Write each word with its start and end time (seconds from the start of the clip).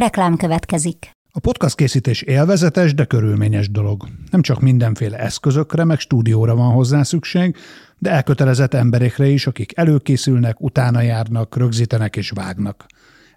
Reklám 0.00 0.36
következik. 0.36 1.10
A 1.32 1.40
podcast 1.40 1.74
készítés 1.74 2.22
élvezetes, 2.22 2.94
de 2.94 3.04
körülményes 3.04 3.70
dolog. 3.70 4.08
Nem 4.30 4.42
csak 4.42 4.60
mindenféle 4.60 5.18
eszközökre, 5.18 5.84
meg 5.84 5.98
stúdióra 5.98 6.54
van 6.54 6.72
hozzá 6.72 7.02
szükség, 7.02 7.56
de 7.98 8.10
elkötelezett 8.10 8.74
emberekre 8.74 9.26
is, 9.26 9.46
akik 9.46 9.76
előkészülnek, 9.76 10.60
utána 10.60 11.00
járnak, 11.00 11.56
rögzítenek 11.56 12.16
és 12.16 12.30
vágnak. 12.30 12.86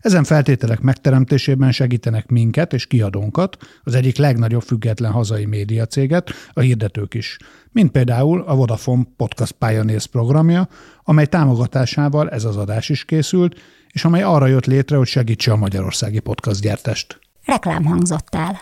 Ezen 0.03 0.23
feltételek 0.23 0.79
megteremtésében 0.79 1.71
segítenek 1.71 2.27
minket 2.27 2.73
és 2.73 2.87
kiadónkat, 2.87 3.57
az 3.83 3.95
egyik 3.95 4.17
legnagyobb 4.17 4.61
független 4.61 5.11
hazai 5.11 5.45
médiacéget, 5.45 6.29
a 6.53 6.59
hirdetők 6.59 7.13
is, 7.13 7.37
mint 7.71 7.91
például 7.91 8.41
a 8.41 8.55
Vodafone 8.55 9.03
Podcast 9.17 9.51
Pioneers 9.51 10.07
programja, 10.07 10.67
amely 11.03 11.25
támogatásával 11.25 12.29
ez 12.29 12.43
az 12.43 12.57
adás 12.57 12.89
is 12.89 13.05
készült, 13.05 13.55
és 13.91 14.05
amely 14.05 14.23
arra 14.23 14.47
jött 14.47 14.65
létre, 14.65 14.97
hogy 14.97 15.07
segítse 15.07 15.51
a 15.51 15.55
magyarországi 15.55 16.19
podcast 16.19 16.61
gyártást. 16.61 17.19
Reklám 17.45 17.85
hangzott 17.85 18.35
el. 18.35 18.61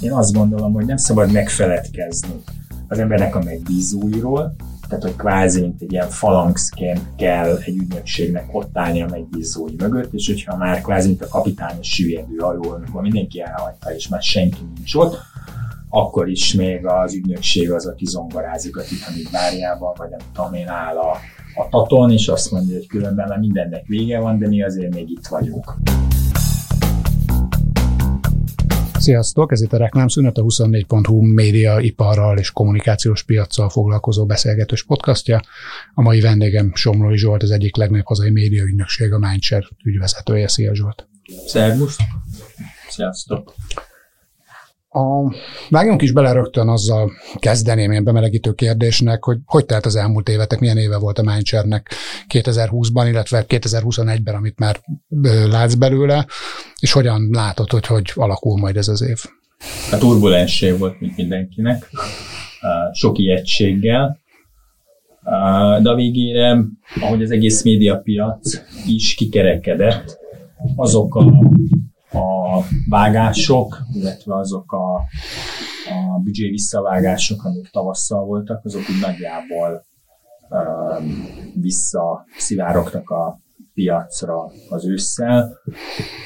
Én 0.00 0.12
azt 0.12 0.32
gondolom, 0.32 0.72
hogy 0.72 0.84
nem 0.84 0.96
szabad 0.96 1.32
megfeledkezni 1.32 2.34
az 2.88 2.98
embernek 2.98 3.34
a 3.34 3.42
megbízóiról, 3.42 4.56
tehát 4.90 5.04
hogy 5.04 5.16
kvázi 5.16 5.60
mint 5.60 5.82
egy 5.82 5.92
ilyen 5.92 6.08
falangszként 6.08 7.00
kell 7.16 7.56
egy 7.56 7.76
ügynökségnek 7.76 8.48
ott 8.52 8.78
állni 8.78 9.02
a 9.02 9.06
megbízói 9.10 9.74
mögött, 9.78 10.12
és 10.12 10.26
hogyha 10.26 10.56
már 10.56 10.80
kvázi 10.80 11.08
mint 11.08 11.22
a 11.22 11.28
kapitány 11.28 11.78
a 11.78 11.82
süllyedő 11.82 12.36
hajó, 12.36 12.70
amikor 12.70 13.02
mindenki 13.02 13.40
elhagyta, 13.40 13.94
és 13.94 14.08
már 14.08 14.22
senki 14.22 14.58
nincs 14.74 14.94
ott, 14.94 15.18
akkor 15.88 16.28
is 16.28 16.54
még 16.54 16.86
az 16.86 17.14
ügynökség 17.14 17.70
az, 17.70 17.86
aki 17.86 18.06
zongorázik 18.06 18.76
a 18.76 18.82
Titanic 18.82 19.30
bárjában, 19.30 19.94
vagy 19.96 20.08
nem 20.10 20.20
tudom 20.32 20.54
én 20.54 20.68
áll 20.68 20.96
a, 20.96 21.10
a 21.54 21.68
taton, 21.70 22.12
és 22.12 22.28
azt 22.28 22.50
mondja, 22.50 22.76
hogy 22.76 22.86
különben 22.86 23.28
már 23.28 23.38
mindennek 23.38 23.86
vége 23.86 24.20
van, 24.20 24.38
de 24.38 24.48
mi 24.48 24.62
azért 24.62 24.94
még 24.94 25.10
itt 25.10 25.26
vagyunk. 25.26 25.74
Sziasztok, 29.00 29.52
ez 29.52 29.62
itt 29.62 29.72
a 29.72 29.76
Reklámszünet, 29.76 30.38
a 30.38 30.42
24.hu 30.42 31.20
média, 31.20 31.80
iparral 31.80 32.38
és 32.38 32.50
kommunikációs 32.50 33.22
piaccal 33.22 33.68
foglalkozó 33.68 34.26
beszélgetős 34.26 34.84
podcastja. 34.84 35.40
A 35.94 36.02
mai 36.02 36.20
vendégem 36.20 36.74
Somlói 36.74 37.16
Zsolt, 37.16 37.42
az 37.42 37.50
egyik 37.50 37.76
legnagyobb 37.76 38.06
hazai 38.06 38.30
média 38.30 38.62
ügynökség, 38.62 39.12
a 39.12 39.18
Mindshare 39.18 39.66
ügyvezetője. 39.84 40.48
Szia 40.48 40.74
Zsolt! 40.74 41.08
Szervusz! 41.46 41.96
Sziasztok! 42.88 43.54
A, 44.92 45.34
vágjunk 45.68 46.02
is 46.02 46.12
bele 46.12 46.32
rögtön 46.32 46.68
azzal 46.68 47.10
kezdeném 47.38 47.90
én 47.90 48.04
bemelegítő 48.04 48.52
kérdésnek, 48.52 49.24
hogy 49.24 49.38
hogy 49.44 49.66
telt 49.66 49.86
az 49.86 49.96
elmúlt 49.96 50.28
évetek, 50.28 50.60
milyen 50.60 50.76
éve 50.76 50.98
volt 50.98 51.18
a 51.18 51.22
Mindshare-nek 51.22 51.90
2020-ban, 52.28 53.06
illetve 53.08 53.44
2021-ben, 53.48 54.34
amit 54.34 54.58
már 54.58 54.80
látsz 55.50 55.74
belőle, 55.74 56.26
és 56.80 56.92
hogyan 56.92 57.28
látod, 57.32 57.70
hogy 57.70 57.86
hogy 57.86 58.12
alakul 58.14 58.58
majd 58.58 58.76
ez 58.76 58.88
az 58.88 59.02
év? 59.02 59.18
A 59.92 59.98
turbulens 59.98 60.60
év 60.60 60.78
volt, 60.78 61.00
mint 61.00 61.16
mindenkinek, 61.16 61.90
sok 62.92 63.18
ijegységgel, 63.18 64.18
de 65.82 65.90
a 65.90 65.94
végére, 65.94 66.64
ahogy 67.00 67.22
az 67.22 67.30
egész 67.30 67.62
médiapiac 67.62 68.60
is 68.86 69.14
kikerekedett, 69.14 70.18
azok 70.76 71.14
a 71.14 71.24
a 72.12 72.64
vágások, 72.88 73.78
illetve 73.92 74.36
azok 74.36 74.72
a, 74.72 74.94
a 75.90 76.20
büdzsé 76.22 76.48
visszavágások, 76.48 77.44
amik 77.44 77.70
tavasszal 77.70 78.24
voltak, 78.24 78.64
azok 78.64 78.80
úgy 78.80 79.00
nagyjából 79.00 79.84
um, 80.48 81.26
visszaszivárogtak 81.54 83.10
a 83.10 83.40
piacra 83.74 84.52
az 84.68 84.86
ősszel, 84.86 85.58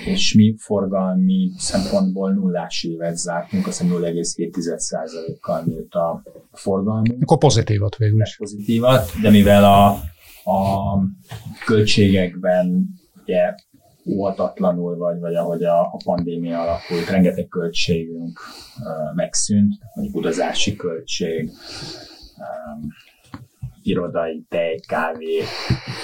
és 0.04 0.34
mi 0.34 0.54
forgalmi 0.58 1.50
szempontból 1.56 2.32
nullás 2.32 2.84
évet 2.84 3.16
zártunk, 3.16 3.66
azt 3.66 3.82
0,7%-kal 3.82 5.62
nőtt 5.66 5.92
a 5.92 6.22
forgalmi. 6.52 7.16
Akkor 7.20 7.38
pozitívat 7.38 7.96
végül 7.96 8.20
is. 8.20 8.36
Pozitívat, 8.36 9.10
de 9.22 9.30
mivel 9.30 9.64
a, 9.64 9.86
a 10.50 10.98
költségekben 11.66 12.88
ugye 13.22 13.54
óhatatlanul, 14.06 14.96
vagy, 14.96 15.18
vagy 15.18 15.34
ahogy 15.34 15.64
a, 15.64 15.80
a 15.80 15.96
pandémia 16.04 16.60
alakult, 16.60 17.10
rengeteg 17.10 17.48
költségünk 17.48 18.40
uh, 18.78 19.14
megszűnt, 19.14 19.74
mondjuk 19.94 20.16
utazási 20.16 20.76
költség, 20.76 21.50
um, 22.38 22.88
irodai, 23.82 24.46
tej, 24.48 24.80
kávé, 24.86 25.42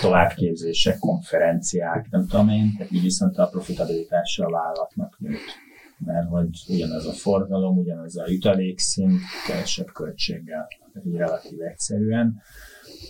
továbbképzések, 0.00 0.99
konferenciák, 0.99 2.06
nem 2.10 2.27
tudom 2.27 2.49
én, 2.49 2.75
tehát 2.77 2.93
így 2.93 3.03
viszont 3.03 3.39
a 3.39 3.47
profitabilitása 3.47 4.47
a 4.47 4.50
vállalatnak 4.50 5.16
nőtt. 5.19 5.59
Mert 6.05 6.28
hogy 6.28 6.49
ugyanaz 6.69 7.06
a 7.06 7.12
forgalom, 7.12 7.78
ugyanaz 7.78 8.19
a 8.19 8.25
jutalékszint, 8.28 9.21
kevesebb 9.47 9.93
költséggel, 9.93 10.69
így 11.06 11.16
relatív 11.16 11.60
egyszerűen. 11.60 12.43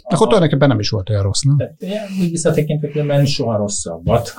Akkor 0.02 0.26
tulajdonképpen 0.26 0.68
nem 0.68 0.78
is 0.78 0.90
volt 0.90 1.10
olyan 1.10 1.22
rossz, 1.22 1.40
nem? 1.40 1.56
Úgy 2.20 2.30
visszatekintve 2.30 2.88
különben 2.88 3.26
soha 3.26 3.56
rosszabbat. 3.56 4.32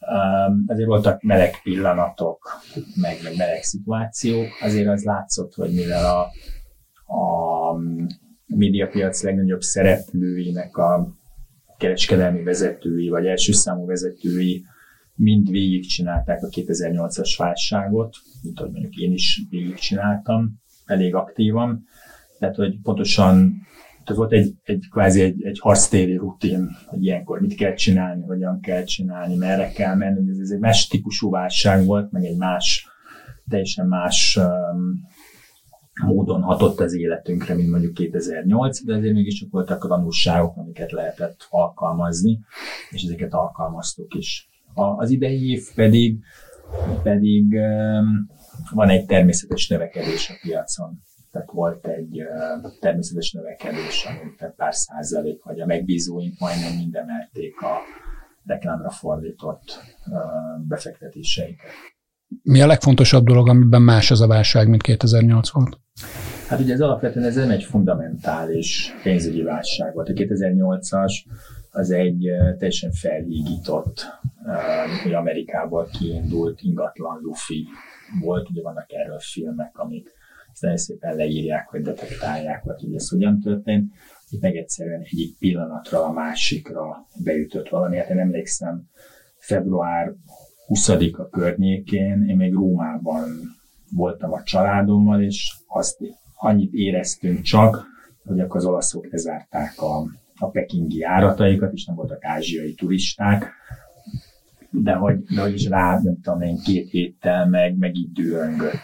Um, 0.00 0.64
azért 0.66 0.88
voltak 0.88 1.22
meleg 1.22 1.54
pillanatok, 1.62 2.60
meg, 2.94 3.16
meg 3.22 3.36
meleg 3.36 3.62
szituációk. 3.62 4.48
Azért 4.60 4.88
az 4.88 5.04
látszott, 5.04 5.54
hogy 5.54 5.74
mivel 5.74 6.04
a, 6.04 6.20
a 7.14 7.80
médiapiac 8.46 9.22
legnagyobb 9.22 9.60
szereplőinek 9.60 10.76
a 10.76 11.08
kereskedelmi 11.78 12.42
vezetői, 12.42 13.08
vagy 13.08 13.26
első 13.26 13.52
számú 13.52 13.86
vezetői 13.86 14.64
mind 15.14 15.50
végigcsinálták 15.50 16.42
a 16.42 16.48
2008-as 16.48 17.34
válságot, 17.38 18.16
mint 18.42 18.60
ahogy 18.60 18.72
mondjuk 18.72 18.96
én 18.96 19.12
is 19.12 19.42
végigcsináltam, 19.50 20.62
elég 20.84 21.14
aktívan. 21.14 21.84
Tehát, 22.38 22.56
hogy 22.56 22.80
pontosan 22.82 23.54
tehát 24.06 24.20
volt 24.20 24.32
egy, 24.32 24.54
egy 24.62 24.88
kvázi 24.90 25.22
egy, 25.22 25.44
egy 25.44 25.58
harctéri 25.58 26.16
rutin, 26.16 26.76
hogy 26.86 27.04
ilyenkor 27.04 27.40
mit 27.40 27.54
kell 27.54 27.74
csinálni, 27.74 28.22
hogyan 28.22 28.60
kell 28.60 28.84
csinálni, 28.84 29.36
merre 29.36 29.70
kell 29.70 29.94
menni. 29.94 30.30
Ez, 30.30 30.38
ez 30.38 30.50
egy 30.50 30.58
más 30.58 30.86
típusú 30.86 31.30
válság 31.30 31.84
volt, 31.84 32.12
meg 32.12 32.24
egy 32.24 32.36
más, 32.36 32.88
teljesen 33.48 33.86
más 33.86 34.36
um, 34.36 35.08
módon 36.06 36.42
hatott 36.42 36.80
az 36.80 36.94
életünkre, 36.94 37.54
mint 37.54 37.70
mondjuk 37.70 37.94
2008, 37.94 38.84
de 38.84 38.94
azért 38.94 39.14
mégiscsak 39.14 39.50
voltak 39.50 39.84
a 39.84 39.88
tanulságok, 39.88 40.56
amiket 40.56 40.92
lehetett 40.92 41.46
alkalmazni, 41.50 42.38
és 42.90 43.02
ezeket 43.02 43.34
alkalmaztuk 43.34 44.14
is. 44.14 44.48
A, 44.74 44.82
az 44.82 45.10
idei 45.10 45.50
év 45.50 45.62
pedig, 45.74 46.18
pedig 47.02 47.52
um, 47.52 48.30
van 48.74 48.88
egy 48.88 49.06
természetes 49.06 49.68
növekedés 49.68 50.30
a 50.30 50.34
piacon 50.42 51.04
tehát 51.36 51.52
volt 51.52 51.86
egy 51.86 52.22
természetes 52.80 53.32
növekedés, 53.32 54.04
amit 54.04 54.54
pár 54.56 54.74
százalék, 54.74 55.44
vagy 55.44 55.60
a 55.60 55.66
megbízóink 55.66 56.38
majdnem 56.38 56.72
mind 56.76 56.94
emelték 56.94 57.60
a 57.60 57.78
reklámra 58.44 58.90
fordított 58.90 59.80
befektetéseiket. 60.68 61.70
Mi 62.42 62.60
a 62.60 62.66
legfontosabb 62.66 63.24
dolog, 63.24 63.48
amiben 63.48 63.82
más 63.82 64.10
az 64.10 64.20
a 64.20 64.26
válság, 64.26 64.68
mint 64.68 64.82
2008 64.82 65.50
volt? 65.50 65.78
Hát 66.48 66.60
ugye 66.60 66.72
ez 66.72 66.80
alapvetően 66.80 67.26
ez 67.26 67.34
nem 67.34 67.50
egy 67.50 67.62
fundamentális 67.62 68.94
pénzügyi 69.02 69.42
válság 69.42 69.94
volt. 69.94 70.08
A 70.08 70.12
2008-as 70.12 71.12
az 71.70 71.90
egy 71.90 72.30
teljesen 72.58 72.92
felhígított, 72.92 74.06
hogy 75.02 75.14
Amerikából 75.14 75.88
kiindult 75.98 76.60
ingatlan 76.62 77.20
lufi 77.22 77.66
volt, 78.20 78.50
ugye 78.50 78.62
vannak 78.62 78.92
erről 78.92 79.18
filmek, 79.18 79.78
amik 79.78 80.15
nagyon 80.60 80.76
szépen 80.76 81.16
leírják, 81.16 81.68
hogy 81.68 81.82
detektálják, 81.82 82.62
vagy 82.62 82.80
hogy 82.80 82.94
ez 82.94 83.08
hogyan 83.08 83.40
történt. 83.40 83.92
Itt 84.30 84.40
meg 84.40 84.56
egyszerűen 84.56 85.00
egyik 85.00 85.38
pillanatra 85.38 86.04
a 86.04 86.12
másikra 86.12 87.06
beütött 87.24 87.68
valami. 87.68 87.96
Hát 87.96 88.10
én 88.10 88.18
emlékszem, 88.18 88.88
február 89.38 90.14
20-a 90.68 91.28
környékén 91.28 92.24
én 92.28 92.36
még 92.36 92.52
Rómában 92.52 93.28
voltam 93.90 94.32
a 94.32 94.42
családommal, 94.42 95.22
és 95.22 95.54
azt 95.66 95.98
annyit 96.36 96.72
éreztünk 96.72 97.40
csak, 97.40 97.86
hogy 98.24 98.40
akkor 98.40 98.56
az 98.56 98.64
olaszok 98.64 99.06
lezárták 99.10 99.80
a, 99.80 99.98
a 100.38 100.48
pekingi 100.50 100.98
járataikat, 100.98 101.72
és 101.72 101.84
nem 101.84 101.96
voltak 101.96 102.24
ázsiai 102.24 102.74
turisták, 102.74 103.52
de 104.82 104.92
hogy, 104.92 105.22
de 105.34 105.40
hogy 105.40 105.54
is 105.54 105.68
rá, 105.68 106.00
nem 106.02 106.20
tudom 106.22 106.40
én, 106.40 106.58
két 106.64 106.90
héttel 106.90 107.48
meg, 107.48 107.78
meg 107.78 107.96
így 107.96 108.20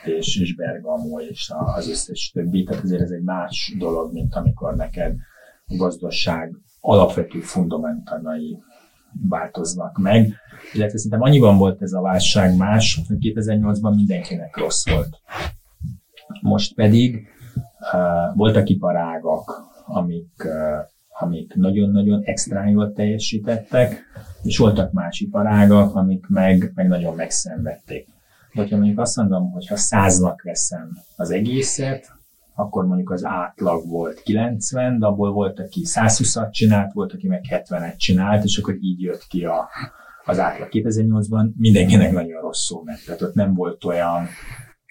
és, 0.04 0.40
és 0.40 0.54
Bergamo, 0.54 1.20
és 1.20 1.52
az 1.74 1.88
összes 1.88 2.30
többi. 2.34 2.64
Tehát 2.64 2.82
azért 2.82 3.00
ez 3.02 3.10
egy 3.10 3.22
más 3.22 3.74
dolog, 3.78 4.12
mint 4.12 4.34
amikor 4.34 4.76
neked 4.76 5.16
a 5.66 5.76
gazdaság 5.76 6.56
alapvető 6.80 7.40
fundamentalai 7.40 8.58
változnak 9.28 9.98
meg. 9.98 10.34
Illetve 10.72 10.96
szerintem 10.96 11.22
annyiban 11.22 11.56
volt 11.56 11.82
ez 11.82 11.92
a 11.92 12.00
válság 12.00 12.56
más, 12.56 13.00
hogy 13.08 13.16
2008-ban 13.20 13.94
mindenkinek 13.94 14.56
rossz 14.56 14.88
volt. 14.88 15.20
Most 16.40 16.74
pedig 16.74 17.26
uh, 17.92 18.36
voltak 18.36 18.68
iparágak, 18.68 19.50
amik, 19.86 20.44
uh, 20.44 20.91
amik 21.22 21.54
nagyon-nagyon 21.54 22.22
extra 22.24 22.68
jól 22.68 22.92
teljesítettek, 22.92 24.02
és 24.42 24.58
voltak 24.58 24.92
más 24.92 25.20
iparágak, 25.20 25.94
amik 25.94 26.26
meg, 26.28 26.72
meg 26.74 26.88
nagyon 26.88 27.14
megszenvedték. 27.14 28.06
Hogyha 28.52 28.76
mondjuk 28.76 28.98
azt 28.98 29.16
mondom, 29.16 29.50
hogy 29.50 29.66
ha 29.66 29.76
száznak 29.76 30.42
veszem 30.42 30.98
az 31.16 31.30
egészet, 31.30 32.12
akkor 32.54 32.86
mondjuk 32.86 33.10
az 33.10 33.24
átlag 33.24 33.88
volt 33.88 34.22
90, 34.22 34.98
de 34.98 35.06
abból 35.06 35.32
volt, 35.32 35.60
aki 35.60 35.82
120-at 35.84 36.50
csinált, 36.50 36.92
volt, 36.92 37.12
aki 37.12 37.28
meg 37.28 37.44
70-et 37.50 37.96
csinált, 37.96 38.44
és 38.44 38.58
akkor 38.58 38.76
így 38.80 39.00
jött 39.00 39.26
ki 39.28 39.44
a, 39.44 39.68
az 40.24 40.38
átlag 40.38 40.68
2008-ban. 40.72 41.52
Mindenkinek 41.56 42.12
nagyon 42.12 42.40
rosszul 42.40 42.82
ment, 42.84 43.04
tehát 43.04 43.22
ott 43.22 43.34
nem 43.34 43.54
volt 43.54 43.84
olyan... 43.84 44.26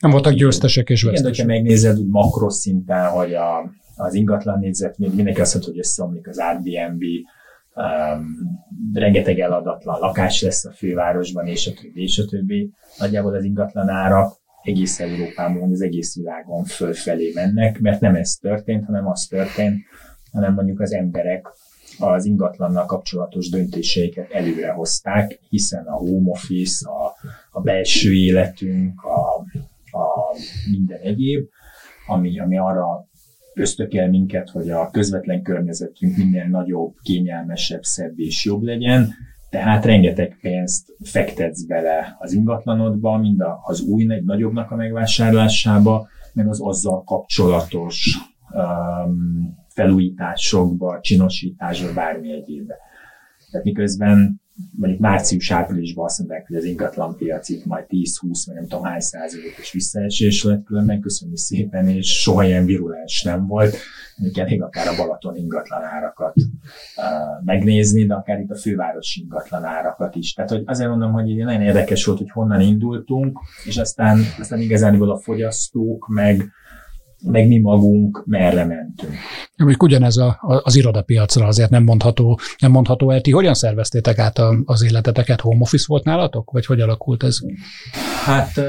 Nem 0.01 0.11
voltak 0.11 0.33
győztesek 0.33 0.89
és 0.89 1.03
vesztesek. 1.03 1.33
Igen, 1.33 1.47
de 1.47 1.53
ha 1.53 1.59
megnézed 1.59 1.99
úgy 1.99 2.07
makroszinten, 2.07 3.09
hogy 3.09 3.33
a, 3.33 3.71
az 3.95 4.13
ingatlan 4.13 4.59
négyzet, 4.59 4.97
mindenki 4.97 5.41
azt 5.41 5.53
mondta, 5.53 5.71
hogy 5.71 5.79
összeomlik 5.79 6.27
az 6.27 6.37
Airbnb, 6.37 7.01
um, 7.75 8.25
rengeteg 8.93 9.39
eladatlan 9.39 9.99
lakás 9.99 10.41
lesz 10.41 10.65
a 10.65 10.71
fővárosban, 10.71 11.45
és 11.45 11.67
a 11.67 11.81
többi, 11.81 12.01
és 12.01 12.17
a 12.17 12.25
többi. 12.25 12.71
Nagyjából 12.97 13.35
az 13.35 13.43
ingatlan 13.43 13.89
árak 13.89 14.39
egész 14.63 14.99
Európában, 14.99 15.71
az 15.71 15.81
egész 15.81 16.15
világon 16.15 16.63
fölfelé 16.63 17.31
mennek, 17.33 17.79
mert 17.79 17.99
nem 17.99 18.15
ez 18.15 18.31
történt, 18.31 18.85
hanem 18.85 19.07
az 19.07 19.27
történt, 19.29 19.79
hanem 20.31 20.53
mondjuk 20.53 20.79
az 20.79 20.93
emberek 20.93 21.47
az 21.99 22.25
ingatlannal 22.25 22.85
kapcsolatos 22.85 23.49
döntéseiket 23.49 24.31
előre 24.31 24.71
hozták, 24.71 25.39
hiszen 25.49 25.85
a 25.85 25.95
home 25.95 26.29
office, 26.29 26.89
a, 26.89 27.15
a 27.51 27.61
belső 27.61 28.13
életünk, 28.13 29.03
a, 29.03 29.35
a 29.97 30.35
minden 30.71 30.99
egyéb, 30.99 31.47
ami, 32.07 32.39
ami 32.39 32.57
arra 32.57 33.05
ösztökél 33.53 34.07
minket, 34.07 34.49
hogy 34.49 34.69
a 34.69 34.89
közvetlen 34.89 35.41
környezetünk 35.41 36.17
minél 36.17 36.45
nagyobb, 36.45 36.93
kényelmesebb, 37.01 37.83
szebb 37.83 38.19
és 38.19 38.45
jobb 38.45 38.61
legyen, 38.61 39.13
tehát 39.49 39.85
rengeteg 39.85 40.37
pénzt 40.41 40.95
fektetsz 41.03 41.61
bele 41.63 42.15
az 42.19 42.33
ingatlanodba, 42.33 43.17
mind 43.17 43.43
az 43.63 43.81
új, 43.81 44.13
egy 44.13 44.23
nagyobbnak 44.23 44.71
a 44.71 44.75
megvásárlásába, 44.75 46.07
meg 46.33 46.47
az 46.47 46.61
azzal 46.61 47.03
kapcsolatos 47.03 48.17
um, 48.53 49.57
felújításokba, 49.67 50.99
csinosításba, 51.01 51.93
bármi 51.93 52.31
egyébbe. 52.31 52.75
Tehát 53.51 53.65
miközben 53.65 54.40
mondjuk 54.71 55.01
március-áprilisban 55.01 56.05
azt 56.05 56.19
mondják, 56.19 56.47
hogy 56.47 56.55
az 56.55 56.63
ingatlan 56.63 57.15
piac 57.17 57.49
itt 57.49 57.65
majd 57.65 57.85
10-20, 57.89 58.43
vagy 58.45 58.55
nem 58.55 58.67
tudom 58.67 58.83
hány 58.83 58.99
százalékos 58.99 59.71
visszaesés 59.71 60.43
lett, 60.43 60.63
különben 60.63 61.01
köszönni 61.01 61.37
szépen, 61.37 61.87
és 61.87 62.21
soha 62.21 62.43
ilyen 62.43 62.65
virulens 62.65 63.23
nem 63.23 63.47
volt. 63.47 63.77
Mondjuk 64.17 64.45
elég 64.45 64.61
akár 64.61 64.87
a 64.87 64.95
Balaton 64.95 65.35
ingatlan 65.35 65.83
árakat 65.83 66.33
uh, 66.37 67.45
megnézni, 67.45 68.05
de 68.05 68.13
akár 68.13 68.39
itt 68.39 68.51
a 68.51 68.55
főváros 68.55 69.15
ingatlan 69.15 69.63
árakat 69.63 70.15
is. 70.15 70.33
Tehát 70.33 70.49
hogy 70.49 70.63
azért 70.65 70.89
mondom, 70.89 71.11
hogy 71.11 71.35
nagyon 71.35 71.61
érdekes 71.61 72.05
volt, 72.05 72.17
hogy 72.17 72.31
honnan 72.31 72.61
indultunk, 72.61 73.39
és 73.65 73.77
aztán, 73.77 74.19
aztán 74.39 74.59
igazán 74.59 75.01
a 75.01 75.17
fogyasztók, 75.17 76.07
meg, 76.07 76.51
meg 77.21 77.47
mi 77.47 77.59
magunk 77.59 78.23
merre 78.25 78.65
mentünk. 78.65 79.13
Mondjuk 79.57 79.83
ugyanez 79.83 80.17
a, 80.17 80.39
az 80.63 80.75
irodapiacra 80.75 81.45
azért 81.45 81.69
nem 81.69 81.83
mondható, 81.83 82.39
nem 82.59 82.71
mondható 82.71 83.11
el. 83.11 83.21
Ti 83.21 83.31
hogyan 83.31 83.53
szerveztétek 83.53 84.17
át 84.17 84.37
a, 84.37 84.61
az 84.65 84.83
életeteket? 84.83 85.41
Home 85.41 85.61
office 85.61 85.85
volt 85.87 86.03
nálatok? 86.03 86.51
Vagy 86.51 86.65
hogy 86.65 86.81
alakult 86.81 87.23
ez? 87.23 87.37
Hát 88.25 88.61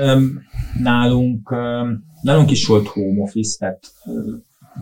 nálunk, 0.79 1.55
nálunk 2.23 2.51
is 2.51 2.67
volt 2.67 2.87
home 2.87 3.23
office, 3.23 3.57
tehát 3.59 3.81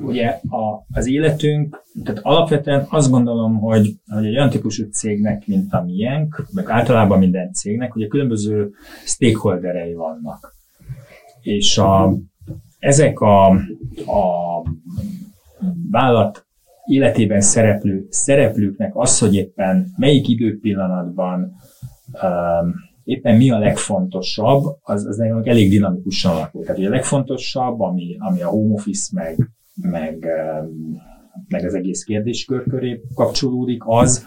ugye 0.02 0.26
a, 0.28 0.86
az 0.92 1.08
életünk, 1.08 1.82
tehát 2.04 2.20
alapvetően 2.22 2.86
azt 2.88 3.10
gondolom, 3.10 3.58
hogy, 3.58 3.94
hogy 4.06 4.26
egy 4.26 4.36
olyan 4.36 4.50
típusú 4.50 4.84
cégnek, 4.90 5.46
mint 5.46 5.72
a 5.72 5.82
miénk, 5.82 6.46
meg 6.52 6.68
általában 6.68 7.18
minden 7.18 7.52
cégnek, 7.52 7.94
ugye 7.94 8.06
különböző 8.06 8.70
stakeholderei 9.04 9.94
vannak. 9.94 10.54
És 11.40 11.78
a, 11.78 12.14
ezek 12.80 13.20
a, 13.20 13.46
a 14.06 14.62
vállalat 15.90 16.46
életében 16.86 17.40
szereplő 17.40 18.06
szereplőknek 18.10 18.92
az, 18.94 19.18
hogy 19.18 19.34
éppen 19.34 19.86
melyik 19.96 20.28
időpillanatban 20.28 21.52
um, 22.22 22.74
éppen 23.04 23.36
mi 23.36 23.50
a 23.50 23.58
legfontosabb, 23.58 24.62
az, 24.82 25.06
az 25.06 25.20
elég 25.20 25.70
dinamikusan 25.70 26.32
alakul. 26.32 26.64
Tehát 26.64 26.80
a 26.80 26.88
legfontosabb, 26.88 27.80
ami, 27.80 28.16
ami 28.18 28.42
a 28.42 28.48
home 28.48 28.74
office 28.74 29.10
meg, 29.12 29.50
meg, 29.74 30.26
meg 31.48 31.64
az 31.64 31.74
egész 31.74 32.02
kérdéskör 32.02 32.62
köré 32.68 33.00
kapcsolódik, 33.14 33.82
az, 33.86 34.26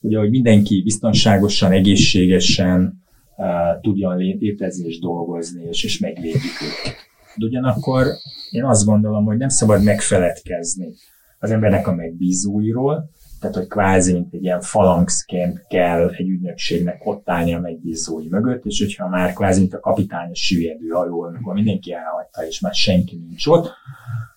ugye, 0.00 0.18
hogy 0.18 0.30
mindenki 0.30 0.82
biztonságosan, 0.82 1.72
egészségesen 1.72 3.02
uh, 3.36 3.46
tudjon 3.80 4.16
létezni 4.16 4.86
és 4.86 4.98
dolgozni, 4.98 5.62
és, 5.68 5.84
és 5.84 5.98
megvédjük 5.98 6.42
őket. 6.62 7.09
De 7.36 7.46
ugyanakkor 7.46 8.06
én 8.50 8.64
azt 8.64 8.84
gondolom, 8.84 9.24
hogy 9.24 9.36
nem 9.36 9.48
szabad 9.48 9.82
megfeledkezni 9.82 10.94
az 11.38 11.50
embernek 11.50 11.86
a 11.86 11.94
megbízóiról, 11.94 13.10
tehát 13.40 13.56
hogy 13.56 13.66
kvázi, 13.66 14.12
mint 14.12 14.34
egy 14.34 14.42
ilyen 14.42 14.60
falangszként 14.60 15.66
kell 15.68 16.08
egy 16.08 16.28
ügynökségnek 16.28 17.06
ott 17.06 17.28
állni 17.28 17.54
a 17.54 17.60
megbízói 17.60 18.28
mögött, 18.28 18.64
és 18.64 18.80
hogyha 18.80 19.08
már 19.08 19.32
kvázi, 19.32 19.60
mint 19.60 19.74
a 19.74 19.80
kapitány 19.80 20.30
a 20.30 20.34
süllyedő 20.34 20.88
hajó, 20.88 21.22
amikor 21.22 21.54
mindenki 21.54 21.92
elhagyta, 21.92 22.46
és 22.46 22.60
már 22.60 22.74
senki 22.74 23.16
nincs 23.16 23.46
ott, 23.46 23.70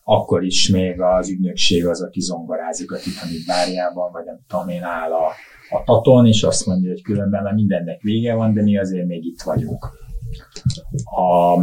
akkor 0.03 0.43
is 0.43 0.69
még 0.69 1.01
az 1.01 1.29
ügynökség 1.29 1.87
az, 1.87 2.01
aki 2.01 2.21
zongorázik 2.21 2.91
a 2.91 2.97
Titanic 2.97 3.45
bárjában, 3.45 4.11
vagy 4.11 4.25
nem 4.25 4.39
tudom 4.47 4.67
én, 4.69 4.83
áll 4.83 5.11
a, 5.11 5.27
a 5.77 5.83
taton, 5.85 6.27
és 6.27 6.43
azt 6.43 6.65
mondja, 6.65 6.89
hogy 6.89 7.01
különben 7.01 7.43
már 7.43 7.53
mindennek 7.53 8.01
vége 8.01 8.33
van, 8.33 8.53
de 8.53 8.61
mi 8.61 8.77
azért 8.77 9.07
még 9.07 9.25
itt 9.25 9.41
vagyunk. 9.41 9.85
A, 11.03 11.57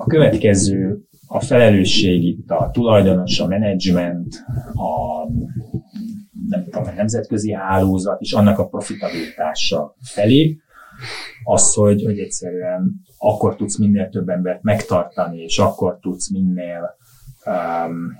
a 0.00 0.06
következő 0.06 1.04
a 1.26 1.40
felelősség 1.40 2.24
itt 2.24 2.50
a 2.50 2.70
tulajdonos, 2.72 3.40
a 3.40 3.46
menedzsment, 3.46 4.44
a 4.74 5.26
nem 6.48 6.64
tudom, 6.64 6.82
a 6.84 6.92
nemzetközi 6.96 7.52
hálózat 7.52 8.20
és 8.20 8.32
annak 8.32 8.58
a 8.58 8.66
profitabilitása 8.68 9.96
felé, 10.02 10.58
az, 11.44 11.74
hogy, 11.74 12.02
hogy 12.04 12.18
egyszerűen 12.18 13.02
akkor 13.18 13.56
tudsz 13.56 13.78
minél 13.78 14.08
több 14.08 14.28
embert 14.28 14.62
megtartani, 14.62 15.38
és 15.38 15.58
akkor 15.58 15.98
tudsz 16.00 16.30
minél 16.30 16.96
um, 17.46 18.12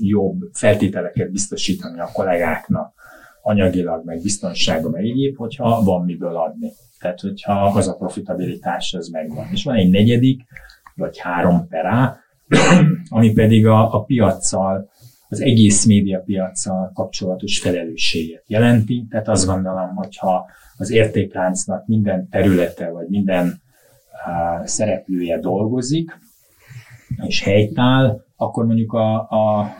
jobb 0.00 0.40
feltételeket 0.52 1.30
biztosítani 1.30 2.00
a 2.00 2.10
kollégáknak, 2.12 2.94
anyagilag, 3.42 4.04
meg 4.04 4.22
biztonságban, 4.22 4.90
meg 4.90 5.04
egyéb, 5.04 5.36
hogyha 5.36 5.82
van 5.82 6.04
miből 6.04 6.36
adni. 6.36 6.72
Tehát, 6.98 7.20
hogyha 7.20 7.52
az 7.52 7.88
a 7.88 7.96
profitabilitás 7.96 8.94
az 8.94 9.08
megvan. 9.08 9.46
És 9.52 9.64
van 9.64 9.74
egy 9.74 9.90
negyedik, 9.90 10.40
vagy 10.94 11.18
három 11.18 11.68
perá, 11.68 12.16
ami 13.08 13.32
pedig 13.32 13.66
a, 13.66 13.94
a 13.94 14.02
piaccal, 14.02 14.90
az 15.28 15.40
egész 15.40 15.84
médiapiacsal 15.84 16.90
kapcsolatos 16.94 17.58
felelősséget 17.58 18.44
jelenti. 18.46 19.06
Tehát 19.10 19.28
azt 19.28 19.46
gondolom, 19.46 19.94
hogyha 19.94 20.46
az 20.76 20.90
értékláncnak 20.90 21.86
minden 21.86 22.28
területe, 22.28 22.90
vagy 22.90 23.08
minden 23.08 23.46
uh, 23.46 24.66
szereplője 24.66 25.38
dolgozik, 25.38 26.18
és 27.26 27.42
helytáll, 27.42 28.24
akkor 28.36 28.66
mondjuk 28.66 28.92
a, 28.92 29.14
a 29.14 29.72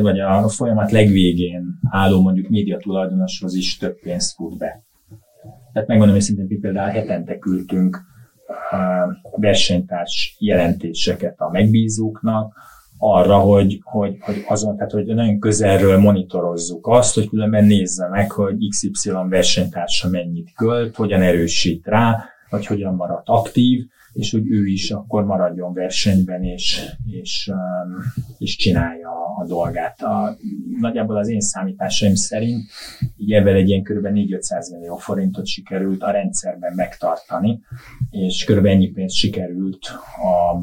vagy 0.00 0.20
a 0.20 0.48
folyamat 0.48 0.90
legvégén 0.90 1.78
álló 1.90 2.22
mondjuk 2.22 2.48
média 2.48 2.76
tulajdonoshoz 2.76 3.54
is 3.54 3.76
több 3.76 4.00
pénzt 4.00 4.34
fut 4.34 4.58
be. 4.58 4.82
Tehát 5.72 5.88
megmondom 5.88 6.16
őszintén, 6.16 6.46
hogy 6.46 6.60
például 6.60 6.90
hetente 6.90 7.38
küldtünk 7.38 8.02
versenytárs 9.36 10.36
jelentéseket 10.38 11.40
a 11.40 11.50
megbízóknak, 11.50 12.54
arra, 13.02 13.38
hogy, 13.38 13.80
hogy, 13.82 14.16
hogy 14.20 14.44
azon, 14.48 14.76
tehát 14.76 14.92
hogy 14.92 15.04
nagyon 15.06 15.38
közelről 15.38 15.98
monitorozzuk 15.98 16.86
azt, 16.86 17.14
hogy 17.14 17.28
különben 17.28 17.64
nézze 17.64 18.08
meg, 18.08 18.30
hogy 18.30 18.54
XY 18.68 19.10
versenytársa 19.28 20.08
mennyit 20.08 20.52
költ, 20.54 20.96
hogyan 20.96 21.22
erősít 21.22 21.86
rá, 21.86 22.24
vagy 22.50 22.66
hogyan 22.66 22.94
marad 22.94 23.22
aktív, 23.24 23.86
és 24.12 24.30
hogy 24.30 24.50
ő 24.50 24.66
is 24.66 24.90
akkor 24.90 25.24
maradjon 25.24 25.72
versenyben, 25.72 26.42
és, 26.42 26.80
és, 27.10 27.50
um, 27.52 27.96
és 28.38 28.56
csinálja 28.56 29.19
a 29.40 29.46
dolgát. 29.46 30.02
A, 30.02 30.36
nagyjából 30.80 31.16
az 31.16 31.28
én 31.28 31.40
számításaim 31.40 32.14
szerint 32.14 32.70
így 33.16 33.32
ebben 33.32 33.54
egy 33.54 33.68
ilyen 33.68 33.82
kb. 33.82 34.06
4-500 34.06 34.72
millió 34.72 34.96
forintot 34.96 35.46
sikerült 35.46 36.02
a 36.02 36.10
rendszerben 36.10 36.72
megtartani, 36.74 37.60
és 38.10 38.44
kb. 38.44 38.66
ennyi 38.66 38.88
pénzt 38.88 39.14
sikerült 39.14 39.86
a 40.16 40.62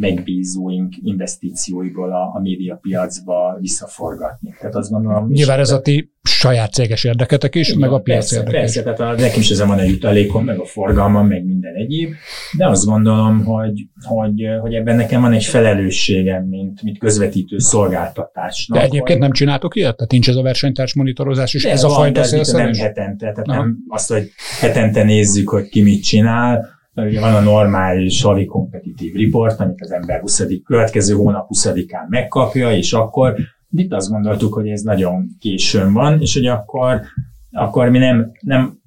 megbízóink 0.00 0.94
investícióiból 1.02 2.12
a, 2.12 2.36
a 2.36 2.40
médiapiacba 2.42 3.56
visszaforgatni. 3.60 4.54
Tehát 4.58 4.74
azt 4.74 4.90
gondolom... 4.90 5.28
Nyilván 5.28 5.58
ez 5.58 5.70
a 5.70 5.80
ti 5.80 6.12
saját 6.22 6.72
céges 6.72 7.04
érdeketek 7.04 7.54
is, 7.54 7.74
meg 7.74 7.92
a 7.92 7.98
piac 7.98 8.18
persze, 8.18 8.36
érdeke 8.36 8.58
Persze, 8.58 8.82
tehát 8.82 9.00
a, 9.00 9.14
nekem 9.20 9.40
is 9.40 9.50
ezen 9.50 9.68
van 9.68 9.78
a 9.78 9.82
jutalékom, 9.82 10.44
meg 10.44 10.58
a 10.58 10.64
forgalmam, 10.64 11.26
meg 11.26 11.44
minden 11.44 11.74
egyéb, 11.74 12.12
de 12.56 12.68
azt 12.68 12.84
gondolom, 12.84 13.44
hogy, 13.44 13.86
hogy, 14.02 14.46
hogy 14.60 14.74
ebben 14.74 14.96
nekem 14.96 15.20
van 15.20 15.32
egy 15.32 15.44
felelősségem, 15.44 16.44
mint, 16.44 16.82
mint 16.82 16.98
közvetítő 16.98 17.58
szolgáltatásnak. 17.58 18.78
De 18.78 18.84
egyébként 18.84 19.08
hogy, 19.08 19.18
nem 19.18 19.32
csináltok 19.32 19.76
ilyet? 19.76 19.96
Tehát 19.96 20.10
nincs 20.10 20.28
ez 20.28 20.36
a 20.36 20.42
versenytárs 20.42 20.94
monitorozás, 20.94 21.62
de 21.62 21.70
ez 21.70 21.84
a 21.84 21.88
van, 21.88 21.96
fajta 21.96 22.20
de 22.30 22.52
nem 22.52 22.74
hetente, 22.74 23.32
tehát 23.32 23.48
Aha. 23.48 23.58
nem 23.58 23.76
azt, 23.88 24.12
hogy 24.12 24.30
hetente 24.60 25.02
nézzük, 25.02 25.48
hogy 25.48 25.68
ki 25.68 25.82
mit 25.82 26.02
csinál, 26.02 26.79
mert 26.94 27.08
ugye 27.10 27.20
van 27.20 27.34
a 27.34 27.40
normális 27.40 28.22
havi 28.22 28.44
kompetitív 28.44 29.14
report, 29.14 29.60
amit 29.60 29.80
az 29.80 29.92
ember 29.92 30.20
20. 30.20 30.42
következő 30.64 31.14
hónap 31.14 31.48
20-án 31.48 32.08
megkapja, 32.08 32.72
és 32.72 32.92
akkor 32.92 33.36
itt 33.70 33.92
azt 33.92 34.10
gondoltuk, 34.10 34.54
hogy 34.54 34.68
ez 34.68 34.82
nagyon 34.82 35.26
későn 35.38 35.92
van, 35.92 36.20
és 36.20 36.34
hogy 36.34 36.46
akkor, 36.46 37.00
akkor 37.50 37.88
mi 37.88 37.98
nem, 37.98 38.30
nem 38.40 38.78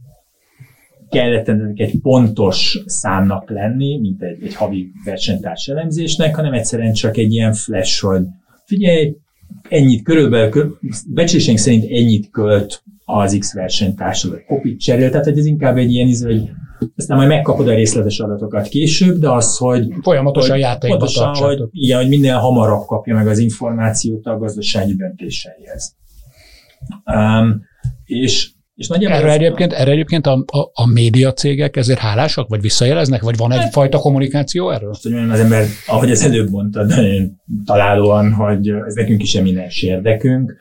kellett 1.10 1.48
ennek 1.48 1.80
egy 1.80 2.00
pontos 2.02 2.84
számnak 2.86 3.50
lenni, 3.50 4.00
mint 4.00 4.22
egy, 4.22 4.44
egy 4.44 4.56
havi 4.56 4.92
versenytárs 5.06 5.68
elemzésnek, 5.68 6.36
hanem 6.36 6.54
egyszerűen 6.54 6.94
csak 6.94 7.18
egy 7.18 7.32
ilyen 7.32 7.54
flash, 7.54 8.04
hogy 8.04 8.26
figyelj, 8.66 9.16
ennyit 9.70 10.04
körülbelül, 10.04 10.50
kö- 10.50 10.78
becslésénk 11.08 11.58
szerint 11.58 11.84
ennyit 11.84 12.30
költ 12.30 12.84
az 13.06 13.36
X 13.40 13.54
versenytársad, 13.54 14.32
vagy 14.32 14.44
kopit 14.46 14.80
cserél, 14.80 15.10
tehát 15.10 15.26
hogy 15.26 15.38
ez 15.38 15.46
inkább 15.46 15.78
egy 15.78 15.92
ilyen, 15.92 16.08
íz, 16.08 16.24
hogy 16.24 16.50
aztán 16.96 17.18
majd 17.18 17.30
megkapod 17.30 17.68
a 17.68 17.74
részletes 17.74 18.20
adatokat 18.20 18.68
később, 18.68 19.18
de 19.18 19.30
az, 19.30 19.58
hogy 19.58 19.88
Folyamatosan 20.02 20.52
hogy 20.52 20.60
játékba 20.60 20.98
pontosan, 20.98 21.28
hogy, 21.28 21.38
tartsátok. 21.38 21.70
igen, 21.72 21.98
hogy 21.98 22.10
minél 22.10 22.38
hamarabb 22.38 22.86
kapja 22.86 23.16
meg 23.16 23.28
az 23.28 23.38
információt 23.38 24.26
a 24.26 24.38
gazdasági 24.38 24.96
döntéseihez. 24.96 25.96
Um, 27.06 27.62
és, 28.06 28.52
és 28.84 28.90
nagyjából 28.90 29.18
Erre 29.18 29.28
ez- 29.28 29.36
egyébként, 29.36 29.74
erre 29.74 29.92
egyébként 29.92 30.28
a, 30.28 30.44
a, 30.46 30.60
a 30.74 30.88
média 30.94 31.34
cégek 31.34 31.76
ezért 31.76 32.00
hálásak, 32.00 32.50
vagy 32.50 32.62
visszajeleznek, 32.62 33.22
vagy 33.22 33.38
van 33.38 33.52
Hát- 33.52 33.64
egyfajta 33.64 33.98
kommunikáció 33.98 34.70
erről? 34.70 34.88
Most, 34.88 35.04
hogy 35.04 35.12
mondjam, 35.12 35.34
az 35.34 35.40
ember, 35.40 35.66
ahogy 35.88 36.12
az 36.12 36.24
előbb 36.24 36.50
mondtad, 36.50 36.88
nagyon 36.88 37.42
találóan, 37.66 38.34
hogy 38.34 38.70
ez 38.70 38.94
nekünk 38.94 39.22
is 39.22 39.36
eminens 39.36 39.82
érdekünk. 39.84 40.56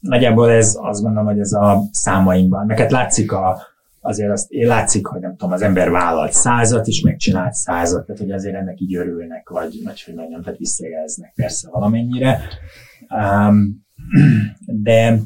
Nagyjából 0.00 0.50
ez 0.50 0.76
azt 0.80 1.02
gondolom, 1.02 1.26
hogy 1.26 1.38
ez 1.38 1.52
a 1.52 1.82
számainkban. 1.90 2.66
Meket 2.66 2.90
látszik 2.90 3.32
a, 3.32 3.58
azért 4.00 4.30
azt 4.30 4.50
én 4.50 4.66
látszik, 4.66 5.06
hogy 5.06 5.20
nem 5.20 5.36
tudom, 5.36 5.52
az 5.52 5.62
ember 5.62 5.90
vállalt 5.90 6.32
százat, 6.32 6.86
és 6.86 7.00
megcsinált 7.00 7.52
százat, 7.52 8.06
tehát 8.06 8.20
hogy 8.20 8.30
azért 8.30 8.54
ennek 8.54 8.80
így 8.80 8.94
örülnek, 8.96 9.48
vagy, 9.48 9.80
vagy 9.84 10.02
hogy 10.02 10.14
mondjam, 10.14 10.42
tehát 10.42 10.58
visszajeleznek 10.58 11.32
persze 11.34 11.68
valamennyire. 11.70 12.40
Um, 13.10 13.86
de, 14.66 15.18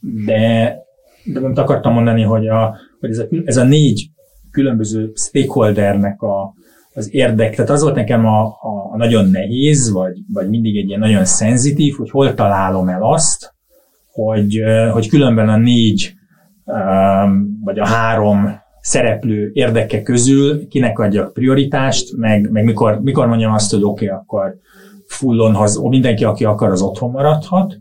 de, 0.00 0.76
de 1.24 1.40
amit 1.40 1.58
akartam 1.58 1.92
mondani, 1.92 2.22
hogy, 2.22 2.48
a, 2.48 2.76
hogy 3.00 3.10
ez, 3.10 3.18
a, 3.18 3.26
ez 3.44 3.56
a 3.56 3.64
négy 3.64 4.10
különböző 4.50 5.12
stakeholdernek 5.14 6.22
a, 6.22 6.54
az 6.94 7.14
érdek, 7.14 7.54
tehát 7.54 7.70
az 7.70 7.82
volt 7.82 7.94
nekem 7.94 8.26
a, 8.26 8.44
a, 8.46 8.96
nagyon 8.96 9.30
nehéz, 9.30 9.90
vagy, 9.90 10.18
vagy 10.32 10.48
mindig 10.48 10.76
egy 10.76 10.88
ilyen 10.88 11.00
nagyon 11.00 11.24
szenzitív, 11.24 11.94
hogy 11.96 12.10
hol 12.10 12.34
találom 12.34 12.88
el 12.88 13.02
azt, 13.02 13.54
hogy, 14.12 14.62
hogy 14.92 15.08
különben 15.08 15.48
a 15.48 15.56
négy 15.56 16.14
vagy 17.64 17.78
a 17.78 17.86
három 17.86 18.60
szereplő 18.80 19.50
érdeke 19.52 20.02
közül 20.02 20.68
kinek 20.68 20.98
adjak 20.98 21.32
prioritást, 21.32 22.16
meg, 22.16 22.50
meg 22.50 22.64
mikor, 22.64 23.00
mikor 23.00 23.26
mondjam 23.26 23.52
azt, 23.52 23.70
hogy 23.70 23.82
oké, 23.82 24.04
okay, 24.04 24.18
akkor 24.18 24.54
fullon, 25.06 25.54
hoz, 25.54 25.80
mindenki, 25.80 26.24
aki 26.24 26.44
akar, 26.44 26.70
az 26.70 26.82
otthon 26.82 27.10
maradhat, 27.10 27.78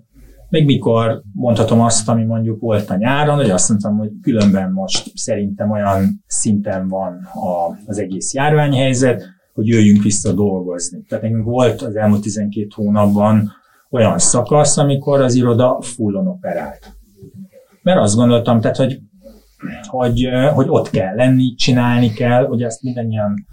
meg 0.51 0.65
mikor 0.65 1.21
mondhatom 1.33 1.81
azt, 1.81 2.09
ami 2.09 2.23
mondjuk 2.23 2.59
volt 2.59 2.89
a 2.89 2.95
nyáron, 2.95 3.35
hogy 3.35 3.49
azt 3.49 3.69
mondtam, 3.69 3.97
hogy 3.97 4.09
különben 4.21 4.71
most 4.71 5.11
szerintem 5.15 5.71
olyan 5.71 6.23
szinten 6.27 6.87
van 6.87 7.13
a, 7.33 7.77
az 7.85 7.97
egész 7.99 8.33
járványhelyzet, 8.33 9.23
hogy 9.53 9.67
jöjjünk 9.67 10.03
vissza 10.03 10.33
dolgozni. 10.33 11.03
Tehát 11.07 11.23
nekünk 11.23 11.43
volt 11.43 11.81
az 11.81 11.95
elmúlt 11.95 12.21
12 12.21 12.67
hónapban 12.75 13.51
olyan 13.89 14.19
szakasz, 14.19 14.77
amikor 14.77 15.21
az 15.21 15.35
iroda 15.35 15.81
fullon 15.81 16.27
operált. 16.27 16.93
Mert 17.83 17.99
azt 17.99 18.15
gondoltam, 18.15 18.61
tehát, 18.61 18.77
hogy, 18.77 18.99
hogy, 19.87 20.29
hogy 20.53 20.65
ott 20.69 20.89
kell 20.89 21.15
lenni, 21.15 21.53
csinálni 21.53 22.13
kell, 22.13 22.45
hogy 22.45 22.63
ezt 22.63 22.81
mindannyian 22.81 23.45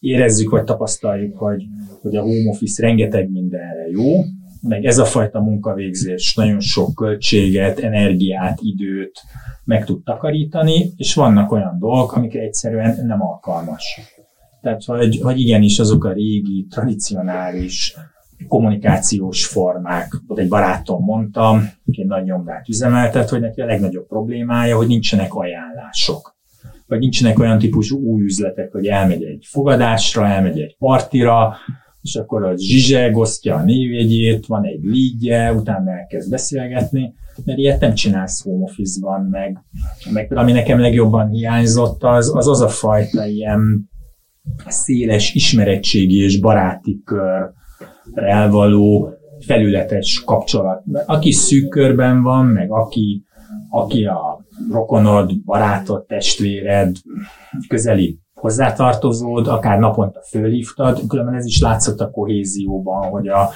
érezzük, 0.00 0.50
vagy 0.50 0.64
tapasztaljuk, 0.64 1.36
hogy, 1.36 1.64
hogy 2.02 2.16
a 2.16 2.20
home 2.20 2.48
office 2.50 2.86
rengeteg 2.86 3.30
mindenre 3.30 3.88
jó, 3.90 4.24
meg 4.60 4.84
ez 4.84 4.98
a 4.98 5.04
fajta 5.04 5.40
munkavégzés 5.40 6.34
nagyon 6.34 6.60
sok 6.60 6.94
költséget, 6.94 7.78
energiát, 7.78 8.58
időt 8.62 9.20
meg 9.64 9.84
tud 9.84 10.04
takarítani, 10.04 10.92
és 10.96 11.14
vannak 11.14 11.52
olyan 11.52 11.76
dolgok, 11.78 12.12
amikre 12.12 12.40
egyszerűen 12.40 13.06
nem 13.06 13.22
alkalmas. 13.22 14.00
Tehát, 14.60 14.84
hogy, 14.84 15.20
hogy 15.22 15.40
igenis 15.40 15.78
azok 15.78 16.04
a 16.04 16.12
régi, 16.12 16.66
tradicionális 16.70 17.96
kommunikációs 18.48 19.46
formák, 19.46 20.12
ott 20.26 20.38
egy 20.38 20.48
barátom 20.48 21.04
mondta, 21.04 21.50
aki 21.86 22.04
nagy 22.04 22.24
nyomdát 22.24 22.68
üzemeltet, 22.68 23.28
hogy 23.28 23.40
neki 23.40 23.60
a 23.60 23.66
legnagyobb 23.66 24.06
problémája, 24.06 24.76
hogy 24.76 24.86
nincsenek 24.86 25.34
ajánlások. 25.34 26.36
Vagy 26.86 26.98
nincsenek 26.98 27.38
olyan 27.38 27.58
típusú 27.58 27.98
új 27.98 28.22
üzletek, 28.22 28.72
hogy 28.72 28.86
elmegy 28.86 29.22
egy 29.22 29.44
fogadásra, 29.48 30.26
elmegy 30.26 30.60
egy 30.60 30.76
partira, 30.78 31.56
és 32.08 32.16
akkor 32.16 32.44
az 32.44 32.60
zsizseg 32.60 33.16
osztja 33.16 33.54
a 33.54 33.62
névjegyét, 33.62 34.46
van 34.46 34.64
egy 34.64 34.80
leadje, 34.82 35.52
utána 35.52 35.90
elkezd 35.90 36.30
beszélgetni, 36.30 37.14
mert 37.44 37.58
ilyet 37.58 37.80
nem 37.80 37.94
csinálsz 37.94 38.42
home 38.42 38.62
office-ban, 38.62 39.20
meg, 39.30 39.58
meg 40.12 40.32
ami 40.36 40.52
nekem 40.52 40.80
legjobban 40.80 41.28
hiányzott, 41.28 42.02
az 42.02 42.34
az, 42.34 42.48
az 42.48 42.60
a 42.60 42.68
fajta 42.68 43.26
ilyen 43.26 43.90
széles 44.66 45.34
ismerettségi 45.34 46.22
és 46.22 46.40
baráti 46.40 47.02
körrel 47.04 48.50
való 48.50 49.12
felületes 49.46 50.22
kapcsolat. 50.24 50.82
Aki 51.06 51.32
szűk 51.32 51.68
körben 51.68 52.22
van, 52.22 52.46
meg 52.46 52.70
aki, 52.70 53.24
aki 53.70 54.04
a 54.04 54.46
rokonod, 54.70 55.44
barátod, 55.44 56.06
testvéred, 56.06 56.96
közeli 57.68 58.18
hozzátartozód, 58.40 59.46
akár 59.46 59.78
naponta 59.78 60.20
fölhívtad, 60.22 61.00
különben 61.08 61.34
ez 61.34 61.46
is 61.46 61.60
látszott 61.60 62.00
a 62.00 62.10
kohézióban, 62.10 63.08
hogy 63.08 63.28
a 63.28 63.50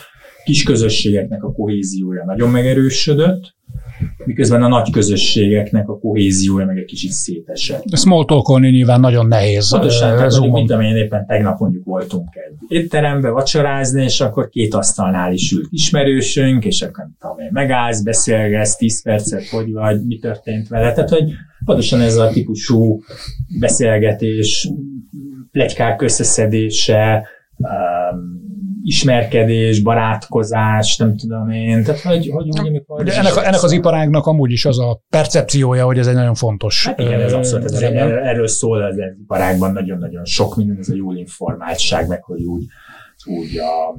kis 0.45 0.63
közösségeknek 0.63 1.45
a 1.45 1.53
kohéziója 1.53 2.25
nagyon 2.25 2.51
megerősödött, 2.51 3.55
miközben 4.25 4.63
a 4.63 4.69
nagy 4.69 4.91
közösségeknek 4.91 5.89
a 5.89 5.99
kohéziója 5.99 6.67
meg 6.67 6.79
egy 6.79 6.85
kicsit 6.85 7.11
szétesett. 7.11 7.97
Small 7.97 8.25
talkolni 8.25 8.71
nyilván 8.71 9.01
nagyon 9.01 9.27
nehéz. 9.27 9.71
Pontosan, 9.71 10.09
eh, 10.09 10.17
tehát 10.17 10.53
mint 10.53 10.71
amilyen 10.71 10.97
éppen 10.97 11.27
tegnap 11.27 11.59
mondjuk 11.59 11.85
voltunk 11.85 12.29
egy 12.35 12.79
étterembe 12.79 13.31
vacsorázni, 13.31 14.03
és 14.03 14.21
akkor 14.21 14.49
két 14.49 14.75
asztalnál 14.75 15.33
is 15.33 15.53
ült 15.53 15.69
ismerősünk, 15.71 16.65
és 16.65 16.83
akkor 16.83 17.07
tudom 17.21 17.39
én, 17.39 17.51
megállsz, 17.53 18.03
beszélgetsz, 18.03 18.77
10 18.77 19.03
percet, 19.03 19.49
hogy 19.49 19.73
vagy, 19.73 20.05
mi 20.07 20.19
történt 20.19 20.69
vele. 20.69 20.93
Tehát, 20.93 21.11
hogy 21.11 21.33
pontosan 21.65 22.01
ez 22.01 22.17
a 22.17 22.29
típusú 22.29 23.03
beszélgetés, 23.61 24.71
plegykák 25.53 26.03
összeszedése, 26.03 27.27
um, 27.57 28.42
ismerkedés, 28.83 29.83
barátkozás, 29.83 30.97
nem 30.97 31.17
tudom 31.17 31.51
én. 31.51 31.85
Tehát, 31.85 32.01
hogy, 32.01 32.29
hogy 32.29 32.49
úgy, 32.49 32.59
amikor... 32.59 33.03
De 33.03 33.17
ennek, 33.17 33.37
ennek 33.45 33.63
az 33.63 33.73
iparágnak 33.73 34.27
amúgy 34.27 34.53
is 34.53 34.65
az 34.65 34.79
a 34.79 35.03
percepciója, 35.09 35.85
hogy 35.85 35.99
ez 35.99 36.07
egy 36.07 36.15
nagyon 36.15 36.35
fontos. 36.35 36.87
Hát 36.87 36.99
igen, 36.99 37.21
ez 37.21 37.33
abszolút, 37.33 37.65
ez, 37.65 37.83
erről, 37.83 38.19
erről 38.19 38.49
szól 38.49 38.83
az 38.83 38.97
iparágban 39.23 39.73
nagyon-nagyon 39.73 40.25
sok 40.25 40.57
minden, 40.57 40.77
ez 40.79 40.89
a 40.89 40.95
jól 40.95 41.17
informáltság, 41.17 42.09
meg 42.09 42.25
hogy 42.25 42.43
úgy, 42.43 42.65
úgy 43.25 43.59
a 43.59 43.95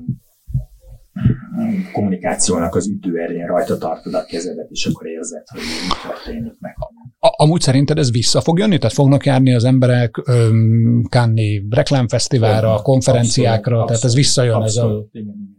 kommunikációnak 1.92 2.76
az 2.76 2.90
ütőerén 2.90 3.46
rajta 3.48 3.78
tartod 3.78 4.14
a 4.14 4.24
kezedet, 4.26 4.70
és 4.70 4.86
akkor 4.86 5.08
érzed, 5.08 5.44
hogy 5.48 5.62
mi 5.62 6.10
történik 6.10 6.54
meg. 6.60 6.76
A- 7.20 7.44
Amúgy 7.44 7.62
szerinted 7.62 7.98
ez 7.98 8.12
vissza 8.12 8.42
fog 8.42 8.60
jönni? 8.60 8.78
Tehát 8.78 8.94
fognak 8.94 9.26
járni 9.26 9.54
az 9.54 9.64
emberek 9.64 10.22
öm, 10.28 11.04
Cannes 11.10 11.62
reklámfesztiválra, 11.70 12.76
konferenciákra, 12.82 13.72
Abszolút, 13.72 13.88
tehát 13.88 14.04
ez 14.04 14.16
visszajön. 14.16 14.62
Ez 14.62 14.76
a, 14.76 14.82
Abszolút, 14.84 15.10
igen, 15.14 15.26
igen, 15.26 15.56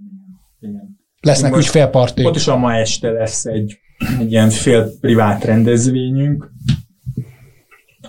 igen, 0.60 0.72
igen. 0.74 0.98
lesznek 1.20 1.50
Most- 1.52 1.64
ügyfélpartik. 1.64 2.24
Pontosan 2.24 2.58
ma 2.58 2.74
este 2.74 3.10
lesz 3.10 3.44
egy, 3.44 3.78
egy 4.20 4.30
ilyen 4.30 4.50
fél 4.50 4.90
privát 5.00 5.44
rendezvényünk, 5.44 6.52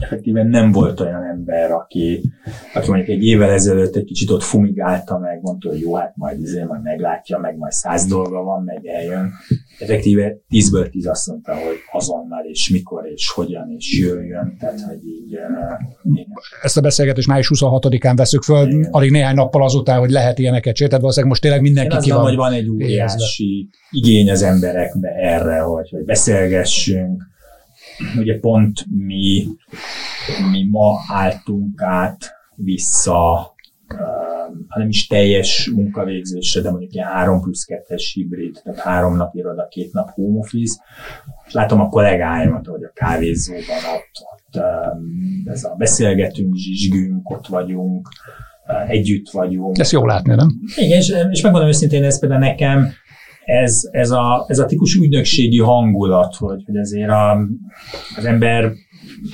effektíven 0.06 0.48
nem 0.48 0.72
volt 0.72 1.00
olyan 1.00 1.24
ember, 1.24 1.72
aki, 1.72 2.32
aki 2.74 2.90
mondjuk 2.90 3.10
egy 3.10 3.24
évvel 3.24 3.50
ezelőtt 3.50 3.96
egy 3.96 4.04
kicsit 4.04 4.30
ott 4.30 4.44
fumigálta 4.44 5.18
meg, 5.18 5.40
mondta, 5.42 5.70
hogy 5.70 5.80
jó, 5.80 5.96
hát 5.96 6.16
majd 6.16 6.42
izé, 6.42 6.64
majd 6.64 6.82
meglátja, 6.82 7.38
meg 7.38 7.58
majd 7.58 7.72
száz 7.72 8.06
dolga 8.06 8.44
van, 8.44 8.64
meg 8.64 8.86
eljön. 8.86 9.32
Effektíve 9.80 10.38
tízből 10.50 10.90
tíz 10.90 11.08
azt 11.08 11.28
mondta, 11.28 11.54
hogy 11.54 11.76
azonnal, 11.92 12.44
és 12.44 12.70
mikor, 12.70 13.06
és 13.14 13.30
hogyan, 13.30 13.74
és 13.78 14.00
jöjjön. 14.00 14.56
Tehát, 14.60 14.82
hogy 14.82 15.06
így, 15.06 15.34
uh, 15.34 16.22
Ezt 16.62 16.78
a 16.78 16.82
beszélgetést 16.82 17.28
május 17.28 17.52
26-án 17.56 18.14
veszük 18.16 18.44
föl, 18.44 18.68
igen. 18.68 18.88
alig 18.92 19.12
néhány 19.12 19.36
nappal 19.36 19.64
azután, 19.64 20.00
hogy 20.00 20.10
lehet 20.10 20.40
ilyeneket 20.40 20.76
csinálni, 20.76 20.88
tehát 20.88 21.00
valószínűleg 21.00 21.30
most 21.30 21.42
tényleg 21.42 21.62
mindenki 21.62 21.96
Én 21.96 22.02
ki 22.02 22.12
van. 22.12 22.22
hogy 22.22 22.36
van 22.36 22.54
egy 22.54 22.70
óriási 22.70 23.70
igény 23.92 24.30
az 24.30 24.42
emberekbe 24.42 25.10
erre, 25.10 25.60
hogy, 25.60 25.90
hogy 25.90 26.04
beszélgessünk, 26.04 27.34
ugye 28.18 28.40
pont 28.40 28.86
mi, 28.90 29.48
mi 30.52 30.68
ma 30.70 31.00
álltunk 31.08 31.82
át 31.82 32.34
vissza, 32.56 33.54
ha 34.68 34.80
nem 34.80 34.88
is 34.88 35.08
teljes 35.08 35.72
munkavégzésre, 35.76 36.62
de 36.62 36.70
mondjuk 36.70 36.94
ilyen 36.94 37.08
3 37.08 37.42
plusz 37.42 37.66
2-es 37.68 38.04
hibrid, 38.14 38.62
tehát 38.64 38.80
három 38.80 39.16
nap 39.16 39.36
iroda, 39.36 39.68
két 39.68 39.94
nap 39.94 40.10
home 40.10 40.38
office. 40.38 40.82
És 41.48 41.54
látom 41.54 41.82
a 41.82 41.90
kollégáimat, 41.90 42.66
hogy 42.66 42.84
a 42.84 42.92
kávézóban 42.94 43.84
ott, 43.96 44.12
ott 44.34 44.64
ez 45.46 45.64
a 45.64 45.76
beszélgetünk, 45.78 46.56
zsizsgünk, 46.56 47.30
ott 47.30 47.48
vagyunk, 47.48 48.10
együtt 48.88 49.30
vagyunk. 49.30 49.78
Ezt 49.78 49.92
jó 49.92 50.06
látni, 50.06 50.36
nem? 50.36 50.48
Igen, 50.76 50.98
és, 50.98 51.14
és 51.32 51.42
megmondom 51.42 51.70
őszintén, 51.70 52.04
ez 52.04 52.20
például 52.20 52.40
nekem 52.40 52.88
ez, 53.46 53.82
ez, 53.92 54.12
a, 54.12 54.46
ez 54.48 54.60
a 54.60 54.66
típus 54.66 54.96
ügynökségi 54.96 55.60
hangulat, 55.60 56.36
hogy, 56.36 56.64
hogy 56.66 56.78
azért 56.78 57.10
a, 57.10 57.38
az 58.18 58.26
ember 58.26 58.72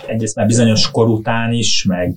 egyrészt 0.07 0.35
már 0.35 0.45
bizonyos 0.45 0.91
kor 0.91 1.07
után 1.07 1.51
is, 1.51 1.85
meg, 1.85 2.15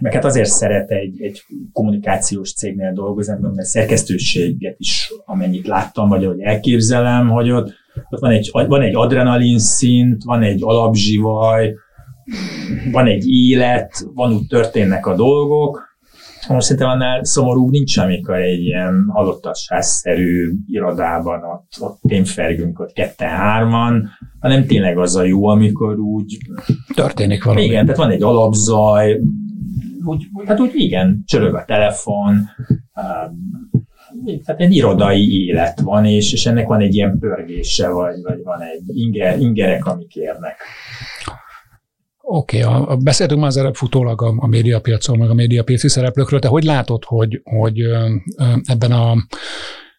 meg 0.00 0.12
hát 0.12 0.24
azért 0.24 0.48
szeret 0.48 0.90
egy, 0.90 1.22
egy 1.22 1.42
kommunikációs 1.72 2.54
cégnél 2.54 2.92
dolgozni, 2.92 3.34
mert 3.40 3.68
szerkesztőséget 3.68 4.74
is, 4.78 5.12
amennyit 5.24 5.66
láttam, 5.66 6.08
vagy 6.08 6.24
ahogy 6.24 6.40
elképzelem, 6.40 7.28
hogy 7.28 7.50
ott, 7.50 7.72
ott 8.10 8.20
van, 8.20 8.30
egy, 8.30 8.50
van 8.52 8.82
egy 8.82 8.94
adrenalin 8.94 9.58
szint, 9.58 10.22
van 10.24 10.42
egy 10.42 10.62
alapzsivaj, 10.62 11.74
van 12.92 13.06
egy 13.06 13.28
élet, 13.28 14.06
van 14.14 14.32
úgy 14.32 14.46
történnek 14.46 15.06
a 15.06 15.14
dolgok, 15.14 15.91
most 16.48 16.66
szerintem 16.66 16.88
annál 16.90 17.24
szomorúbb 17.24 17.70
nincs, 17.70 17.96
amikor 17.96 18.34
egy 18.34 18.60
ilyen 18.60 19.04
halottassásszerű 19.08 20.52
irodában 20.66 21.42
ott, 21.44 21.72
ott 21.80 22.00
tényfergünk 22.08 22.80
ott 22.80 22.92
ketten-hárman, 22.92 24.08
hanem 24.40 24.66
tényleg 24.66 24.98
az 24.98 25.16
a 25.16 25.22
jó, 25.22 25.46
amikor 25.46 25.98
úgy... 25.98 26.38
Történik 26.94 27.44
valami. 27.44 27.64
Igen, 27.64 27.84
tehát 27.84 28.00
van 28.00 28.10
egy 28.10 28.22
alapzaj, 28.22 29.20
úgy, 30.04 30.26
hát 30.46 30.60
úgy 30.60 30.70
igen, 30.74 31.22
csörög 31.26 31.54
a 31.54 31.64
telefon, 31.64 32.48
tehát 34.44 34.60
egy 34.60 34.74
irodai 34.74 35.46
élet 35.46 35.80
van, 35.80 36.04
és, 36.04 36.32
és 36.32 36.46
ennek 36.46 36.66
van 36.66 36.80
egy 36.80 36.94
ilyen 36.94 37.18
pörgése, 37.18 37.88
vagy, 37.88 38.22
vagy 38.22 38.42
van 38.42 38.60
egy 38.60 38.96
inger, 38.96 39.40
ingerek, 39.40 39.86
amik 39.86 40.14
érnek. 40.14 40.56
Oké, 42.34 42.64
okay, 42.64 42.96
beszéltünk 43.02 43.40
már 43.40 43.48
az 43.48 43.56
előbb 43.56 43.74
futólag 43.74 44.22
a, 44.22 44.34
a 44.36 44.46
médiapiacon, 44.46 45.18
meg 45.18 45.30
a 45.30 45.34
médiapiaci 45.34 45.88
szereplőkről. 45.88 46.40
Te 46.40 46.48
hogy 46.48 46.64
látod, 46.64 47.04
hogy, 47.04 47.40
hogy 47.44 47.80
ebben 48.64 48.92
a 48.92 49.14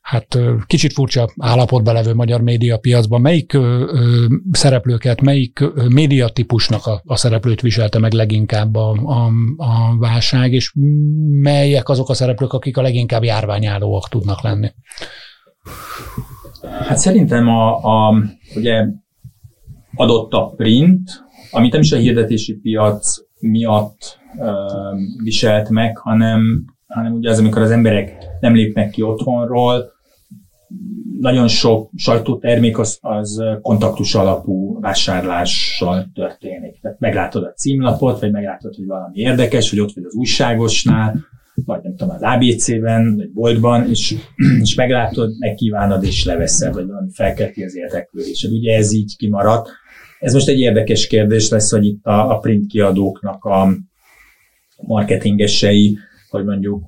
hát 0.01 0.37
kicsit 0.65 0.93
furcsa 0.93 1.29
állapotban 1.37 1.93
levő 1.93 2.13
magyar 2.13 2.41
médiapiacban 2.41 3.21
melyik 3.21 3.53
ö, 3.53 3.59
ö, 3.59 4.25
szereplőket, 4.51 5.21
melyik 5.21 5.59
ö, 5.59 5.87
médiatípusnak 5.87 6.85
a, 6.85 7.01
a 7.05 7.15
szereplőt 7.15 7.61
viselte 7.61 7.99
meg 7.99 8.13
leginkább 8.13 8.75
a, 8.75 8.91
a, 8.91 9.31
a 9.57 9.97
válság, 9.99 10.53
és 10.53 10.73
melyek 11.41 11.89
azok 11.89 12.09
a 12.09 12.13
szereplők, 12.13 12.53
akik 12.53 12.77
a 12.77 12.81
leginkább 12.81 13.23
járványállóak 13.23 14.09
tudnak 14.09 14.41
lenni? 14.41 14.71
Hát 16.61 16.97
szerintem 16.97 17.47
a, 17.47 17.75
a 17.83 18.15
ugye 18.55 18.85
adott 19.95 20.31
a 20.31 20.53
print, 20.55 21.22
amit 21.53 21.71
nem 21.71 21.81
is 21.81 21.91
a 21.91 21.97
hirdetési 21.97 22.53
piac 22.53 23.15
miatt 23.39 24.19
uh, 24.35 24.47
viselt 25.23 25.69
meg, 25.69 25.97
hanem, 25.97 26.65
hanem 26.87 27.13
ugye 27.13 27.29
az, 27.29 27.39
amikor 27.39 27.61
az 27.61 27.71
emberek 27.71 28.17
nem 28.39 28.55
lépnek 28.55 28.89
ki 28.89 29.01
otthonról, 29.01 29.91
nagyon 31.19 31.47
sok 31.47 31.89
sajtótermék 31.95 32.79
az, 32.79 32.97
az 33.01 33.43
kontaktus 33.61 34.15
alapú 34.15 34.79
vásárlással 34.79 36.11
történik. 36.13 36.79
Tehát 36.81 36.99
meglátod 36.99 37.43
a 37.43 37.53
címlapot, 37.53 38.19
vagy 38.19 38.31
meglátod, 38.31 38.75
hogy 38.75 38.85
valami 38.85 39.19
érdekes, 39.19 39.69
hogy 39.69 39.79
ott 39.79 39.93
vagy 39.93 40.03
az 40.03 40.13
újságosnál, 40.13 41.15
vagy 41.65 41.79
nem 41.83 41.95
tudom, 41.95 42.15
az 42.15 42.21
ABC-ben, 42.21 43.15
vagy 43.15 43.31
boltban, 43.31 43.89
és, 43.89 44.15
és 44.63 44.75
meglátod, 44.75 45.31
megkívánod, 45.39 46.03
és 46.03 46.25
leveszed, 46.25 46.73
vagy 46.73 46.87
valami 46.87 47.09
felkelti 47.13 47.63
az 47.63 47.75
érdeklődésed. 47.75 48.51
Ugye 48.51 48.75
ez 48.75 48.93
így 48.93 49.15
kimaradt. 49.17 49.69
Ez 50.23 50.33
most 50.33 50.47
egy 50.47 50.59
érdekes 50.59 51.07
kérdés 51.07 51.49
lesz, 51.49 51.71
hogy 51.71 51.85
itt 51.85 52.05
a, 52.05 52.29
a 52.29 52.37
print 52.37 52.67
kiadóknak 52.67 53.43
a 53.43 53.69
marketingesei, 54.81 55.97
hogy 56.29 56.45
mondjuk 56.45 56.83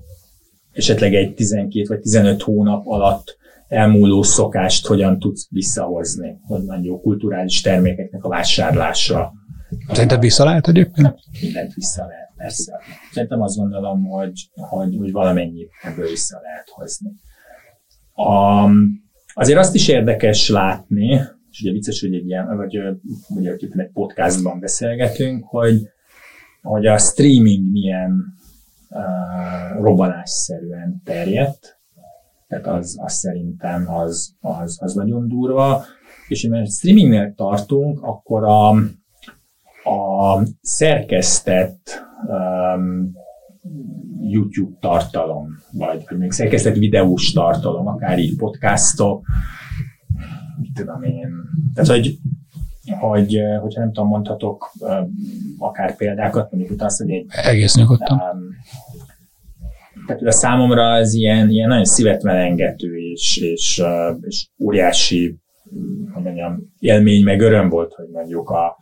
esetleg 0.71 1.13
egy 1.13 1.33
12 1.33 1.85
vagy 1.87 1.99
15 1.99 2.41
hónap 2.41 2.87
alatt 2.87 3.37
elmúló 3.67 4.21
szokást 4.21 4.85
hogyan 4.85 5.19
tudsz 5.19 5.47
visszahozni, 5.49 6.37
hogy 6.41 6.63
mondjuk 6.63 7.01
kulturális 7.01 7.61
termékeknek 7.61 8.23
a 8.23 8.29
vásárlása. 8.29 9.33
Szerinted 9.87 10.19
vissza 10.19 10.43
lehet 10.43 10.67
egyébként? 10.67 11.07
Hát, 11.07 11.17
mindent 11.41 11.73
vissza 11.73 12.05
lehet, 12.05 12.31
persze. 12.35 12.79
Szerintem 13.11 13.41
azt 13.41 13.57
gondolom, 13.57 14.05
hogy, 14.05 14.49
hogy, 14.53 14.95
hogy 14.97 15.11
valamennyi 15.11 15.67
ebből 15.81 16.09
vissza 16.09 16.39
lehet 16.41 16.69
hozni. 16.69 17.09
A, 18.13 18.69
azért 19.33 19.59
azt 19.59 19.75
is 19.75 19.87
érdekes 19.87 20.49
látni, 20.49 21.21
és 21.55 21.61
ugye 21.61 21.71
vicces, 21.71 22.01
hogy 22.01 22.13
egy 22.13 22.27
ilyen, 22.27 22.57
vagy 22.57 22.79
ugye 23.29 23.51
egy 23.51 23.89
podcastban 23.93 24.59
beszélgetünk, 24.59 25.45
hogy, 25.47 25.87
hogy 26.61 26.85
a 26.85 26.97
streaming 26.97 27.71
milyen 27.71 28.35
uh, 28.89 29.81
robbanásszerűen 29.81 31.01
terjedt, 31.03 31.79
tehát 32.47 32.67
az, 32.67 32.97
az 33.01 33.13
szerintem 33.13 33.89
az, 33.89 34.35
az, 34.39 34.77
az 34.81 34.93
nagyon 34.93 35.27
durva, 35.27 35.83
és 36.27 36.47
mert 36.47 36.71
streamingnél 36.71 37.33
tartunk, 37.35 38.01
akkor 38.01 38.43
a, 38.43 38.69
a 39.89 40.43
szerkesztett 40.61 42.03
um, 42.27 43.11
YouTube 44.21 44.77
tartalom, 44.79 45.47
vagy, 45.71 46.03
vagy 46.09 46.17
még 46.17 46.31
szerkesztett 46.31 46.75
videós 46.75 47.31
tartalom, 47.31 47.87
akár 47.87 48.19
így 48.19 48.37
podcastok, 48.37 49.25
tudom 50.73 51.03
én. 51.03 51.29
Tehát, 51.73 51.89
hogy, 51.89 52.17
hogy 52.99 53.39
hogyha 53.61 53.79
nem 53.79 53.91
tudom, 53.93 54.09
mondhatok 54.09 54.71
akár 55.57 55.95
példákat, 55.95 56.51
mondjuk 56.51 56.73
itt 56.73 56.81
azt, 56.81 56.97
hogy 57.01 57.11
egy... 57.11 57.25
Egész 57.29 57.75
nyugodtan. 57.75 58.19
Um, 58.19 58.55
tehát 60.07 60.21
a 60.21 60.31
számomra 60.31 60.91
az 60.91 61.13
ilyen, 61.13 61.49
ilyen 61.49 61.67
nagyon 61.67 61.85
szívet 61.85 62.23
melengető 62.23 62.97
és, 62.97 63.37
és, 63.37 63.83
és 64.21 64.47
óriási 64.59 65.39
hogy 66.13 66.23
mondjam, 66.23 66.73
élmény, 66.79 67.23
meg 67.23 67.41
öröm 67.41 67.69
volt, 67.69 67.93
hogy 67.93 68.07
mondjuk 68.11 68.49
a 68.49 68.77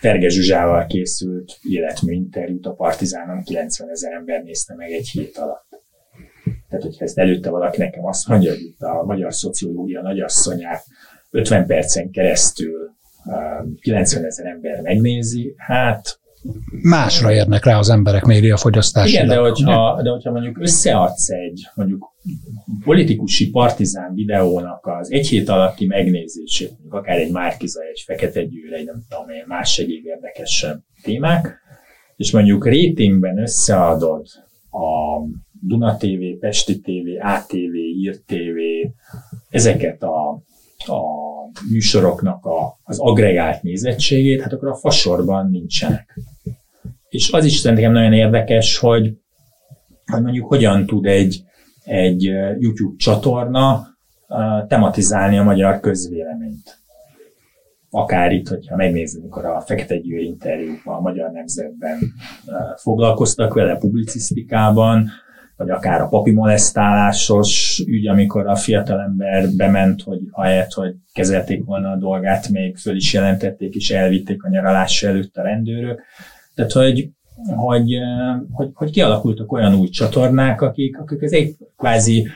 Ferge 0.00 0.28
Zsuzsával 0.28 0.86
készült 0.86 1.58
életmű 1.62 2.12
interjút 2.12 2.66
a 2.66 2.72
Partizánon 2.72 3.42
90 3.42 3.90
ezer 3.90 4.12
ember 4.12 4.42
nézte 4.42 4.74
meg 4.74 4.90
egy 4.90 5.08
hét 5.08 5.36
alatt. 5.36 5.64
Tehát, 6.68 6.84
hogyha 6.84 7.04
ezt 7.04 7.18
előtte 7.18 7.50
valaki 7.50 7.78
nekem 7.78 8.06
azt 8.06 8.28
mondja, 8.28 8.50
hogy 8.50 8.60
itt 8.60 8.80
a 8.80 9.04
magyar 9.04 9.34
szociológia 9.34 10.02
nagyasszonyát 10.02 10.84
50 11.30 11.66
percen 11.66 12.10
keresztül 12.10 12.94
90 13.80 14.24
ezer 14.24 14.46
ember 14.46 14.80
megnézi, 14.80 15.54
hát 15.56 16.20
másra 16.82 17.32
érnek 17.32 17.64
rá 17.64 17.78
az 17.78 17.88
emberek 17.88 18.24
médiafogyasztására. 18.24 19.24
Igen, 19.24 19.28
de 19.28 19.40
hogyha, 19.40 20.02
de 20.02 20.10
hogyha 20.10 20.30
mondjuk 20.30 20.58
összeadsz 20.60 21.30
egy 21.30 21.66
mondjuk 21.74 22.14
politikusi 22.84 23.50
partizán 23.50 24.14
videónak 24.14 24.86
az 24.86 25.12
egy 25.12 25.28
hét 25.28 25.48
alatti 25.48 25.86
megnézését, 25.86 26.70
mondjuk 26.70 26.94
akár 26.94 27.18
egy 27.18 27.30
Márkiza, 27.30 27.80
egy 27.80 28.02
Fekete 28.06 28.44
Győr, 28.44 28.72
egy 28.72 28.84
nem 28.84 29.02
tudom 29.08 29.28
én, 29.28 29.44
más 29.46 29.78
egyéb 29.78 30.06
érdekesebb 30.06 30.80
témák, 31.02 31.58
és 32.16 32.32
mondjuk 32.32 32.64
ratingben 32.64 33.38
összeadod 33.38 34.26
a 34.70 35.20
Duna 35.60 35.96
TV, 35.96 36.38
Pesti 36.40 36.80
TV, 36.80 37.26
ATV, 37.26 37.74
Ír 37.74 38.20
TV, 38.26 38.58
ezeket 39.48 40.02
a, 40.02 40.42
a 40.88 41.02
műsoroknak 41.70 42.44
a, 42.44 42.78
az 42.82 42.98
agregált 42.98 43.62
nézettségét, 43.62 44.40
hát 44.40 44.52
akkor 44.52 44.68
a 44.68 44.74
fasorban 44.74 45.50
nincsenek. 45.50 46.18
És 47.08 47.32
az 47.32 47.44
is 47.44 47.56
szerintem 47.56 47.92
nagyon 47.92 48.12
érdekes, 48.12 48.78
hogy, 48.78 49.16
hogy 50.06 50.22
mondjuk 50.22 50.46
hogyan 50.46 50.86
tud 50.86 51.06
egy, 51.06 51.42
egy 51.84 52.22
YouTube 52.58 52.96
csatorna 52.96 53.86
tematizálni 54.68 55.38
a 55.38 55.42
magyar 55.42 55.80
közvéleményt. 55.80 56.78
akár 57.90 58.32
itt, 58.32 58.48
hogyha 58.48 58.76
megnézzük, 58.76 59.20
amikor 59.22 59.44
a 59.44 59.60
Fekete 59.60 59.98
Győr 59.98 60.20
interjúban 60.20 60.96
a 60.96 61.00
Magyar 61.00 61.30
Nemzetben 61.30 61.98
foglalkoztak 62.76 63.54
vele 63.54 63.76
publicisztikában, 63.76 65.08
vagy 65.56 65.70
akár 65.70 66.00
a 66.00 66.08
papi 66.08 66.30
molesztálásos 66.30 67.82
ügy, 67.86 68.06
amikor 68.06 68.46
a 68.46 68.56
fiatalember 68.56 69.48
bement, 69.56 70.02
hogy 70.02 70.20
ahelyett, 70.30 70.72
hogy 70.72 70.94
kezelték 71.12 71.64
volna 71.64 71.90
a 71.90 71.96
dolgát, 71.96 72.48
még 72.48 72.76
föl 72.76 72.96
is 72.96 73.12
jelentették, 73.12 73.74
és 73.74 73.90
elvitték 73.90 74.44
a 74.44 74.48
nyaralás 74.48 75.02
előtt 75.02 75.36
a 75.36 75.42
rendőrök. 75.42 76.02
Tehát, 76.54 76.72
hogy, 76.72 77.10
hogy, 77.56 77.98
hogy, 78.50 78.68
hogy 78.74 78.90
kialakultak 78.90 79.52
olyan 79.52 79.74
új 79.74 79.88
csatornák, 79.88 80.60
akik, 80.60 80.98
akik 80.98 81.22
az 81.22 81.32
egy 81.32 81.56
kvázi 81.76 82.28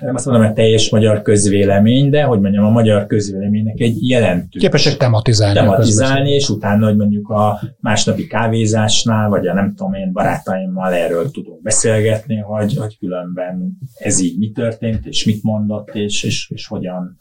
nem 0.00 0.14
azt 0.14 0.26
mondom, 0.26 0.44
hogy 0.44 0.54
teljes 0.54 0.90
magyar 0.90 1.22
közvélemény, 1.22 2.10
de 2.10 2.22
hogy 2.22 2.40
mondjam, 2.40 2.64
a 2.64 2.70
magyar 2.70 3.06
közvéleménynek 3.06 3.80
egy 3.80 4.08
jelentős. 4.08 4.62
Képesek 4.62 4.96
tematizálni. 4.96 5.58
Tematizálni, 5.58 6.30
és 6.30 6.48
utána, 6.48 6.86
hogy 6.86 6.96
mondjuk 6.96 7.28
a 7.28 7.60
másnapi 7.80 8.26
kávézásnál, 8.26 9.28
vagy 9.28 9.46
a 9.46 9.54
nem 9.54 9.74
tudom 9.74 9.94
én 9.94 10.12
barátaimmal 10.12 10.92
erről 10.92 11.30
tudunk 11.30 11.62
beszélgetni, 11.62 12.36
hogy, 12.36 12.76
hogy 12.76 12.98
különben 12.98 13.78
ez 13.94 14.20
így 14.20 14.38
mi 14.38 14.50
történt, 14.50 15.06
és 15.06 15.24
mit 15.24 15.42
mondott, 15.42 15.94
és, 15.94 16.24
és, 16.24 16.50
és 16.50 16.66
hogyan 16.66 17.18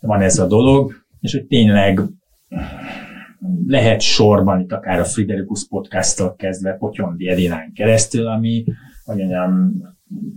van 0.00 0.20
ez 0.20 0.38
a 0.38 0.46
dolog, 0.46 0.92
és 1.20 1.32
hogy 1.32 1.46
tényleg 1.46 2.00
lehet 3.66 4.00
sorban 4.00 4.60
itt 4.60 4.72
akár 4.72 4.98
a 4.98 5.04
Friderikus 5.04 5.66
podcast 5.68 6.36
kezdve 6.36 6.72
Potyondi 6.72 7.28
Edinán 7.28 7.72
keresztül, 7.74 8.26
ami, 8.26 8.64
hogy 9.04 9.16
mondjam, 9.16 9.72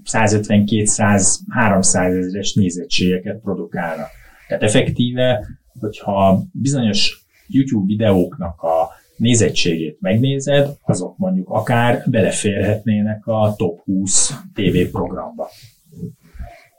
150-200-300 0.06 2.18
ezeres 2.18 2.54
nézettségeket 2.54 3.40
produkálnak. 3.40 4.10
Tehát 4.48 4.64
effektíve, 4.64 5.48
hogyha 5.80 6.44
bizonyos 6.52 7.26
YouTube 7.48 7.86
videóknak 7.86 8.62
a 8.62 8.90
nézettségét 9.18 9.98
megnézed, 10.02 10.70
azok 10.82 11.18
mondjuk 11.18 11.50
akár 11.50 12.04
beleférhetnének 12.06 13.28
a 13.28 13.54
top 13.58 13.80
20 13.84 14.34
TV 14.54 14.92
programba. 14.92 15.50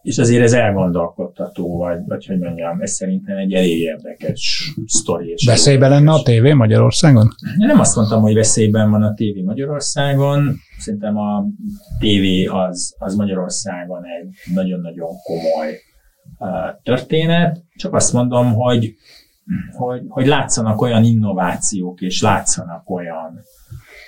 És 0.06 0.18
azért 0.18 0.42
ez 0.42 0.52
elgondolkodtató, 0.52 1.76
vagy, 1.76 1.98
vagy 2.06 2.26
hogy 2.26 2.38
mondjam, 2.38 2.80
ez 2.80 2.90
szerintem 2.90 3.36
egy 3.36 3.52
elég 3.52 3.80
érdekes 3.80 4.72
sztori. 4.86 5.34
Veszélyben 5.46 5.90
lenne 5.90 6.12
a 6.12 6.22
tévé 6.22 6.52
Magyarországon? 6.52 7.28
Nem 7.56 7.80
azt 7.80 7.96
mondtam, 7.96 8.20
hogy 8.22 8.34
veszélyben 8.34 8.90
van 8.90 9.02
a 9.02 9.14
tévé 9.14 9.42
Magyarországon. 9.42 10.56
Szerintem 10.78 11.16
a 11.16 11.44
tévé 11.98 12.44
az, 12.44 12.94
az 12.98 13.14
Magyarországon 13.14 14.02
egy 14.04 14.54
nagyon-nagyon 14.54 15.10
komoly 15.22 15.78
uh, 16.38 16.48
történet. 16.82 17.64
Csak 17.76 17.94
azt 17.94 18.12
mondom, 18.12 18.52
hogy, 18.52 18.94
hogy, 19.76 20.02
hogy 20.08 20.26
látszanak 20.26 20.80
olyan 20.80 21.04
innovációk, 21.04 22.00
és 22.00 22.22
látszanak 22.22 22.90
olyan 22.90 23.40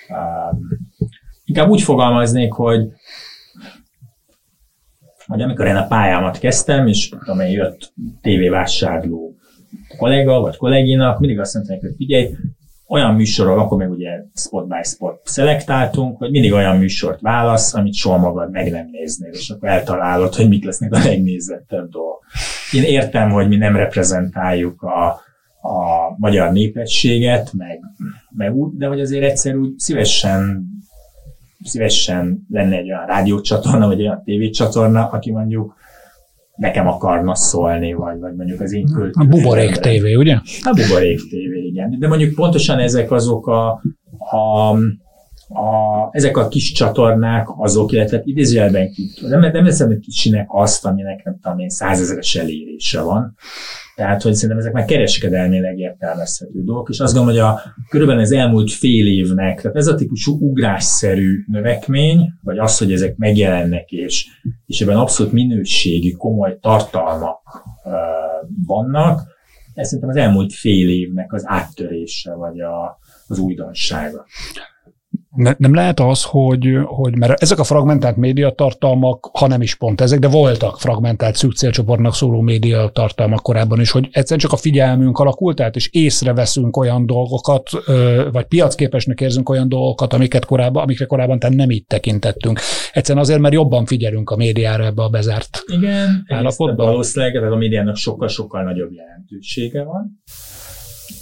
uh, 0.09 0.59
inkább 1.45 1.69
úgy 1.69 1.81
fogalmaznék, 1.81 2.53
hogy 2.53 2.87
hogy 5.29 5.41
amikor 5.41 5.65
én 5.65 5.75
a 5.75 5.87
pályámat 5.87 6.39
kezdtem, 6.39 6.87
és 6.87 7.09
tudom 7.09 7.39
én, 7.39 7.51
jött 7.51 7.93
tévévásárló 8.21 9.35
kollega 9.97 10.39
vagy 10.39 10.57
kolléginak, 10.57 11.19
mindig 11.19 11.39
azt 11.39 11.53
mondták, 11.53 11.79
hogy 11.79 11.93
figyelj, 11.97 12.35
olyan 12.87 13.15
műsorról, 13.15 13.59
akkor 13.59 13.77
még 13.77 13.89
ugye 13.89 14.09
spot 14.33 14.67
by 14.67 14.83
spot 14.83 15.21
szelektáltunk, 15.23 16.17
hogy 16.17 16.31
mindig 16.31 16.53
olyan 16.53 16.77
műsort 16.77 17.21
válasz, 17.21 17.73
amit 17.73 17.93
soha 17.93 18.17
magad 18.17 18.51
meg 18.51 18.71
nem 18.71 18.87
néznél, 18.91 19.31
és 19.31 19.49
akkor 19.49 19.69
eltalálod, 19.69 20.35
hogy 20.35 20.47
mik 20.47 20.65
lesznek 20.65 20.93
a 20.93 20.97
legnézettebb 21.03 21.89
dolgok. 21.89 22.25
Én 22.71 22.83
értem, 22.83 23.29
hogy 23.29 23.47
mi 23.47 23.55
nem 23.55 23.75
reprezentáljuk 23.75 24.81
a, 24.81 25.07
a 25.69 26.15
magyar 26.17 26.51
népességet, 26.51 27.53
meg, 27.53 27.79
meg 28.29 28.55
úgy, 28.55 28.77
de 28.77 28.87
hogy 28.87 29.01
azért 29.01 29.23
egyszer 29.23 29.55
úgy 29.55 29.79
szívesen 29.79 30.67
szívesen 31.63 32.45
lenne 32.49 32.77
egy 32.77 32.91
olyan 32.91 33.05
rádiócsatorna, 33.05 33.87
vagy 33.87 34.01
olyan 34.01 34.23
tévécsatorna, 34.23 35.09
aki 35.09 35.31
mondjuk 35.31 35.75
nekem 36.55 36.87
akarna 36.87 37.35
szólni, 37.35 37.93
vagy, 37.93 38.19
vagy 38.19 38.35
mondjuk 38.35 38.61
az 38.61 38.73
én 38.73 39.11
A 39.13 39.25
Buborék 39.25 39.75
TV, 39.75 40.17
ugye? 40.17 40.35
A 40.61 40.73
Buborék 40.73 41.19
TV, 41.29 41.65
igen. 41.65 41.99
De 41.99 42.07
mondjuk 42.07 42.35
pontosan 42.35 42.79
ezek 42.79 43.11
azok 43.11 43.47
a, 43.47 43.81
a, 44.17 44.75
a 45.49 46.07
ezek 46.11 46.37
a 46.37 46.47
kis 46.47 46.71
csatornák 46.71 47.47
azok, 47.57 47.91
illetve 47.91 48.21
idézőjelben 48.23 48.89
nem, 49.21 49.39
nem 49.39 49.65
hiszem, 49.65 49.87
hogy 49.87 49.99
kicsinek 49.99 50.47
azt, 50.49 50.85
aminek 50.85 51.23
nem 51.23 51.39
tudom 51.41 51.59
én 51.59 51.69
százezeres 51.69 52.35
elérése 52.35 53.01
van, 53.01 53.35
tehát, 53.95 54.21
hogy 54.21 54.33
szerintem 54.33 54.57
ezek 54.57 54.73
már 54.73 54.85
kereskedelmileg 54.85 55.77
értelmezhető 55.77 56.63
dolgok, 56.63 56.89
és 56.89 56.99
azt 56.99 57.13
gondolom, 57.13 57.39
hogy 57.39 57.49
a, 57.49 57.61
körülbelül 57.89 58.21
az 58.21 58.31
elmúlt 58.31 58.71
fél 58.71 59.07
évnek, 59.07 59.61
tehát 59.61 59.77
ez 59.77 59.87
a 59.87 59.95
típusú 59.95 60.37
ugrásszerű 60.39 61.43
növekmény, 61.47 62.33
vagy 62.41 62.57
az, 62.57 62.77
hogy 62.77 62.91
ezek 62.91 63.15
megjelennek, 63.17 63.91
és, 63.91 64.27
és 64.65 64.81
ebben 64.81 64.97
abszolút 64.97 65.31
minőségi, 65.31 66.11
komoly 66.11 66.57
tartalmak 66.61 67.41
uh, 67.83 67.93
vannak, 68.65 69.37
ez 69.73 69.85
szerintem 69.85 70.09
az 70.09 70.15
elmúlt 70.15 70.53
fél 70.53 70.89
évnek 70.89 71.33
az 71.33 71.43
áttörése, 71.45 72.33
vagy 72.33 72.59
a, 72.59 72.99
az 73.27 73.39
újdonsága. 73.39 74.25
Ne, 75.39 75.53
nem 75.57 75.73
lehet 75.73 75.99
az, 75.99 76.23
hogy, 76.23 76.77
hogy 76.85 77.17
mert 77.17 77.41
ezek 77.41 77.59
a 77.59 77.63
fragmentált 77.63 78.15
médiatartalmak, 78.15 79.29
ha 79.33 79.47
nem 79.47 79.61
is 79.61 79.75
pont 79.75 80.01
ezek, 80.01 80.19
de 80.19 80.27
voltak 80.27 80.79
fragmentált 80.79 81.35
szűk 81.35 81.55
célcsoportnak 81.55 82.13
szóló 82.13 82.41
médiatartalmak 82.41 83.41
korábban 83.41 83.79
is, 83.79 83.91
hogy 83.91 84.07
egyszerűen 84.11 84.39
csak 84.39 84.51
a 84.51 84.57
figyelmünk 84.57 85.17
alakult 85.17 85.59
át, 85.59 85.75
és 85.75 85.89
észreveszünk 85.91 86.77
olyan 86.77 87.05
dolgokat, 87.05 87.69
vagy 88.31 88.45
piacképesnek 88.45 89.21
érzünk 89.21 89.49
olyan 89.49 89.69
dolgokat, 89.69 90.13
amiket 90.13 90.45
korábban, 90.45 90.83
amikre 90.83 91.05
korábban 91.05 91.39
tehát 91.39 91.55
nem 91.55 91.69
így 91.69 91.85
tekintettünk. 91.85 92.59
Egyszerűen 92.93 93.23
azért, 93.23 93.39
mert 93.39 93.53
jobban 93.53 93.85
figyelünk 93.85 94.29
a 94.29 94.35
médiára 94.35 94.85
ebbe 94.85 95.03
a 95.03 95.09
bezárt 95.09 95.63
Igen, 95.65 96.25
állapotban. 96.27 96.85
Valószínűleg 96.85 97.51
a 97.51 97.55
médiának 97.55 97.95
sokkal-sokkal 97.95 98.63
nagyobb 98.63 98.91
jelentősége 98.91 99.83
van. 99.83 100.21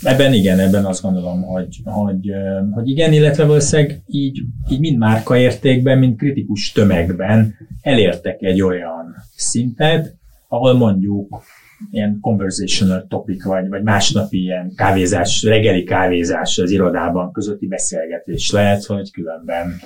Ebben 0.02 0.34
igen, 0.34 0.60
ebben 0.60 0.86
azt 0.86 1.02
gondolom, 1.02 1.44
hogy, 1.44 1.82
hogy, 1.84 2.32
hogy 2.72 2.90
igen, 2.90 3.14
illetve 3.14 3.46
valószínűleg 3.46 4.02
így, 4.08 4.42
így 4.70 4.80
mind 4.80 4.98
márkaértékben, 4.98 5.98
mind 5.98 6.18
kritikus 6.18 6.72
tömegben 6.72 7.56
elértek 7.82 8.42
egy 8.42 8.62
olyan 8.62 9.16
szintet, 9.36 10.16
ahol 10.48 10.74
mondjuk 10.74 11.44
ilyen 11.92 12.18
conversational 12.22 13.06
topic, 13.08 13.44
vagy, 13.44 13.68
vagy 13.70 13.84
másnapi 13.84 14.42
ilyen 14.42 14.74
kávézás, 14.76 15.44
reggeli 15.44 15.84
kávézás 15.84 16.58
az 16.58 16.72
irodában 16.72 17.32
közötti 17.32 17.68
beszélgetés 17.68 18.52
lehet, 18.52 18.86
hogy 18.86 19.12
különben 19.12 19.80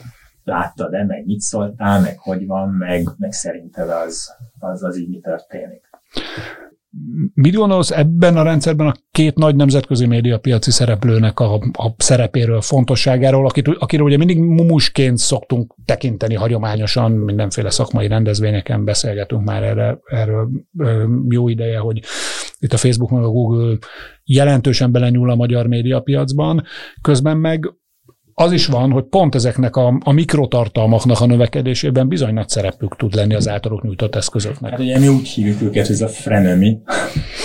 láttad-e, 0.43 1.06
meg 1.06 1.26
mit 1.26 1.39
szóltál, 1.39 2.02
meg 2.02 2.17
hogy 2.17 2.45
van, 2.45 2.69
meg, 2.69 3.08
meg 3.17 3.32
szerinted 3.32 3.89
az, 3.89 4.30
az, 4.60 4.84
az 4.84 4.97
így 4.97 5.10
mi 5.10 5.19
történik. 5.19 5.89
Mit 7.34 7.56
gondolsz 7.56 7.91
ebben 7.91 8.38
a 8.38 8.43
rendszerben 8.43 8.88
a 8.88 8.93
két 9.12 9.36
nagy 9.36 9.56
nemzetközi 9.56 10.06
médiapiaci 10.06 10.71
szereplőnek 10.71 11.39
a, 11.39 11.54
a 11.56 11.93
szerepéről, 11.97 12.62
fontosságáról, 12.62 13.45
akit, 13.45 13.67
akiről 13.67 14.06
ugye 14.06 14.17
mindig 14.17 14.39
mumusként 14.39 15.17
szoktunk 15.17 15.75
tekinteni 15.86 16.36
hagyományosan, 16.36 17.12
mindenféle 17.12 17.69
szakmai 17.69 18.08
rendezvényeken 18.08 18.86
beszélgetünk 18.86 19.43
már 19.43 19.63
erre, 19.63 19.99
erről 20.06 20.49
jó 21.30 21.47
ideje, 21.47 21.80
hogy 21.80 21.99
itt 22.60 22.73
a 22.73 22.77
Facebook 22.77 23.12
meg 23.12 23.23
a 23.23 23.30
Google 23.30 23.77
jelentősen 24.23 24.91
belenyúl 24.91 25.30
a 25.30 25.36
magyar 25.36 25.67
médiapiacban, 25.67 26.63
közben 27.01 27.38
meg 27.38 27.73
az 28.34 28.52
is 28.52 28.67
van, 28.67 28.91
hogy 28.91 29.04
pont 29.04 29.36
ezeknek 29.36 29.76
a, 29.76 30.00
a 30.04 30.12
mikrotartalmaknak 30.12 31.22
a 31.22 31.26
növekedésében 31.26 32.08
bizony 32.08 32.34
nagy 32.34 32.50
szerepük 32.50 32.96
tud 32.96 33.13
lenni 33.13 33.34
az 33.34 33.48
általuk 33.48 33.84
nyújtott 33.84 34.15
eszközöknek. 34.15 34.72
Hát 34.72 34.80
ugye 34.80 35.00
mi 35.00 35.08
úgy 35.08 35.28
hívjuk 35.28 35.62
őket, 35.62 35.86
hogy 35.86 35.96
ez 35.96 36.02
a 36.02 36.08
frenemy, 36.08 36.82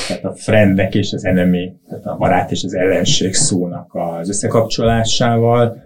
tehát 0.08 0.24
a 0.24 0.34
friendnek 0.34 0.94
és 0.94 1.12
az 1.12 1.24
enemy, 1.24 1.72
tehát 1.88 2.04
a 2.04 2.16
barát 2.16 2.50
és 2.50 2.64
az 2.64 2.74
ellenség 2.74 3.34
szónak 3.34 3.94
az 3.94 4.28
összekapcsolásával. 4.28 5.84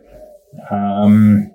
Um, 0.70 1.52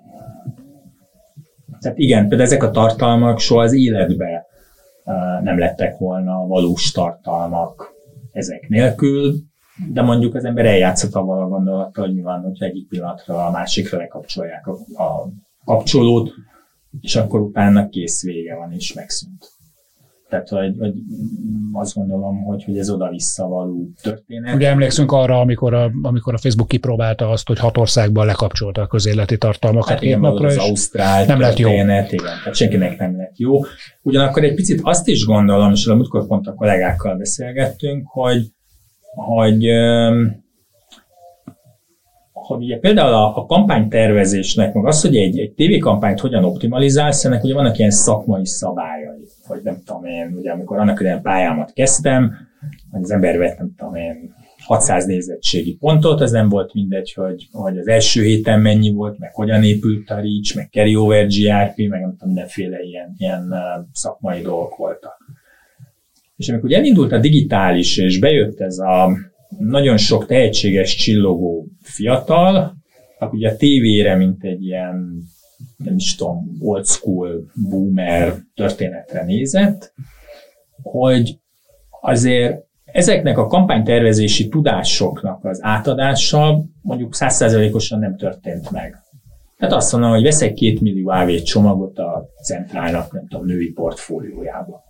tehát 1.80 1.98
igen, 1.98 2.28
például 2.28 2.48
ezek 2.48 2.62
a 2.62 2.70
tartalmak 2.70 3.38
soha 3.38 3.62
az 3.62 3.74
életben 3.74 4.42
uh, 5.04 5.42
nem 5.42 5.58
lettek 5.58 5.98
volna 5.98 6.46
valós 6.46 6.90
tartalmak 6.90 7.94
ezek 8.32 8.68
nélkül, 8.68 9.34
de 9.92 10.02
mondjuk 10.02 10.34
az 10.34 10.44
ember 10.44 10.66
eljátszott 10.66 11.14
avval 11.14 11.42
a 11.42 11.48
gondolattal, 11.48 12.06
hogy 12.06 12.14
mi 12.14 12.22
van, 12.22 12.40
hogy 12.40 12.62
egyik 12.62 12.88
pillanatra 12.88 13.46
a 13.46 13.50
másikra 13.50 13.98
lekapcsolják 13.98 14.66
a, 14.66 14.72
a 15.02 15.28
kapcsolót, 15.64 16.32
és 17.00 17.16
akkor 17.16 17.40
utána 17.40 17.88
kész 17.88 18.22
vége 18.22 18.56
van, 18.56 18.72
és 18.72 18.92
megszűnt. 18.92 19.54
Tehát, 20.28 20.48
hogy, 20.48 20.74
hogy 20.78 20.92
azt 21.72 21.94
gondolom, 21.94 22.42
hogy, 22.42 22.64
hogy 22.64 22.78
ez 22.78 22.90
oda-vissza 22.90 23.46
való 23.46 23.88
történet. 24.02 24.54
Ugye 24.54 24.68
emlékszünk 24.68 25.12
arra, 25.12 25.40
amikor 25.40 25.74
a, 25.74 25.90
amikor 26.02 26.34
a 26.34 26.38
Facebook 26.38 26.68
kipróbálta 26.68 27.30
azt, 27.30 27.46
hogy 27.46 27.58
hat 27.58 27.76
országban 27.76 28.26
lekapcsolta 28.26 28.82
a 28.82 28.86
közéleti 28.86 29.38
tartalmakat 29.38 29.88
hát 29.88 30.02
igen, 30.02 30.20
napra, 30.20 30.46
az 30.46 30.56
Ausztrál 30.56 31.26
nem 31.26 31.40
lett 31.40 31.58
jó. 31.58 31.70
Igen, 31.70 31.86
tehát 31.86 32.54
senkinek 32.54 32.98
nem 32.98 33.16
lett 33.16 33.38
jó. 33.38 33.60
Ugyanakkor 34.02 34.44
egy 34.44 34.54
picit 34.54 34.80
azt 34.82 35.08
is 35.08 35.24
gondolom, 35.24 35.72
és 35.72 35.86
múltkor 35.86 36.26
pont 36.26 36.46
a 36.46 36.54
kollégákkal 36.54 37.16
beszélgettünk, 37.16 38.06
hogy 38.06 38.55
hogy 39.16 39.66
hogy 42.46 42.62
ugye 42.62 42.78
például 42.78 43.12
a, 43.12 43.36
a 43.36 43.46
kampánytervezésnek, 43.46 44.74
meg 44.74 44.86
az, 44.86 45.02
hogy 45.02 45.16
egy, 45.16 45.38
egy 45.38 45.52
tévékampányt 45.52 46.20
hogyan 46.20 46.44
optimalizálsz, 46.44 47.24
ennek 47.24 47.44
ugye 47.44 47.54
vannak 47.54 47.78
ilyen 47.78 47.90
szakmai 47.90 48.46
szabályai, 48.46 49.28
hogy 49.46 49.60
nem 49.62 49.82
tudom 49.84 50.04
én, 50.04 50.34
ugye 50.38 50.50
amikor 50.50 50.78
annak 50.78 51.00
ilyen 51.00 51.22
pályámat 51.22 51.72
kezdtem, 51.72 52.32
hogy 52.90 53.02
az 53.02 53.10
ember 53.10 53.38
vett, 53.38 53.58
nem 53.58 53.74
tudom 53.76 53.94
én, 53.94 54.34
600 54.66 55.06
nézettségi 55.06 55.76
pontot, 55.76 56.20
ez 56.20 56.30
nem 56.30 56.48
volt 56.48 56.74
mindegy, 56.74 57.12
hogy, 57.12 57.48
hogy 57.52 57.78
az 57.78 57.88
első 57.88 58.22
héten 58.22 58.60
mennyi 58.60 58.92
volt, 58.92 59.18
meg 59.18 59.34
hogyan 59.34 59.62
épült 59.62 60.10
a 60.10 60.14
Reach, 60.14 60.56
meg 60.56 60.68
carryover 60.70 61.26
GRP, 61.26 61.88
meg 61.88 62.00
nem 62.00 62.10
tudom, 62.10 62.26
mindenféle 62.26 62.78
ilyen, 62.80 63.14
ilyen 63.18 63.54
szakmai 63.92 64.40
dolgok 64.40 64.76
voltak. 64.76 65.16
És 66.36 66.48
amikor 66.48 66.72
elindult 66.72 67.12
a 67.12 67.18
digitális, 67.18 67.96
és 67.96 68.18
bejött 68.18 68.60
ez 68.60 68.78
a 68.78 69.16
nagyon 69.58 69.96
sok 69.96 70.26
tehetséges, 70.26 70.94
csillogó 70.94 71.66
fiatal, 71.82 72.76
akkor 73.18 73.34
ugye 73.34 73.50
a 73.50 73.56
tévére, 73.56 74.16
mint 74.16 74.44
egy 74.44 74.64
ilyen, 74.64 75.22
nem 75.76 75.94
is 75.94 76.14
tudom, 76.14 76.56
old 76.60 76.86
school 76.86 77.50
boomer 77.70 78.34
történetre 78.54 79.24
nézett, 79.24 79.92
hogy 80.82 81.38
azért 82.00 82.64
ezeknek 82.84 83.38
a 83.38 83.46
kampánytervezési 83.46 84.48
tudásoknak 84.48 85.44
az 85.44 85.58
átadása 85.62 86.64
mondjuk 86.82 87.14
százszerzelékosan 87.14 87.98
nem 87.98 88.16
történt 88.16 88.70
meg. 88.70 88.96
Tehát 89.58 89.74
azt 89.74 89.92
mondom, 89.92 90.10
hogy 90.10 90.22
veszek 90.22 90.52
két 90.52 90.80
millió 90.80 91.08
AV 91.08 91.34
csomagot 91.42 91.98
a 91.98 92.28
centrálnak, 92.44 93.12
nem 93.12 93.26
tudom, 93.28 93.46
női 93.46 93.72
portfóliójába. 93.72 94.85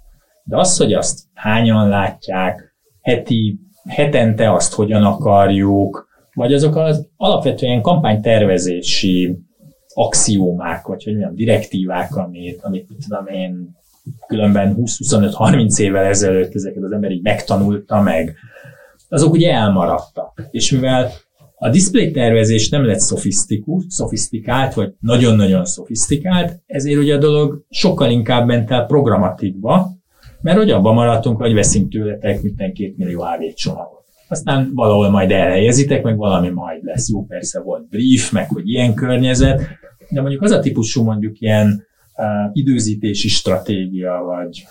De 0.49 0.57
az, 0.59 0.77
hogy 0.77 0.93
azt 0.93 1.21
hányan 1.35 1.89
látják, 1.89 2.75
heti, 3.03 3.59
hetente 3.89 4.53
azt 4.53 4.75
hogyan 4.75 5.03
akarjuk, 5.03 6.09
vagy 6.35 6.53
azok 6.53 6.77
az 6.77 7.09
alapvetően 7.17 7.83
kampánytervezési 7.83 9.39
axiómák, 9.95 10.87
vagy 10.87 11.05
hogy 11.05 11.13
mondjam, 11.13 11.35
direktívák, 11.35 12.17
amit, 12.17 12.61
amit 12.63 12.87
tudom 13.09 13.27
én, 13.27 13.77
különben 14.27 14.77
20-25-30 14.79 15.79
évvel 15.79 16.05
ezelőtt 16.05 16.55
ezeket 16.55 16.83
az 16.83 16.93
ember 16.93 17.11
megtanulta 17.23 18.01
meg, 18.01 18.37
azok 19.09 19.33
ugye 19.33 19.53
elmaradtak. 19.53 20.49
És 20.51 20.71
mivel 20.71 21.11
a 21.59 21.69
display 21.69 22.11
tervezés 22.11 22.69
nem 22.69 22.85
lett 22.85 22.99
szofisztikus, 22.99 23.85
szofisztikált, 23.89 24.75
vagy 24.75 24.93
nagyon-nagyon 25.01 25.65
szofisztikált, 25.65 26.63
ezért 26.67 26.99
ugye 26.99 27.15
a 27.15 27.19
dolog 27.19 27.65
sokkal 27.71 28.11
inkább 28.11 28.47
ment 28.47 28.71
el 28.71 28.87
programatikba, 28.87 29.96
mert 30.41 30.57
hogy 30.57 30.71
abban 30.71 30.95
maradtunk, 30.95 31.41
hogy 31.41 31.55
veszünk 31.55 31.91
tőletek 31.91 32.43
minden 32.43 32.73
két 32.73 32.97
millió 32.97 33.21
AV 33.21 33.55
csomagot. 33.55 34.05
Aztán 34.29 34.71
valahol 34.75 35.11
majd 35.11 35.31
elhelyezitek, 35.31 36.03
meg 36.03 36.17
valami 36.17 36.49
majd 36.49 36.85
lesz. 36.85 37.11
Jó, 37.11 37.25
persze 37.25 37.61
volt 37.61 37.89
brief, 37.89 38.33
meg 38.33 38.49
hogy 38.49 38.69
ilyen 38.69 38.95
környezet, 38.95 39.61
de 40.11 40.21
mondjuk 40.21 40.43
az 40.43 40.51
a 40.51 40.61
típusú 40.61 41.03
mondjuk 41.03 41.41
ilyen 41.41 41.87
uh, 42.17 42.27
időzítési 42.53 43.29
stratégia, 43.29 44.23
vagy, 44.27 44.67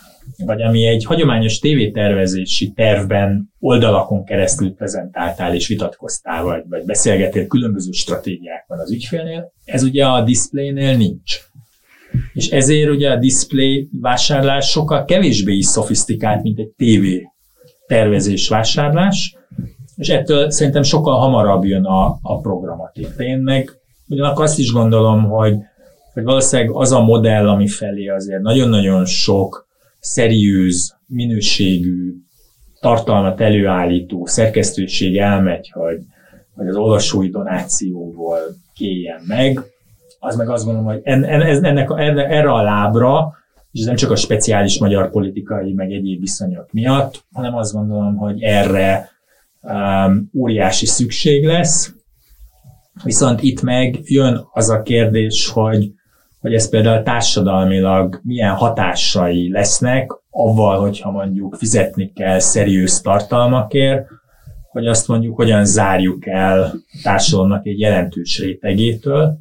vagy 0.45 0.61
ami 0.61 0.85
egy 0.85 1.05
hagyományos 1.05 1.59
tévétervezési 1.59 2.71
tervben 2.71 3.53
oldalakon 3.59 4.25
keresztül 4.25 4.73
prezentáltál 4.73 5.55
és 5.55 5.67
vitatkoztál, 5.67 6.43
vagy, 6.43 6.63
vagy 6.69 6.85
beszélgetél 6.85 7.47
különböző 7.47 7.91
stratégiákban 7.91 8.79
az 8.79 8.91
ügyfélnél, 8.91 9.51
ez 9.65 9.83
ugye 9.83 10.05
a 10.05 10.23
displaynél 10.23 10.97
nincs. 10.97 11.39
És 12.35 12.49
ezért 12.49 12.89
ugye 12.89 13.11
a 13.11 13.17
display 13.17 13.89
vásárlás 14.01 14.69
sokkal 14.69 15.05
kevésbé 15.05 15.53
is 15.53 15.65
szofisztikált, 15.65 16.43
mint 16.43 16.59
egy 16.59 16.71
TV 16.77 17.05
tervezés 17.87 18.47
vásárlás, 18.47 19.35
és 19.95 20.09
ettől 20.09 20.49
szerintem 20.51 20.83
sokkal 20.83 21.19
hamarabb 21.19 21.63
jön 21.63 21.83
a, 21.83 22.19
a 22.21 22.39
programatik. 22.39 23.07
Én 23.17 23.37
meg 23.37 23.71
ugyanakkor 24.07 24.43
azt 24.43 24.59
is 24.59 24.71
gondolom, 24.71 25.23
hogy, 25.23 25.55
hogy 26.13 26.23
valószínűleg 26.23 26.71
az 26.71 26.91
a 26.91 27.03
modell, 27.03 27.49
ami 27.49 27.67
felé 27.67 28.07
azért 28.07 28.41
nagyon-nagyon 28.41 29.05
sok 29.05 29.67
szeriűz, 29.99 30.97
minőségű, 31.07 32.13
tartalmat 32.79 33.41
előállító 33.41 34.25
szerkesztőség 34.25 35.17
elmegy, 35.17 35.69
hogy, 35.73 35.97
hogy 36.55 36.67
az 36.67 36.75
olvasói 36.75 37.29
donációból 37.29 38.39
kéljen 38.73 39.21
meg, 39.27 39.59
az 40.25 40.35
meg 40.35 40.49
azt 40.49 40.65
gondolom, 40.65 40.87
hogy 40.87 41.01
en, 41.03 41.23
en, 41.23 41.63
ennek, 41.63 41.89
erre 42.29 42.51
a 42.51 42.61
lábra, 42.61 43.33
és 43.71 43.79
ez 43.79 43.85
nem 43.85 43.95
csak 43.95 44.11
a 44.11 44.15
speciális 44.15 44.79
magyar 44.79 45.11
politikai, 45.11 45.73
meg 45.73 45.91
egyéb 45.91 46.19
viszonyok 46.19 46.71
miatt, 46.71 47.23
hanem 47.33 47.55
azt 47.55 47.73
gondolom, 47.73 48.15
hogy 48.15 48.41
erre 48.41 49.09
um, 49.61 50.29
óriási 50.33 50.85
szükség 50.85 51.45
lesz. 51.45 51.93
Viszont 53.03 53.41
itt 53.41 53.61
meg 53.61 53.99
jön 54.03 54.47
az 54.53 54.69
a 54.69 54.81
kérdés, 54.81 55.49
hogy, 55.49 55.91
hogy 56.39 56.53
ez 56.53 56.69
például 56.69 57.03
társadalmilag 57.03 58.19
milyen 58.23 58.53
hatásai 58.53 59.51
lesznek, 59.51 60.11
avval, 60.29 60.79
hogyha 60.79 61.11
mondjuk 61.11 61.55
fizetni 61.55 62.11
kell 62.11 62.39
szeriős 62.39 63.01
tartalmakért, 63.01 64.07
hogy 64.71 64.87
azt 64.87 65.07
mondjuk 65.07 65.35
hogyan 65.35 65.65
zárjuk 65.65 66.27
el 66.27 66.73
társadalomnak 67.03 67.65
egy 67.65 67.79
jelentős 67.79 68.39
rétegétől, 68.39 69.37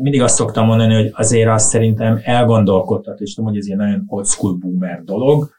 mindig 0.00 0.22
azt 0.22 0.34
szoktam 0.34 0.66
mondani, 0.66 0.94
hogy 0.94 1.10
azért 1.12 1.48
azt 1.48 1.68
szerintem 1.68 2.20
elgondolkodtat, 2.24 3.20
és 3.20 3.34
tudom, 3.34 3.50
hogy 3.50 3.58
ez 3.58 3.66
egy 3.68 3.76
nagyon 3.76 4.04
old 4.06 4.26
school 4.26 4.54
boomer 4.54 5.02
dolog, 5.04 5.50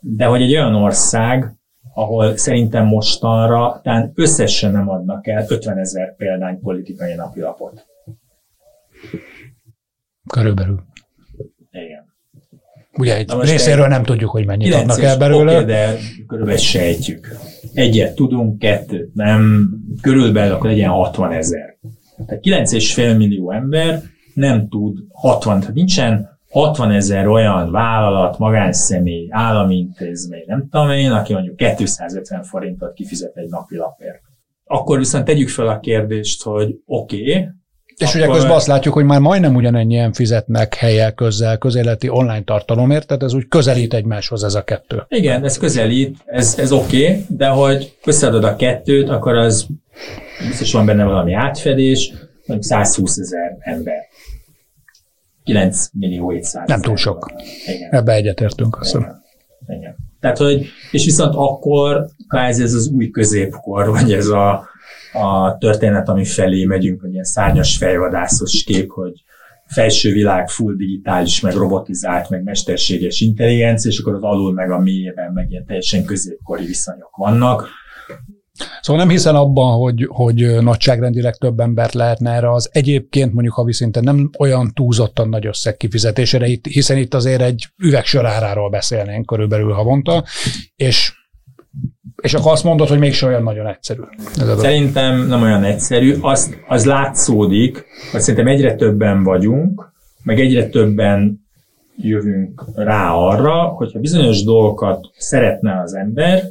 de 0.00 0.24
hogy 0.24 0.42
egy 0.42 0.52
olyan 0.52 0.74
ország, 0.74 1.52
ahol 1.94 2.36
szerintem 2.36 2.86
mostanra 2.86 3.80
talán 3.82 4.12
összesen 4.14 4.72
nem 4.72 4.88
adnak 4.88 5.26
el 5.26 5.44
50 5.48 5.78
ezer 5.78 6.16
példány 6.16 6.60
politikai 6.60 7.14
napilapot. 7.14 7.86
Körülbelül. 10.26 10.80
Igen. 11.70 12.06
Ugye 12.98 13.16
egy 13.16 13.32
részéről 13.40 13.86
nem 13.86 14.02
tudjuk, 14.02 14.30
hogy 14.30 14.46
mennyit 14.46 14.74
adnak 14.74 15.02
el 15.02 15.18
belőle. 15.18 15.52
Okay, 15.52 15.64
de 15.64 15.96
körülbelül 16.26 16.60
sejtjük. 16.60 17.28
Egyet 17.72 18.14
tudunk, 18.14 18.58
kettőt 18.58 19.14
nem, 19.14 19.70
körülbelül 20.00 20.54
akkor 20.54 20.70
legyen 20.70 20.90
60 20.90 21.32
ezer. 21.32 21.78
Tehát 22.26 22.70
9,5 22.70 23.16
millió 23.16 23.52
ember 23.52 24.02
nem 24.34 24.68
tud 24.68 24.98
60, 25.12 25.60
tehát 25.60 25.74
nincsen 25.74 26.38
60 26.50 26.90
ezer 26.90 27.26
olyan 27.26 27.70
vállalat, 27.70 28.38
magánszemély, 28.38 29.26
állami 29.30 29.76
intézmény, 29.76 30.44
nem 30.46 30.68
tudom 30.70 30.90
én, 30.90 31.10
aki 31.10 31.32
mondjuk 31.32 31.56
250 31.56 32.42
forintot 32.42 32.92
kifizet 32.92 33.36
egy 33.36 33.48
napi 33.48 33.76
lapért. 33.76 34.20
Akkor 34.64 34.98
viszont 34.98 35.24
tegyük 35.24 35.48
fel 35.48 35.68
a 35.68 35.80
kérdést, 35.80 36.42
hogy 36.42 36.74
oké, 36.86 37.20
okay, 37.20 37.48
és 37.98 38.08
akkor... 38.08 38.20
ugye 38.20 38.32
közben 38.32 38.56
azt 38.56 38.66
látjuk, 38.66 38.94
hogy 38.94 39.04
már 39.04 39.20
majdnem 39.20 39.54
ugyanennyien 39.54 40.12
fizetnek 40.12 40.74
helyel, 40.74 41.12
közzel, 41.12 41.58
közéleti 41.58 42.08
online 42.08 42.42
tartalomért, 42.42 43.06
tehát 43.06 43.22
ez 43.22 43.34
úgy 43.34 43.48
közelít 43.48 43.94
egymáshoz 43.94 44.44
ez 44.44 44.54
a 44.54 44.62
kettő. 44.62 45.02
Igen, 45.08 45.44
ez 45.44 45.58
közelít, 45.58 46.16
ez, 46.26 46.58
ez 46.58 46.72
oké, 46.72 47.02
okay, 47.02 47.24
de 47.28 47.46
hogy 47.46 47.96
összeadod 48.04 48.44
a 48.44 48.56
kettőt, 48.56 49.08
akkor 49.08 49.34
az 49.34 49.66
biztos 50.48 50.72
van 50.72 50.86
benne 50.86 51.04
valami 51.04 51.32
átfedés, 51.32 52.12
mondjuk 52.46 52.62
120 52.62 53.18
ezer 53.18 53.56
ember. 53.58 54.06
9 55.44 55.88
millió 55.92 56.30
700 56.30 56.68
Nem 56.68 56.80
túl 56.80 56.96
sok. 56.96 57.32
Igen. 57.66 57.92
Ebbe 57.92 58.12
egyetértünk, 58.12 58.76
azt. 58.76 58.94
Igen. 59.66 59.96
Tehát, 60.20 60.38
hogy, 60.38 60.66
és 60.90 61.04
viszont 61.04 61.34
akkor 61.34 62.06
kvázi 62.28 62.62
ez 62.62 62.74
az 62.74 62.88
új 62.88 63.10
középkor, 63.10 63.88
vagy 63.88 64.12
ez 64.12 64.26
a, 64.26 64.68
a 65.12 65.56
történet, 65.58 66.08
ami 66.08 66.24
felé 66.24 66.64
megyünk, 66.64 67.00
hogy 67.00 67.12
ilyen 67.12 67.24
szárnyas 67.24 67.76
fejvadászos 67.76 68.64
kép, 68.64 68.90
hogy 68.90 69.22
felső 69.66 70.12
világ 70.12 70.48
full 70.48 70.74
digitális, 70.74 71.40
meg 71.40 71.54
robotizált, 71.54 72.28
meg 72.28 72.42
mesterséges 72.42 73.20
intelligencia, 73.20 73.90
és 73.90 73.98
akkor 73.98 74.14
az 74.14 74.22
alul 74.22 74.52
meg 74.52 74.70
a 74.70 74.78
mélyében 74.78 75.32
meg 75.32 75.50
ilyen 75.50 75.66
teljesen 75.66 76.04
középkori 76.04 76.64
viszonyok 76.64 77.16
vannak. 77.16 77.68
Szóval 78.80 79.02
nem 79.02 79.10
hiszel 79.10 79.36
abban, 79.36 79.78
hogy, 79.78 80.06
hogy 80.08 80.56
nagyságrendileg 80.60 81.36
több 81.36 81.60
embert 81.60 81.94
lehetne 81.94 82.30
erre 82.30 82.52
az 82.52 82.68
egyébként 82.72 83.32
mondjuk 83.32 83.54
havi 83.54 83.72
szinten 83.72 84.04
nem 84.04 84.30
olyan 84.38 84.72
túlzottan 84.74 85.28
nagy 85.28 85.46
összeg 85.46 85.76
kifizetésére, 85.76 86.46
hiszen 86.62 86.96
itt 86.96 87.14
azért 87.14 87.42
egy 87.42 87.66
üvegsöráráról 87.76 88.70
beszélnénk 88.70 89.26
körülbelül 89.26 89.72
havonta, 89.72 90.24
és 90.76 91.12
és 92.22 92.34
akkor 92.34 92.52
azt 92.52 92.64
mondod, 92.64 92.88
hogy 92.88 92.98
mégse 92.98 93.26
olyan 93.26 93.42
nagyon 93.42 93.66
egyszerű. 93.66 94.00
Ez 94.38 94.60
szerintem 94.60 95.26
nem 95.26 95.42
olyan 95.42 95.64
egyszerű. 95.64 96.16
Az, 96.20 96.54
az 96.68 96.84
látszódik, 96.84 97.84
hogy 98.12 98.20
szerintem 98.20 98.46
egyre 98.46 98.74
többen 98.74 99.22
vagyunk, 99.22 99.92
meg 100.22 100.40
egyre 100.40 100.68
többen 100.68 101.46
jövünk 101.96 102.64
rá 102.74 103.12
arra, 103.12 103.62
hogyha 103.62 103.98
bizonyos 103.98 104.44
dolgokat 104.44 105.06
szeretne 105.16 105.80
az 105.80 105.94
ember, 105.94 106.42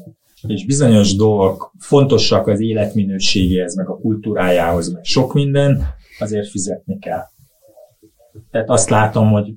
és 0.48 0.66
bizonyos 0.66 1.16
dolgok 1.16 1.72
fontosak 1.80 2.48
az 2.48 2.60
életminőségéhez, 2.60 3.76
meg 3.76 3.90
a 3.90 3.98
kultúrájához, 3.98 4.94
meg 4.94 5.04
sok 5.04 5.34
minden, 5.34 5.84
azért 6.20 6.50
fizetni 6.50 7.00
kell. 7.00 7.24
Tehát 8.52 8.70
azt 8.70 8.90
látom, 8.90 9.32
hogy 9.32 9.54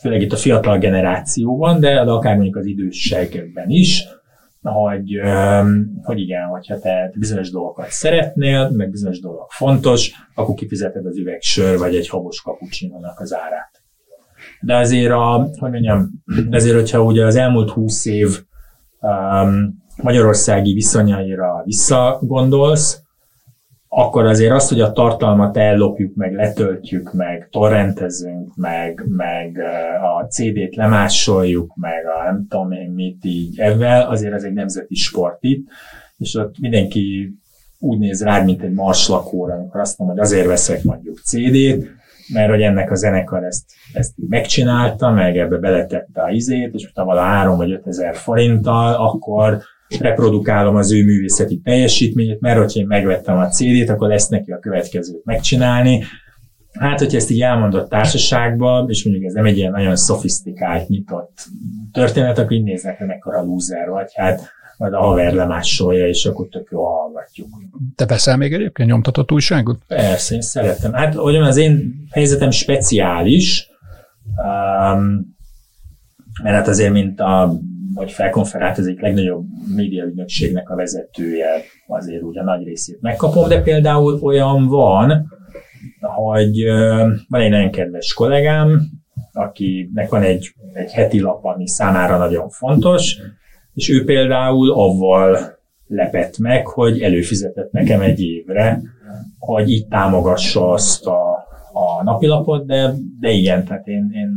főleg 0.00 0.22
itt 0.22 0.32
a 0.32 0.36
fiatal 0.36 0.78
generációban, 0.78 1.80
de, 1.80 2.04
de 2.04 2.10
akár 2.10 2.34
mondjuk 2.34 2.56
az 2.56 2.66
idősségekben 2.66 3.68
is, 3.68 4.04
hogy, 4.62 5.20
hogy 6.02 6.20
igen, 6.20 6.44
hogyha 6.44 6.78
te 6.78 7.12
bizonyos 7.14 7.50
dolgokat 7.50 7.90
szeretnél, 7.90 8.70
meg 8.70 8.90
bizonyos 8.90 9.20
dolog 9.20 9.46
fontos, 9.48 10.12
akkor 10.34 10.54
kifizeted 10.54 11.06
az 11.06 11.16
üvegsör, 11.16 11.78
vagy 11.78 11.94
egy 11.94 12.08
habos 12.08 12.40
kapucsinónak 12.40 13.20
az 13.20 13.34
árát. 13.34 13.82
De 14.60 14.76
azért, 14.76 15.12
a, 15.12 15.50
hogy 15.58 15.70
mondjam, 15.70 16.10
azért, 16.50 16.74
hogyha 16.74 17.02
ugye 17.02 17.24
az 17.24 17.36
elmúlt 17.36 17.70
húsz 17.70 18.06
év 18.06 18.42
um, 19.00 19.79
magyarországi 20.02 20.72
viszonyaira 20.72 21.62
visszagondolsz, 21.64 23.02
akkor 23.92 24.26
azért 24.26 24.52
azt, 24.52 24.68
hogy 24.68 24.80
a 24.80 24.92
tartalmat 24.92 25.56
ellopjuk, 25.56 26.14
meg 26.14 26.34
letöltjük, 26.34 27.12
meg 27.12 27.48
torrentezünk, 27.50 28.54
meg, 28.56 29.04
meg 29.08 29.58
a 30.02 30.24
CD-t 30.24 30.76
lemásoljuk, 30.76 31.74
meg 31.74 32.04
a 32.06 32.24
nem 32.24 32.46
tudom 32.48 32.72
én 32.72 32.90
mit 32.90 33.24
így 33.24 33.58
ebben, 33.58 34.06
azért 34.06 34.34
ez 34.34 34.42
egy 34.42 34.52
nemzeti 34.52 34.94
sport 34.94 35.38
itt, 35.40 35.68
és 36.18 36.34
ott 36.34 36.58
mindenki 36.58 37.34
úgy 37.78 37.98
néz 37.98 38.22
rád, 38.22 38.44
mint 38.44 38.62
egy 38.62 38.72
marslakóra, 38.72 39.54
amikor 39.54 39.80
azt 39.80 39.98
mondom, 39.98 40.16
hogy 40.16 40.26
azért 40.26 40.46
veszek 40.46 40.82
mondjuk 40.82 41.18
CD-t, 41.18 41.86
mert 42.32 42.50
hogy 42.50 42.62
ennek 42.62 42.90
a 42.90 42.94
zenekar 42.94 43.44
ezt, 43.44 43.64
ezt 43.92 44.12
megcsinálta, 44.28 45.10
meg 45.10 45.36
ebbe 45.36 45.56
beletette 45.56 46.22
a 46.22 46.30
izét, 46.30 46.74
és 46.74 46.88
utána 46.90 47.08
vala 47.08 47.20
3 47.20 47.56
vagy 47.56 47.72
5 47.72 47.86
ezer 47.86 48.16
forinttal, 48.16 48.94
akkor 48.94 49.62
reprodukálom 49.98 50.76
az 50.76 50.92
ő 50.92 51.04
művészeti 51.04 51.60
teljesítményét, 51.64 52.40
mert 52.40 52.58
hogyha 52.58 52.80
én 52.80 52.86
megvettem 52.86 53.36
a 53.36 53.48
CD-t, 53.48 53.88
akkor 53.88 54.08
lesz 54.08 54.28
neki 54.28 54.50
a 54.50 54.58
következőt 54.58 55.24
megcsinálni. 55.24 56.04
Hát, 56.72 56.98
hogyha 56.98 57.16
ezt 57.16 57.30
így 57.30 57.40
elmondott 57.40 57.88
társaságban, 57.88 58.88
és 58.88 59.04
mondjuk 59.04 59.26
ez 59.26 59.32
nem 59.32 59.44
egy 59.44 59.56
ilyen 59.56 59.70
nagyon 59.70 59.96
szofisztikált, 59.96 60.88
nyitott 60.88 61.38
történet, 61.92 62.38
akkor 62.38 62.52
így 62.52 62.62
néznek, 62.62 62.98
hogy 62.98 63.06
mekkora 63.06 63.42
lúzer 63.42 63.88
vagy, 63.88 64.10
hát 64.14 64.40
majd 64.80 64.92
a 64.92 65.00
haver 65.00 65.32
lemásolja, 65.32 66.06
és 66.08 66.24
akkor 66.24 66.48
tök 66.48 66.68
jó 66.70 66.84
hallgatjuk. 66.84 67.48
Te 67.94 68.06
veszel 68.06 68.36
még 68.36 68.52
egyébként 68.52 68.88
nyomtatott 68.88 69.32
újságot? 69.32 69.78
Persze, 69.86 70.34
én 70.34 70.40
szeretem. 70.40 70.92
Hát, 70.92 71.16
olyan 71.16 71.44
az 71.44 71.56
én 71.56 72.04
helyzetem 72.10 72.50
speciális, 72.50 73.68
um, 74.36 75.36
mert 76.42 76.56
hát 76.56 76.68
azért, 76.68 76.92
mint 76.92 77.20
a 77.20 77.60
vagy 77.94 78.12
felkonferált 78.12 78.78
az 78.78 78.86
egyik 78.86 79.00
legnagyobb 79.00 79.44
médiaügynökségnek 79.74 80.70
a 80.70 80.74
vezetője, 80.74 81.48
azért 81.86 82.22
úgy 82.22 82.38
a 82.38 82.42
nagy 82.42 82.64
részét 82.64 83.00
megkapom, 83.00 83.48
de 83.48 83.62
például 83.62 84.18
olyan 84.22 84.66
van, 84.66 85.26
hogy 86.00 86.64
van 87.28 87.40
egy 87.40 87.50
nagyon 87.50 87.70
kedves 87.70 88.12
kollégám, 88.12 88.80
akinek 89.32 90.08
van 90.08 90.22
egy, 90.22 90.54
egy 90.72 90.90
heti 90.90 91.20
lap, 91.20 91.44
ami 91.44 91.68
számára 91.68 92.18
nagyon 92.18 92.48
fontos, 92.48 93.18
és 93.74 93.90
ő 93.90 94.04
például 94.04 94.72
avval 94.72 95.58
lepett 95.86 96.38
meg, 96.38 96.66
hogy 96.66 97.00
előfizetett 97.00 97.72
nekem 97.72 98.00
egy 98.00 98.20
évre, 98.20 98.80
hogy 99.38 99.70
itt 99.70 99.90
támogassa 99.90 100.70
azt 100.70 101.06
a, 101.06 101.46
a 101.72 102.02
napilapot, 102.02 102.66
de, 102.66 102.92
de 103.20 103.30
igen, 103.30 103.64
tehát 103.64 103.86
én, 103.86 104.10
én 104.14 104.34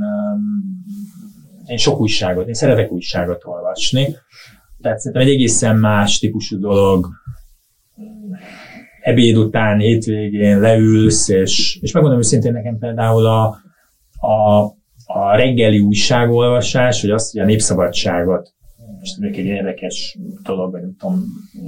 én 1.67 1.78
sok 1.78 1.99
újságot, 1.99 2.47
én 2.47 2.54
szeretek 2.54 2.91
újságot 2.91 3.41
olvasni, 3.45 4.15
tehát 4.82 4.99
szerintem 4.99 5.28
egy 5.28 5.34
egészen 5.34 5.78
más 5.78 6.19
típusú 6.19 6.60
dolog, 6.60 7.08
ebéd 9.02 9.38
után, 9.38 9.80
hétvégén 9.80 10.60
leülsz, 10.60 11.30
és, 11.30 11.78
és 11.82 11.91
megmondom 11.91 12.19
őszintén 12.19 12.52
nekem 12.52 12.78
például 12.78 13.26
a, 13.26 13.45
a, 14.28 14.63
a 15.06 15.36
reggeli 15.36 15.80
újságolvasás, 15.80 17.02
vagy 17.02 17.12
azt, 17.12 17.32
hogy 17.32 17.41
a 17.41 17.45
népszabadságot, 17.45 18.54
most 18.99 19.17
még 19.17 19.38
egy 19.38 19.45
érdekes 19.45 20.17
dolog, 20.43 20.71
vagy 20.71 20.82
nem 20.82 20.95
tudom, 20.99 21.23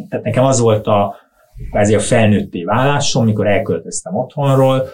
tehát 0.09 0.25
nekem 0.25 0.43
az 0.43 0.59
volt 0.59 0.87
a, 0.87 1.15
kvázi 1.69 1.95
a 1.95 1.99
felnőtté 1.99 2.63
válásom, 2.63 3.25
mikor 3.25 3.47
elköltöztem 3.47 4.15
otthonról, 4.15 4.87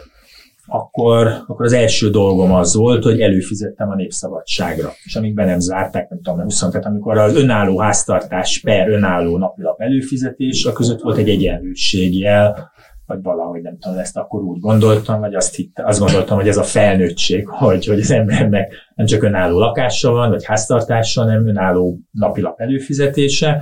akkor, 0.68 1.28
akkor 1.48 1.66
az 1.66 1.74
első 1.74 2.10
dolgom 2.10 2.54
az 2.54 2.76
volt, 2.76 3.04
hogy 3.04 3.22
előfizettem 3.22 3.90
a 3.90 3.96
népszabadságra. 3.96 4.92
És 5.04 5.16
amíg 5.16 5.34
be 5.34 5.46
nem 5.46 5.60
zárták, 5.60 6.10
nem 6.10 6.22
tudom, 6.22 6.42
20, 6.42 6.60
tehát 6.60 6.86
amikor 6.86 7.18
az 7.18 7.36
önálló 7.36 7.80
háztartás 7.80 8.60
per 8.60 8.90
önálló 8.90 9.38
napilap 9.38 9.82
előfizetés, 9.82 10.66
a 10.66 10.74
között 10.74 11.02
volt 11.02 11.18
egy 11.18 11.30
egyenlőségjel, 11.30 12.72
vagy 13.06 13.22
valahogy 13.22 13.62
nem 13.62 13.78
tudom, 13.80 13.98
ezt 13.98 14.18
akkor 14.18 14.42
úgy 14.42 14.60
gondoltam, 14.60 15.20
vagy 15.20 15.36
azt, 15.36 15.56
hitte, 15.56 15.86
azt 15.86 16.00
gondoltam, 16.00 16.38
hogy 16.38 16.48
ez 16.48 16.58
a 16.58 16.64
felnőttség, 16.64 17.48
hogy, 17.48 17.86
hogy 17.86 18.00
az 18.00 18.12
embernek 18.12 18.74
nem 18.96 19.06
csak 19.06 19.24
önálló 19.24 19.60
lakása 19.60 20.12
van, 20.12 20.30
vagy 20.30 20.46
háztartása, 20.46 21.22
hanem 21.22 21.48
önálló 21.48 22.00
napilap 22.12 22.60
előfizetése, 22.60 23.62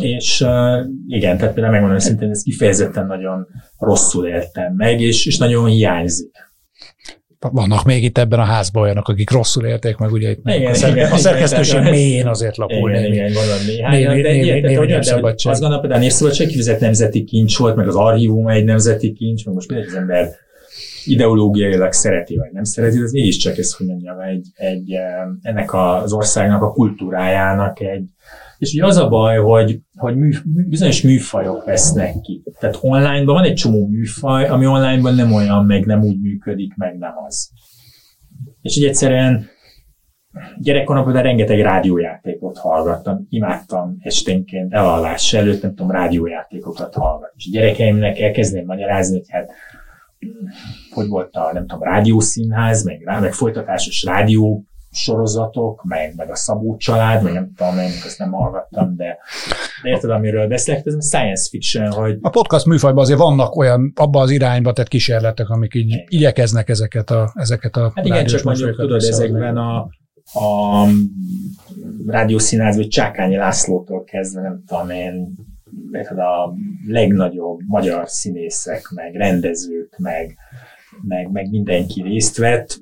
és 0.00 0.40
uh, 0.40 0.78
igen, 1.06 1.38
tehát 1.38 1.54
például 1.54 1.72
megmondom 1.72 1.98
szintén, 1.98 2.30
ez 2.30 2.42
kifejezetten 2.42 3.06
nagyon 3.06 3.46
rosszul 3.78 4.26
éltem 4.26 4.74
meg, 4.76 5.00
és, 5.00 5.26
és 5.26 5.38
nagyon 5.38 5.66
hiányzik. 5.66 6.48
Vannak 7.38 7.84
még 7.84 8.04
itt 8.04 8.18
ebben 8.18 8.38
a 8.38 8.44
házban 8.44 8.82
olyanok, 8.82 9.08
akik 9.08 9.30
rosszul 9.30 9.66
élték 9.66 9.96
meg, 9.96 10.12
ugye 10.12 10.30
itt 10.30 10.40
igen, 10.44 10.70
a, 10.70 10.74
szer- 10.74 10.96
igen, 10.96 11.12
a 11.12 11.16
szerkesztőség 11.16 11.80
igen, 11.80 11.90
mélyén 11.90 12.26
azért 12.26 12.56
lapul 12.56 12.90
igen, 12.90 13.12
igen, 13.12 13.32
gondolom 13.32 13.66
néhány. 13.66 14.86
Népszabadság. 14.86 15.52
azt 15.52 15.60
gondolom, 15.60 15.80
például 15.80 16.00
a 16.00 16.04
Népszabadság 16.04 16.46
kifizet 16.46 16.80
nemzeti 16.80 17.24
kincs 17.24 17.58
volt, 17.58 17.76
meg 17.76 17.88
az 17.88 17.96
archívum 17.96 18.48
egy 18.48 18.64
nemzeti 18.64 19.12
kincs, 19.12 19.44
meg 19.44 19.54
most 19.54 19.68
mindegy 19.68 19.88
az 19.88 19.94
ember 19.94 20.28
ideológiailag 21.04 21.92
szereti, 21.92 22.36
vagy 22.36 22.50
nem 22.52 22.64
szereti, 22.64 22.98
ez 23.02 23.12
mégiscsak 23.12 23.58
ez, 23.58 23.74
hogy 23.74 23.86
mondjam, 23.86 24.20
egy, 24.20 24.46
egy, 24.54 24.92
eh, 24.92 25.26
ennek 25.42 25.74
az 25.74 26.12
országnak 26.12 26.62
a 26.62 26.72
kultúrájának 26.72 27.80
egy, 27.80 28.08
és 28.60 28.72
ugye 28.72 28.86
az 28.86 28.96
a 28.96 29.08
baj, 29.08 29.36
hogy, 29.36 29.80
hogy 29.96 30.16
mű, 30.16 30.30
bizonyos 30.68 31.02
műfajok 31.02 31.64
vesznek 31.64 32.20
ki. 32.20 32.42
Tehát 32.58 32.78
onlineban 32.80 33.34
van 33.34 33.44
egy 33.44 33.54
csomó 33.54 33.86
műfaj, 33.86 34.48
ami 34.48 34.66
onlineban 34.66 35.14
nem 35.14 35.32
olyan, 35.32 35.64
meg 35.64 35.86
nem 35.86 36.02
úgy 36.02 36.20
működik, 36.20 36.74
meg 36.76 36.98
nem 36.98 37.12
az. 37.26 37.50
És 38.62 38.76
így 38.76 38.84
egyszerűen 38.84 39.46
gyerekkoromban 40.58 41.12
például 41.12 41.34
rengeteg 41.36 41.60
rádiójátékot 41.60 42.58
hallgattam, 42.58 43.26
imádtam 43.28 43.96
esténként 44.00 44.72
elalvás 44.72 45.32
előtt, 45.32 45.62
nem 45.62 45.74
tudom, 45.74 45.90
rádiójátékokat 45.90 46.94
hallgatni. 46.94 47.34
És 47.36 47.50
gyerekeimnek 47.50 48.18
elkezdném 48.18 48.64
magyarázni, 48.64 49.16
hogy 49.16 49.30
hát 49.30 49.50
hogy 50.90 51.08
volt 51.08 51.36
a, 51.36 51.52
nem 51.52 51.66
tudom, 51.66 51.82
rádiószínház, 51.82 52.82
meg, 52.82 53.02
meg 53.04 53.32
folytatásos 53.32 54.02
rádió 54.04 54.64
sorozatok, 54.90 55.82
meg, 55.84 56.12
meg 56.16 56.30
a 56.30 56.36
Szabó 56.36 56.76
család, 56.76 57.22
meg 57.22 57.32
nem 57.32 57.52
tudom, 57.56 57.78
én 57.78 57.90
azt 58.04 58.18
nem 58.18 58.32
hallgattam, 58.32 58.96
de, 58.96 59.18
de 59.82 59.88
érted, 59.88 60.10
amiről 60.10 60.48
beszélek, 60.48 60.86
ez 60.86 61.06
science 61.06 61.48
fiction, 61.48 61.92
hogy 61.92 62.18
A 62.20 62.28
podcast 62.28 62.66
műfajban 62.66 63.02
azért 63.02 63.18
vannak 63.18 63.56
olyan, 63.56 63.92
abban 63.96 64.22
az 64.22 64.30
irányba 64.30 64.72
tett 64.72 64.88
kísérletek, 64.88 65.48
amik 65.48 65.74
így 65.74 65.88
Igen. 65.88 66.04
igyekeznek 66.08 66.68
ezeket 66.68 67.10
a, 67.10 67.32
ezeket 67.34 67.76
a 67.76 67.92
hát 67.94 68.06
igen, 68.06 68.26
csak 68.26 68.42
mondjuk 68.42 68.76
tudod, 68.76 69.02
ezekben 69.02 69.56
a, 69.56 69.88
a 70.32 70.86
rádiószínház, 72.06 72.76
vagy 72.76 72.88
Csákányi 72.88 73.36
Lászlótól 73.36 74.04
kezdve, 74.04 74.40
nem 74.40 74.62
tudom 74.66 74.90
én, 74.90 75.34
érted, 75.92 76.18
a 76.18 76.54
legnagyobb 76.86 77.58
magyar 77.66 78.08
színészek, 78.08 78.88
meg 78.94 79.14
rendezők, 79.14 79.94
meg, 79.98 80.36
meg, 81.02 81.30
meg 81.30 81.50
mindenki 81.50 82.02
részt 82.02 82.36
vett, 82.36 82.78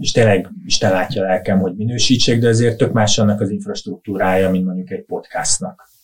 és 0.00 0.10
tényleg 0.10 0.50
Isten 0.64 0.92
látja 0.92 1.22
lelkem, 1.22 1.58
hogy 1.58 1.74
minősítsek, 1.76 2.38
de 2.38 2.48
azért 2.48 2.76
tök 2.76 2.92
más 2.92 3.18
annak 3.18 3.40
az 3.40 3.50
infrastruktúrája, 3.50 4.50
mint 4.50 4.64
mondjuk 4.64 4.90
egy 4.90 5.04
podcastnak. 5.04 5.94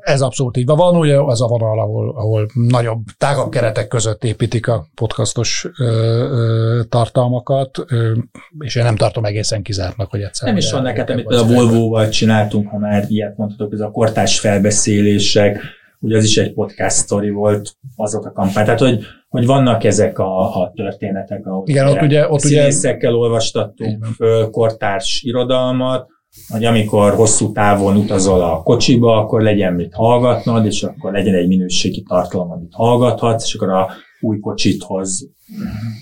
Ez 0.00 0.20
abszolút 0.20 0.56
így 0.56 0.66
van. 0.66 0.76
Van 0.76 0.96
ugye 0.96 1.20
az 1.20 1.42
a 1.42 1.46
vonal, 1.46 1.80
ahol, 1.80 2.14
ahol 2.16 2.48
nagyobb, 2.54 3.04
tágabb 3.18 3.50
keretek 3.50 3.88
között 3.88 4.24
építik 4.24 4.68
a 4.68 4.86
podcastos 4.94 5.66
ö, 5.78 5.84
ö, 5.84 6.80
tartalmakat, 6.88 7.78
ö, 7.86 8.16
és 8.58 8.76
én 8.76 8.84
nem 8.84 8.96
tartom 8.96 9.24
egészen 9.24 9.62
kizártnak, 9.62 10.10
hogy 10.10 10.20
egyszer. 10.20 10.48
Nem 10.48 10.56
is 10.56 10.72
van 10.72 10.82
neked, 10.82 11.10
amit 11.10 11.26
a 11.26 11.46
Volvo-val 11.46 12.08
csináltunk, 12.08 12.68
ha 12.68 12.78
már 12.78 13.04
ilyet 13.08 13.36
mondhatok, 13.36 13.72
ez 13.72 13.80
a 13.80 13.90
kortás 13.90 14.40
felbeszélések, 14.40 15.60
ugye 16.02 16.16
az 16.16 16.24
is 16.24 16.36
egy 16.38 16.52
podcast 16.52 16.96
story 16.96 17.30
volt, 17.30 17.76
az 17.96 18.12
volt 18.12 18.24
a 18.24 18.32
kampány. 18.32 18.64
Tehát, 18.64 18.80
hogy, 18.80 19.04
hogy 19.28 19.46
vannak 19.46 19.84
ezek 19.84 20.18
a, 20.18 20.60
a 20.62 20.72
történetek, 20.74 21.46
ahol 21.46 21.62
Igen, 21.66 21.86
ott 21.86 22.02
ugye- 22.02 22.24
ott 22.28 22.44
ugye- 22.44 22.60
színészekkel 22.60 23.14
olvastattunk 23.14 23.90
Így 23.90 23.98
van. 23.98 24.10
föl 24.12 24.50
kortárs 24.50 25.22
irodalmat, 25.22 26.06
hogy 26.48 26.64
amikor 26.64 27.14
hosszú 27.14 27.52
távon 27.52 27.96
utazol 27.96 28.42
a 28.42 28.62
kocsiba, 28.62 29.16
akkor 29.16 29.42
legyen 29.42 29.74
mit 29.74 29.94
hallgatnod, 29.94 30.66
és 30.66 30.82
akkor 30.82 31.12
legyen 31.12 31.34
egy 31.34 31.48
minőségi 31.48 32.02
tartalom, 32.02 32.50
amit 32.50 32.72
hallgathatsz, 32.74 33.44
és 33.44 33.54
akkor 33.54 33.68
a 33.68 33.90
új 34.20 34.38
kocsithoz 34.38 35.28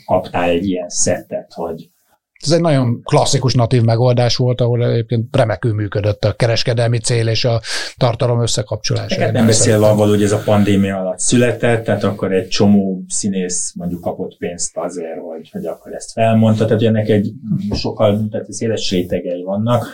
kaptál 0.07 0.49
egy 0.49 0.69
ilyen 0.69 0.89
szettet, 0.89 1.53
hogy 1.55 1.91
Ez 2.41 2.51
egy 2.51 2.61
nagyon 2.61 3.03
klasszikus 3.03 3.55
natív 3.55 3.83
megoldás 3.83 4.37
volt, 4.37 4.61
ahol 4.61 4.87
egyébként 4.87 5.37
remekül 5.37 5.75
működött 5.75 6.25
a 6.25 6.33
kereskedelmi 6.33 6.99
cél 6.99 7.29
és 7.29 7.45
a 7.45 7.61
tartalom 7.97 8.43
összekapcsolása. 8.43 9.31
Nem 9.31 9.47
beszélve 9.47 9.87
avval, 9.87 10.09
hogy 10.09 10.23
ez 10.23 10.33
a 10.33 10.43
pandémia 10.45 10.97
alatt 10.97 11.19
született, 11.19 11.85
tehát 11.85 12.05
akkor 12.05 12.33
egy 12.33 12.49
csomó 12.49 13.05
színész 13.09 13.73
mondjuk 13.77 14.01
kapott 14.01 14.37
pénzt 14.37 14.77
azért, 14.77 15.19
hogy, 15.19 15.49
hogy 15.53 15.67
akkor 15.67 15.93
ezt 15.93 16.13
felmondta, 16.13 16.65
tehát 16.65 16.83
ennek 16.83 17.09
egy 17.09 17.33
sokkal 17.73 18.29
tehát 18.31 18.53
széles 18.53 18.91
rétegei 18.91 19.43
vannak. 19.43 19.87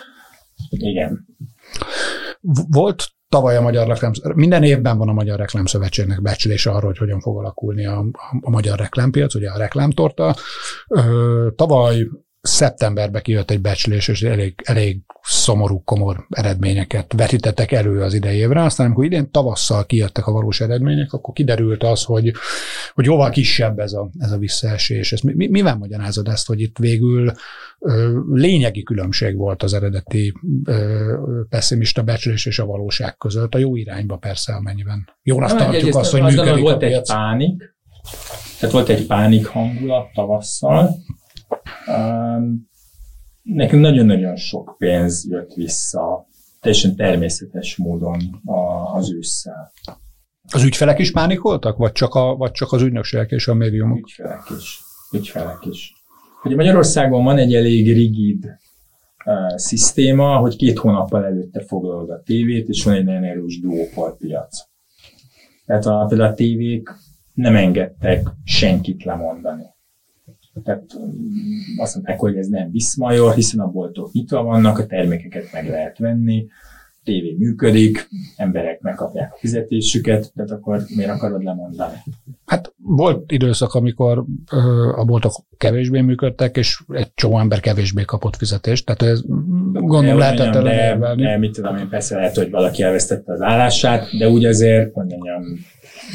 Igen. 0.70 1.26
Volt 2.70 3.09
tavaly 3.28 3.57
a 3.57 3.61
Magyar 3.61 3.86
Reklám, 3.86 4.12
minden 4.34 4.62
évben 4.62 4.99
van 4.99 5.09
a 5.09 5.12
Magyar 5.12 5.38
Reklámszövetségnek 5.38 6.22
becslése 6.22 6.70
arról, 6.70 6.90
hogy 6.90 6.99
hogyan 6.99 7.20
fog 7.20 7.38
alakulni 7.38 7.86
a, 7.86 7.99
a, 7.99 8.38
a 8.40 8.51
magyar 8.51 8.78
reklámpiac, 8.78 9.34
ugye 9.34 9.51
a 9.51 9.59
reklámtorta. 9.59 10.34
Ö, 10.88 11.49
tavaly 11.57 12.07
szeptemberben 12.47 13.22
kijött 13.22 13.51
egy 13.51 13.61
becslés, 13.61 14.09
és 14.09 14.22
elég, 14.22 14.55
elég 14.64 15.01
szomorú, 15.22 15.82
komor 15.84 16.26
eredményeket 16.30 17.12
vetítettek 17.16 17.72
elő 17.72 18.03
az 18.03 18.14
idei 18.14 18.36
évre. 18.36 18.62
Aztán, 18.62 18.86
amikor 18.86 19.05
idén 19.05 19.30
tavasszal 19.30 19.86
kijöttek 19.86 20.26
a 20.26 20.32
valós 20.32 20.61
eredmények, 20.61 21.12
akkor 21.12 21.34
kiderült 21.34 21.82
az, 21.82 22.05
hogy, 22.05 22.32
hogy 22.94 23.05
jóval 23.05 23.30
kisebb 23.30 23.78
ez 23.78 23.92
a, 23.92 24.11
ez 24.18 24.30
a 24.30 24.38
visszaesés. 24.38 25.12
Ezt 25.12 25.22
mi, 25.22 25.47
mivel 25.47 25.76
magyarázod 25.76 26.28
ezt, 26.28 26.47
hogy 26.47 26.61
itt 26.61 26.78
végül 26.78 27.32
ö, 27.78 28.20
lényegi 28.32 28.82
különbség 28.82 29.36
volt 29.36 29.62
az 29.62 29.74
eredeti 29.74 30.32
ö, 30.64 31.14
pessimista 31.49 32.03
becslés 32.03 32.47
és 32.47 32.59
a 32.59 32.66
valóság 32.66 33.16
között, 33.16 33.55
a 33.55 33.59
jó 33.59 33.76
irányba 33.76 34.16
persze, 34.16 34.55
amennyiben. 34.55 35.09
Jónak 35.22 35.57
tartjuk 35.57 35.97
azt, 35.97 36.11
hogy 36.11 36.22
működik 36.22 36.62
volt 36.62 36.74
a 36.74 36.78
piac. 36.78 37.11
egy 37.11 37.16
pánik, 37.16 37.74
tehát 38.59 38.74
volt 38.74 38.88
egy 38.88 39.07
pánik 39.07 39.47
hangulat 39.47 40.12
tavasszal, 40.14 40.97
Um, 41.86 42.68
nekünk 43.42 43.82
nagyon-nagyon 43.82 44.36
sok 44.36 44.74
pénz 44.78 45.26
jött 45.30 45.53
vissza, 45.53 46.26
teljesen 46.61 46.97
természetes 46.97 47.76
módon 47.76 48.42
az 48.94 49.12
ősszel. 49.12 49.72
Az 50.53 50.62
ügyfelek 50.62 50.99
is 50.99 51.11
pánikoltak, 51.11 51.76
vagy 51.76 51.92
csak, 51.92 52.14
a, 52.14 52.36
vagy 52.36 52.51
csak 52.51 52.72
az 52.72 52.82
ügynökségek 52.82 53.30
és 53.30 53.49
a 53.49 53.55
médiumok? 53.55 53.99
Ügyfelek 53.99 54.42
is. 54.59 54.80
Ügyfelek 55.12 55.64
is. 55.70 55.92
Ugye 56.44 56.55
Magyarországon 56.55 57.24
van 57.24 57.38
egy 57.38 57.55
elég 57.55 57.92
rigid 57.92 58.44
uh, 59.24 59.57
szisztéma, 59.57 60.38
hogy 60.38 60.57
két 60.57 60.78
hónappal 60.78 61.24
előtte 61.24 61.64
foglalod 61.64 62.11
a 62.11 62.22
tévét, 62.24 62.68
és 62.68 62.84
van 62.84 62.94
egy 62.94 63.05
nagyon 63.05 63.24
erős 63.24 63.61
duopolpiac. 63.61 64.57
Tehát 65.66 65.86
a, 65.86 66.07
például 66.09 66.30
a 66.30 66.34
tévék 66.34 66.88
nem 67.34 67.57
engedtek 67.57 68.28
senkit 68.44 69.05
lemondani. 69.05 69.74
Tehát 70.64 70.98
mm, 70.98 71.78
azt 71.78 71.94
mondták, 71.94 72.18
hogy 72.18 72.36
ez 72.36 72.46
nem 72.46 72.70
viszmajor, 72.70 73.34
hiszen 73.34 73.61
a 73.61 73.70
boltok 73.70 74.12
nyitva 74.12 74.42
vannak, 74.42 74.78
a 74.78 74.86
termékeket 74.86 75.52
meg 75.52 75.68
lehet 75.68 75.98
venni, 75.98 76.46
tévé 77.04 77.34
működik, 77.38 78.09
emberek 78.36 78.80
megkapják 78.80 79.32
a 79.32 79.36
fizetésüket, 79.38 80.32
tehát 80.34 80.50
akkor 80.50 80.82
miért 80.96 81.11
akarod 81.11 81.42
lemondani? 81.42 81.96
Volt 82.89 83.32
időszak, 83.32 83.74
amikor 83.74 84.24
a 84.97 85.05
boltok 85.05 85.32
kevésbé 85.57 86.01
működtek, 86.01 86.57
és 86.57 86.82
egy 86.89 87.14
csomó 87.14 87.39
ember 87.39 87.61
kevésbé 87.61 88.03
kapott 88.03 88.37
fizetést, 88.37 88.87
tehát 88.87 89.03
ez 89.03 89.22
gondolom 89.72 90.18
lehetett 90.18 90.53
de, 90.53 90.97
de, 90.99 91.14
de, 91.14 91.39
mit 91.39 91.53
tudom 91.53 91.76
én, 91.76 91.89
persze 91.89 92.16
lehet, 92.16 92.37
hogy 92.37 92.51
valaki 92.51 92.82
elvesztette 92.82 93.32
az 93.32 93.41
állását, 93.41 94.16
de 94.18 94.28
úgy 94.28 94.45
azért, 94.45 94.93
hogy 94.93 95.07
mondjam, 95.07 95.43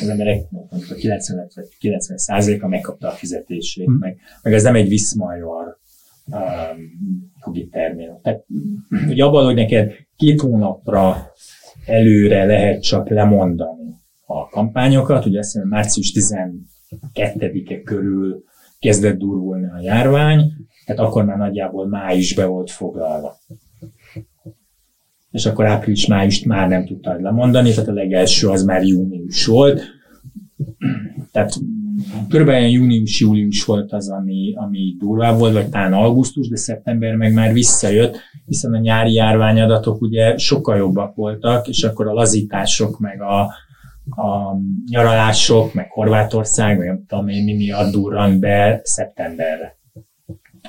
az 0.01 0.07
emberek 0.07 0.43
a 0.89 0.93
90 0.93 1.47
vagy 1.55 1.65
90 1.79 2.17
százaléka 2.17 2.67
megkapta 2.67 3.07
a 3.07 3.11
fizetését, 3.11 3.89
mm. 3.89 3.93
meg, 3.93 4.17
meg 4.41 4.53
ez 4.53 4.63
nem 4.63 4.75
egy 4.75 4.87
viszmajor 4.87 5.77
um, 6.25 6.41
jogi 7.45 7.67
termin. 7.67 8.19
Tehát 8.23 8.45
ugye 9.07 9.23
abban, 9.23 9.45
hogy 9.45 9.55
neked 9.55 9.91
két 10.15 10.41
hónapra 10.41 11.31
előre 11.85 12.45
lehet 12.45 12.81
csak 12.81 13.09
lemondani 13.09 13.99
a 14.31 14.47
kampányokat, 14.51 15.25
ugye 15.25 15.39
azt 15.39 15.55
mondja, 15.55 15.75
március 15.75 16.13
12-e 16.15 17.81
körül 17.81 18.43
kezdett 18.79 19.17
durulni 19.17 19.65
a 19.65 19.81
járvány, 19.81 20.53
tehát 20.85 21.01
akkor 21.01 21.25
már 21.25 21.37
nagyjából 21.37 21.87
május 21.87 22.33
be 22.33 22.45
volt 22.45 22.71
foglalva. 22.71 23.35
És 25.31 25.45
akkor 25.45 25.65
április-májust 25.65 26.45
már 26.45 26.69
nem 26.69 26.85
tudtad 26.85 27.21
lemondani, 27.21 27.69
tehát 27.69 27.89
a 27.89 27.93
legelső 27.93 28.47
az 28.47 28.63
már 28.63 28.83
június 28.83 29.45
volt. 29.45 29.81
Tehát 31.31 31.59
körülbelül 32.29 32.67
június-július 32.67 33.65
volt 33.65 33.93
az, 33.93 34.09
ami, 34.09 34.53
ami 34.55 34.95
durvább 34.99 35.39
volt, 35.39 35.53
vagy 35.53 35.69
talán 35.69 35.93
augusztus, 35.93 36.47
de 36.47 36.55
szeptember 36.55 37.15
meg 37.15 37.33
már 37.33 37.53
visszajött, 37.53 38.19
hiszen 38.45 38.73
a 38.73 38.79
nyári 38.79 39.13
járványadatok 39.13 40.01
ugye 40.01 40.37
sokkal 40.37 40.77
jobbak 40.77 41.15
voltak, 41.15 41.67
és 41.67 41.83
akkor 41.83 42.07
a 42.07 42.13
lazítások, 42.13 42.99
meg 42.99 43.21
a, 43.21 43.53
a 44.09 44.55
nyaralások, 44.89 45.73
meg 45.73 45.91
Horvátország, 45.91 46.77
meg 46.77 46.87
nem 46.87 47.05
tudom 47.07 47.27
én 47.27 47.43
mi 47.43 47.53
miatt 47.53 47.91
durrant 47.91 48.39
be 48.39 48.79
szeptemberre. 48.83 49.79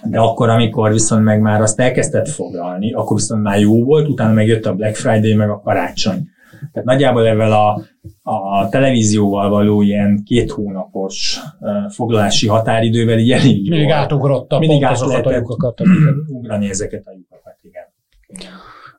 De 0.05 0.19
akkor, 0.19 0.49
amikor 0.49 0.93
viszont 0.93 1.25
meg 1.25 1.41
már 1.41 1.61
azt 1.61 1.81
elkezdett 1.81 2.29
foglalni, 2.29 2.93
akkor 2.93 3.17
viszont 3.17 3.43
már 3.43 3.61
jó 3.61 3.85
volt, 3.85 4.09
utána 4.09 4.33
meg 4.33 4.47
jött 4.47 4.67
a 4.67 4.75
Black 4.75 4.97
Friday, 4.97 5.35
meg 5.35 5.51
a 5.51 5.61
karácsony. 5.61 6.31
Tehát 6.73 6.89
nagyjából 6.89 7.27
ezzel 7.27 7.53
a, 7.53 7.83
a 8.23 8.69
televízióval 8.69 9.49
való 9.49 9.83
ilyen 9.83 10.23
két 10.25 10.51
hónapos 10.51 11.41
uh, 11.61 11.91
foglalási 11.91 12.49
határidővel 12.49 13.19
így 13.19 13.31
elég 13.31 13.71
Mindig 13.71 13.91
átugrott 13.91 14.53
a 14.53 14.59
Mindig 14.59 14.85
át 14.85 15.01
lehetett 15.01 15.49
ugrani 16.29 16.69
ezeket 16.69 17.07
a 17.07 17.13
lyukakat, 17.13 17.57
igen. 17.63 17.85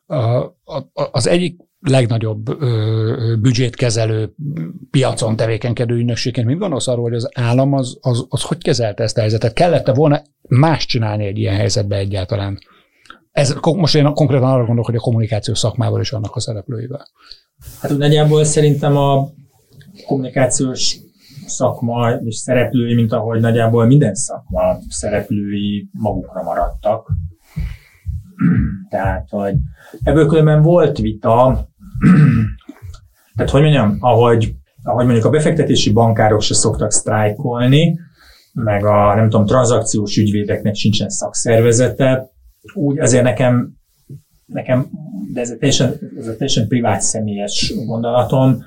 A, 0.06 0.44
a, 0.74 1.10
az 1.12 1.28
egyik 1.28 1.62
legnagyobb 1.84 2.62
ö, 2.62 3.36
büdzsét 3.42 3.76
kezelő 3.76 4.34
piacon 4.92 5.36
tevékenykedő 5.36 5.96
ügynökségként. 5.96 6.48
Mit 6.48 6.58
gondolsz 6.58 6.88
arról, 6.88 7.04
hogy 7.04 7.14
az 7.14 7.30
állam 7.34 7.74
az, 7.74 7.98
az, 8.02 8.26
az 8.30 8.42
hogy 8.42 8.58
kezelte 8.58 9.04
ezt 9.04 9.18
a 9.18 9.20
helyzetet? 9.20 9.54
Kellett-e 9.54 9.94
volna 9.94 10.22
más 10.50 10.86
csinálni 10.86 11.26
egy 11.26 11.38
ilyen 11.38 11.56
helyzetben 11.56 12.00
egyáltalán? 12.00 12.58
Ez, 13.32 13.56
most 13.76 13.96
én 13.96 14.14
konkrétan 14.14 14.50
arra 14.50 14.58
gondolok, 14.58 14.86
hogy 14.86 14.96
a 14.96 15.00
kommunikáció 15.00 15.54
szakmával 15.54 16.02
is 16.02 16.12
annak 16.12 16.36
a 16.36 16.40
szereplőivel. 16.40 17.08
Hát 17.82 17.92
úgy 17.92 17.98
nagyjából 17.98 18.44
szerintem 18.44 18.98
a 18.98 19.28
kommunikációs 20.06 20.98
szakma 21.46 22.12
és 22.12 22.36
szereplői, 22.36 22.96
mint 22.96 23.12
ahogy 23.12 23.40
nagyjából 23.40 23.86
minden 23.86 24.16
szakma 24.16 24.78
szereplői 24.90 25.90
magukra 25.92 26.44
maradtak. 26.44 27.12
Tehát, 28.90 29.30
hogy 29.30 29.56
ebből 30.04 30.26
különben 30.26 30.62
volt 30.62 30.98
vita, 30.98 31.68
tehát 33.36 33.52
hogy 33.52 33.62
mondjam, 33.62 33.98
ahogy, 34.00 34.56
ahogy 34.84 35.06
mondjuk 35.06 35.26
a 35.26 35.30
befektetési 35.30 35.91
bankárok 35.91 36.41
se 36.41 36.54
szoktak 36.54 36.91
sztrájkolni, 36.91 38.00
meg 38.54 38.86
a, 38.86 39.16
nem 39.16 39.30
tudom, 39.30 39.46
tranzakciós 39.46 40.18
ügyvédeknek 40.18 40.76
sincsen 40.76 41.10
szakszervezete, 41.10 42.32
úgy 42.74 43.00
azért 43.00 43.24
nekem, 43.24 43.72
nekem 44.46 44.89
de 45.34 45.41
ez 45.41 45.50
egy 45.50 45.58
teljesen, 45.58 45.88
ez 46.18 46.28
egy 46.28 46.38
teljesen 46.38 46.68
privát 46.68 47.02
személyes 47.02 47.74
gondolatom, 47.86 48.64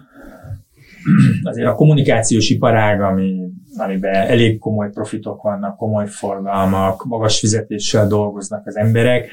azért 1.43 1.69
a 1.69 1.75
kommunikációs 1.75 2.51
iparág, 2.51 3.01
ami, 3.01 3.41
amiben 3.77 4.15
elég 4.15 4.59
komoly 4.59 4.91
profitok 4.91 5.43
vannak, 5.43 5.77
komoly 5.77 6.07
forgalmak, 6.07 7.05
magas 7.05 7.39
fizetéssel 7.39 8.07
dolgoznak 8.07 8.67
az 8.67 8.77
emberek, 8.77 9.31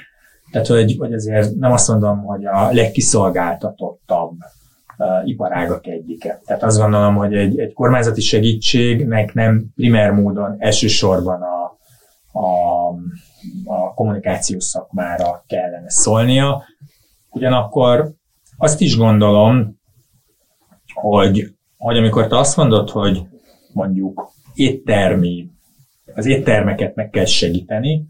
tehát 0.54 0.68
hogy, 0.68 0.96
hogy 1.00 1.14
azért 1.14 1.56
nem 1.56 1.72
azt 1.72 1.88
mondom, 1.88 2.24
hogy 2.24 2.46
a 2.46 2.72
legkiszolgáltatottabb 2.72 4.32
uh, 4.98 5.28
iparágak 5.28 5.88
egyike. 5.88 6.42
Tehát 6.46 6.64
azt 6.64 6.80
gondolom, 6.80 7.16
hogy 7.16 7.34
egy, 7.34 7.60
egy 7.60 7.74
kormányzati 7.74 8.22
segítségnek 8.22 9.34
nem 9.34 9.66
primer 9.76 10.12
módon 10.12 10.56
elsősorban 10.60 11.42
a, 11.42 11.78
a, 12.40 12.88
a 13.66 13.94
kommunikációs 13.94 14.64
szakmára 14.64 15.44
kellene 15.48 15.90
szólnia. 15.90 16.64
Ugyanakkor 17.30 18.12
azt 18.58 18.82
is 18.82 18.98
gondolom, 18.98 19.80
hogy, 20.94 21.54
hogy 21.78 21.98
amikor 21.98 22.28
te 22.28 22.38
azt 22.38 22.58
mondod, 22.58 22.90
hogy 22.90 23.24
mondjuk 23.74 24.32
éttermi, 24.54 25.50
az 26.16 26.26
éttermeket 26.26 26.96
meg 26.96 27.10
kell 27.10 27.26
segíteni, 27.26 28.06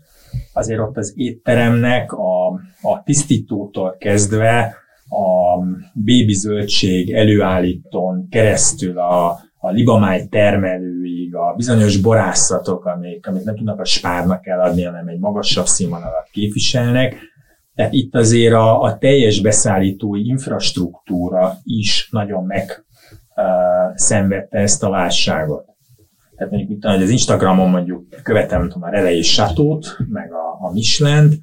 azért 0.54 0.80
ott 0.80 0.98
az 0.98 1.14
étteremnek 1.16 2.14
a, 2.14 2.48
a 2.82 3.04
tisztítótól 3.06 3.96
kezdve 4.00 4.76
a 5.10 5.60
bébi 5.94 6.34
zöldség 6.34 7.14
előállítón 7.14 8.28
keresztül 8.30 9.00
a, 9.00 9.40
a 9.58 9.70
libamáj 9.70 10.28
termelőig, 10.28 11.36
a 11.36 11.54
bizonyos 11.56 11.98
borászatok, 11.98 12.86
amik, 12.86 13.28
amik 13.28 13.44
nem 13.44 13.56
tudnak 13.56 13.80
a 13.80 13.86
spárnak 13.86 14.48
eladni, 14.48 14.84
hanem 14.84 15.08
egy 15.08 15.20
magasabb 15.20 15.66
színvonalat 15.66 16.30
képviselnek. 16.32 17.16
Tehát 17.76 17.94
itt 17.94 18.16
azért 18.16 18.54
a, 18.54 18.82
a 18.82 18.98
teljes 18.98 19.42
beszállítói 19.42 20.28
infrastruktúra 20.28 21.58
is 21.64 22.08
nagyon 22.12 22.46
meg 22.46 22.86
uh, 23.36 23.46
szenvedte 23.96 24.58
ezt 24.58 24.84
a 24.84 24.90
válságot. 24.90 25.73
Tehát 26.44 26.58
mondjuk 26.58 26.82
tudom, 26.82 26.96
hogy 26.96 27.06
az 27.06 27.12
Instagramon 27.12 27.70
mondjuk 27.70 28.06
követem 28.24 28.62
tudom, 28.62 28.84
a 28.84 28.90
Relei 28.90 29.22
Satót, 29.22 29.98
meg 30.10 30.32
a, 30.32 30.66
a 30.68 30.72
Michelin-t, 30.72 31.40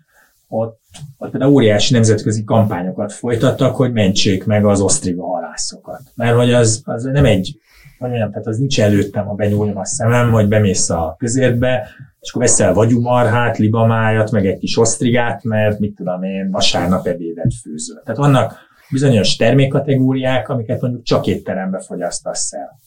ott, 0.48 0.80
ott 1.18 1.30
például 1.30 1.52
óriási 1.52 1.92
nemzetközi 1.92 2.44
kampányokat 2.44 3.12
folytattak, 3.12 3.76
hogy 3.76 3.92
mentsék 3.92 4.44
meg 4.44 4.64
az 4.64 4.80
osztriga 4.80 5.26
halászokat. 5.26 6.00
Mert 6.14 6.36
hogy 6.36 6.52
az, 6.52 6.82
az 6.84 7.02
nem 7.02 7.24
egy, 7.24 7.58
hogy 7.98 8.08
mondjam, 8.08 8.30
tehát 8.30 8.46
az 8.46 8.58
nincs 8.58 8.80
előttem, 8.80 9.26
ha 9.26 9.34
benyúljam 9.34 9.76
a 9.76 9.84
szemem, 9.84 10.30
hogy 10.30 10.48
bemész 10.48 10.90
a 10.90 11.14
közértbe, 11.18 11.88
és 12.20 12.30
akkor 12.30 12.42
veszel 12.42 12.74
vagyumarhát, 12.74 13.58
libamájat, 13.58 14.30
meg 14.30 14.46
egy 14.46 14.58
kis 14.58 14.78
osztrigát, 14.78 15.44
mert 15.44 15.78
mit 15.78 15.94
tudom 15.94 16.22
én, 16.22 16.50
vasárnap 16.50 17.06
ebédet 17.06 17.52
főzöl. 17.62 18.02
Tehát 18.04 18.20
vannak 18.20 18.58
bizonyos 18.90 19.36
termékkategóriák, 19.36 20.48
amiket 20.48 20.80
mondjuk 20.80 21.02
csak 21.02 21.26
étterembe 21.26 21.80
fogyasztasz 21.80 22.52
el. 22.52 22.78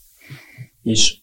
És 0.81 1.21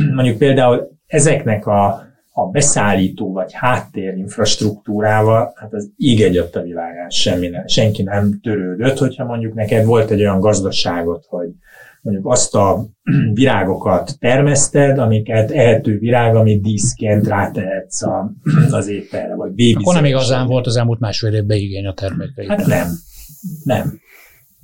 mondjuk 0.16 0.38
például 0.38 0.98
ezeknek 1.06 1.66
a, 1.66 1.86
a 2.32 2.46
beszállító 2.50 3.32
vagy 3.32 3.52
háttér 3.52 4.16
infrastruktúrával, 4.16 5.52
hát 5.56 5.72
az 5.72 5.90
ég 5.96 6.22
egyet 6.22 6.56
a 6.56 6.62
világán 6.62 7.10
semmi 7.10 7.48
nem, 7.48 7.66
senki 7.66 8.02
nem 8.02 8.40
törődött, 8.42 8.98
hogyha 8.98 9.24
mondjuk 9.24 9.54
neked 9.54 9.84
volt 9.84 10.10
egy 10.10 10.20
olyan 10.20 10.40
gazdaságot, 10.40 11.24
hogy 11.28 11.48
mondjuk 12.02 12.26
azt 12.26 12.54
a 12.54 12.86
virágokat 13.34 14.18
termeszted, 14.18 14.98
amiket 14.98 15.50
ehető 15.50 15.98
virág, 15.98 16.34
amit 16.34 16.62
díszként 16.62 17.26
rátehetsz 17.26 18.02
a, 18.02 18.32
az 18.70 18.88
ételre, 18.88 19.34
vagy 19.34 19.50
baby 19.50 19.76
Akkor 19.80 19.94
nem 19.94 20.04
igazán 20.04 20.46
volt 20.46 20.66
az 20.66 20.76
elmúlt 20.76 21.00
másfél 21.00 21.34
évben 21.34 21.56
igény 21.56 21.86
a 21.86 21.94
termékeire. 21.94 22.54
Hát 22.54 22.66
nem. 22.66 22.88
Nem. 23.64 24.00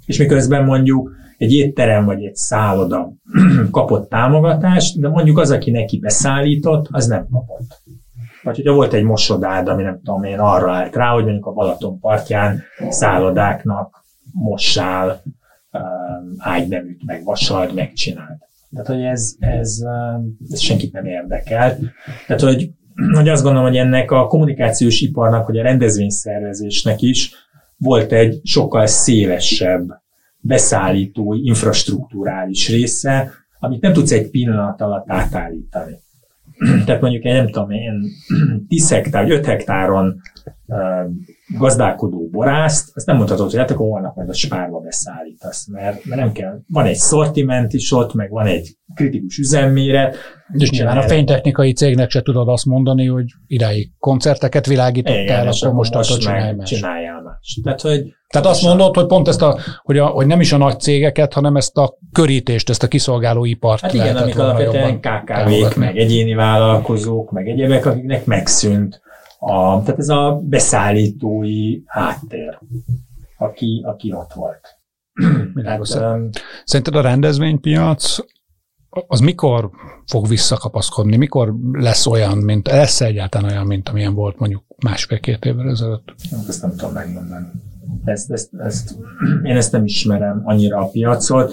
És 0.06 0.18
miközben 0.18 0.64
mondjuk 0.64 1.10
egy 1.38 1.52
étterem 1.52 2.04
vagy 2.04 2.24
egy 2.24 2.34
szálloda 2.34 3.12
kapott 3.70 4.08
támogatást, 4.08 5.00
de 5.00 5.08
mondjuk 5.08 5.38
az, 5.38 5.50
aki 5.50 5.70
neki 5.70 5.98
beszállított, 5.98 6.86
az 6.90 7.06
nem 7.06 7.26
kapott. 7.30 7.82
Vagy 8.42 8.56
hogyha 8.56 8.72
volt 8.72 8.92
egy 8.92 9.04
mosodád, 9.04 9.68
ami 9.68 9.82
nem 9.82 10.00
tudom 10.04 10.22
én 10.22 10.38
arra 10.38 10.72
állt 10.72 10.96
rá, 10.96 11.12
hogy 11.12 11.24
mondjuk 11.24 11.46
a 11.46 11.52
Balaton 11.52 11.98
partján 12.00 12.62
szállodáknak 12.88 14.04
mossál, 14.32 15.22
um, 15.72 16.34
ágyneműt, 16.38 17.04
meg 17.04 17.24
vasalt, 17.24 17.74
megcsinált. 17.74 18.38
Tehát, 18.70 18.86
hogy 18.86 19.02
ez, 19.02 19.34
ez, 19.38 19.78
um, 19.82 20.36
ez 20.50 20.60
senkit 20.60 20.92
nem 20.92 21.06
érdekelt. 21.06 21.78
Tehát, 22.26 22.42
hogy, 22.42 22.70
hogy 23.12 23.28
azt 23.28 23.42
gondolom, 23.42 23.68
hogy 23.68 23.76
ennek 23.76 24.10
a 24.10 24.26
kommunikációs 24.26 25.00
iparnak, 25.00 25.46
vagy 25.46 25.58
a 25.58 25.62
rendezvényszervezésnek 25.62 27.00
is 27.00 27.34
volt 27.76 28.12
egy 28.12 28.40
sokkal 28.44 28.86
szélesebb 28.86 29.86
beszállítói, 30.40 31.46
infrastruktúrális 31.46 32.68
része, 32.68 33.30
amit 33.58 33.80
nem 33.80 33.92
tudsz 33.92 34.12
egy 34.12 34.30
pillanat 34.30 34.80
alatt 34.80 35.10
átállítani. 35.10 35.98
Tehát 36.86 37.00
mondjuk 37.00 37.24
egy, 37.24 37.32
nem 37.32 37.50
tudom 37.50 37.70
én, 37.70 38.02
10 38.68 38.90
hektár, 38.90 39.30
5 39.30 39.46
hektáron 39.46 40.20
gazdálkodó 41.58 42.28
borászt, 42.30 42.96
azt 42.96 43.06
nem 43.06 43.16
mondhatod, 43.16 43.50
hogy 43.50 43.58
hát 43.58 43.70
akkor 43.70 43.86
holnap 43.86 44.16
majd 44.16 44.28
a 44.28 44.32
spárba 44.32 44.78
beszállítasz, 44.78 45.66
mert, 45.66 46.04
mert 46.04 46.20
nem 46.20 46.32
kell. 46.32 46.60
Van 46.68 46.86
egy 46.86 46.96
szortiment 46.96 47.72
is 47.72 47.92
ott, 47.92 48.14
meg 48.14 48.30
van 48.30 48.46
egy 48.46 48.76
kritikus 48.94 49.38
üzemméret. 49.38 50.16
És 50.52 50.70
nyilván 50.70 50.96
a 50.96 51.02
fénytechnikai 51.02 51.72
cégnek 51.72 52.10
se 52.10 52.22
tudod 52.22 52.48
azt 52.48 52.64
mondani, 52.64 53.06
hogy 53.06 53.24
idáig 53.46 53.90
koncerteket 53.98 54.66
világítottál, 54.66 55.46
akkor, 55.46 55.56
akkor 55.60 55.72
most, 55.72 55.94
most 55.94 56.18
csinálj. 56.18 56.56
Csináljál. 56.62 57.27
Tehát, 57.62 57.80
hogy 57.80 58.14
tehát 58.28 58.46
azt 58.46 58.62
mondod, 58.62 58.94
hogy 58.94 59.06
pont 59.06 59.28
ezt 59.28 59.42
a, 59.42 59.58
hogy, 59.82 59.98
a, 59.98 60.06
hogy 60.06 60.26
nem 60.26 60.40
is 60.40 60.52
a 60.52 60.56
nagy 60.56 60.80
cégeket, 60.80 61.32
hanem 61.32 61.56
ezt 61.56 61.76
a 61.76 61.98
körítést, 62.12 62.70
ezt 62.70 62.82
a 62.82 62.88
kiszolgáló 62.88 63.44
ipart 63.44 63.80
Hát 63.80 63.94
igen, 63.94 64.16
amik 64.16 64.38
alapvetően 64.38 65.00
KKV-k, 65.00 65.76
meg 65.76 65.98
egyéni 65.98 66.34
vállalkozók, 66.34 67.30
meg 67.30 67.48
egyebek, 67.48 67.86
akiknek 67.86 68.24
megszűnt 68.24 69.00
a, 69.38 69.82
tehát 69.82 69.98
ez 69.98 70.08
a 70.08 70.40
beszállítói 70.42 71.80
háttér, 71.86 72.58
aki, 73.38 73.82
aki 73.86 74.12
ott 74.12 74.32
volt. 74.32 74.76
Hát, 75.64 75.84
Szerinted 76.64 76.94
a 76.94 77.00
rendezvénypiac 77.00 78.16
az 78.90 79.20
mikor 79.20 79.70
fog 80.06 80.28
visszakapaszkodni? 80.28 81.16
Mikor 81.16 81.54
lesz 81.72 82.06
olyan, 82.06 82.38
mint, 82.38 82.68
lesz 82.68 83.00
egyáltalán 83.00 83.50
olyan, 83.50 83.66
mint 83.66 83.88
amilyen 83.88 84.14
volt 84.14 84.38
mondjuk 84.38 84.62
másfél-két 84.84 85.44
évvel 85.44 85.68
ezelőtt? 85.68 86.14
Ezt 86.48 86.62
nem 86.62 86.70
tudom 86.70 86.92
megmondani. 86.92 87.46
Ezt, 88.04 88.30
ezt, 88.30 88.54
ezt, 88.58 88.98
én 89.42 89.56
ezt 89.56 89.72
nem 89.72 89.84
ismerem 89.84 90.42
annyira 90.44 90.78
a 90.78 90.86
piacot. 90.86 91.52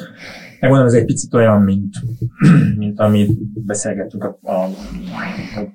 Megmondom, 0.59 0.87
ez 0.87 0.93
egy 0.93 1.05
picit 1.05 1.33
olyan, 1.33 1.61
mint, 1.61 1.95
mint 2.77 2.99
amit 2.99 3.63
beszélgettünk, 3.65 4.23
a, 4.23 4.39
a, 4.41 4.69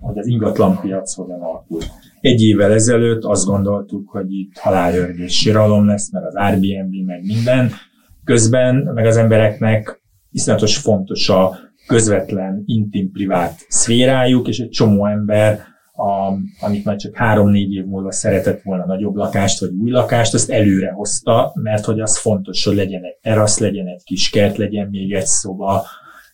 hogy 0.01 0.19
az 0.19 0.27
ingatlan 0.27 0.81
piac 0.81 1.15
hogyan 1.15 1.41
alakul. 1.41 1.81
Egy 2.21 2.41
évvel 2.41 2.73
ezelőtt 2.73 3.25
azt 3.25 3.47
gondoltuk, 3.47 4.11
hogy 4.11 4.33
itt 4.33 4.59
halálörgés 4.59 5.37
síralom 5.37 5.87
lesz, 5.87 6.13
mert 6.13 6.27
az 6.27 6.35
Airbnb, 6.35 7.07
meg 7.07 7.23
minden. 7.27 7.71
Közben 8.25 8.91
meg 8.95 9.07
az 9.07 9.17
embereknek 9.17 10.00
iszonyatos 10.31 10.77
fontos 10.77 11.29
a 11.29 11.59
közvetlen, 11.87 12.63
intim, 12.67 13.11
privát 13.13 13.67
szférájuk, 13.69 14.49
és 14.49 14.59
egy 14.59 14.69
csomó 14.69 15.07
ember 15.07 15.61
a, 15.93 16.33
amit 16.61 16.85
már 16.85 16.97
csak 16.97 17.17
három-négy 17.17 17.73
év 17.73 17.85
múlva 17.85 18.13
szeretett 18.13 18.63
volna 18.63 18.87
nagyobb 18.87 19.15
lakást, 19.15 19.61
vagy 19.61 19.71
új 19.83 19.91
lakást, 19.91 20.35
azt 20.35 20.51
előre 20.51 20.91
hozta, 20.91 21.53
mert 21.55 21.85
hogy 21.85 22.01
az 22.01 22.19
fontos, 22.19 22.65
hogy 22.65 22.77
legyen 22.77 23.05
egy 23.05 23.17
terasz, 23.23 23.59
legyen 23.59 23.87
egy 23.87 24.03
kis 24.05 24.31
kert, 24.31 24.57
legyen 24.57 24.89
még 24.91 25.13
egy 25.13 25.27
szoba, 25.27 25.87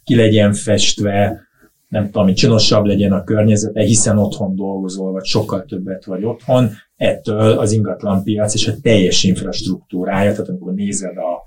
ki 0.05 0.17
legyen 0.17 0.53
festve, 0.53 1.47
nem 1.89 2.11
tudom, 2.11 2.35
csinosabb 2.35 2.85
legyen 2.85 3.13
a 3.13 3.25
környezete, 3.25 3.83
hiszen 3.83 4.19
otthon 4.19 4.55
dolgozol, 4.57 5.13
vagy 5.13 5.25
sokkal 5.25 5.65
többet 5.65 6.05
vagy 6.05 6.25
otthon, 6.25 6.71
ettől 6.97 7.59
az 7.59 7.73
ingatlan 7.73 8.23
piac 8.23 8.55
és 8.55 8.69
a 8.69 8.73
teljes 8.83 9.25
infrastruktúrája, 9.25 10.31
tehát 10.31 10.49
amikor 10.49 10.75
nézed 10.75 11.17
a, 11.17 11.46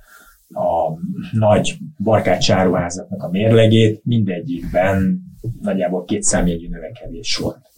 a 0.53 0.99
nagy 1.31 1.77
barkácsáruházaknak 2.03 3.23
a 3.23 3.29
mérlegét, 3.29 4.05
mindegyikben 4.05 5.21
nagyjából 5.61 6.03
két 6.03 6.23
számjegyű 6.23 6.69
növekedés 6.69 7.37
volt 7.37 7.69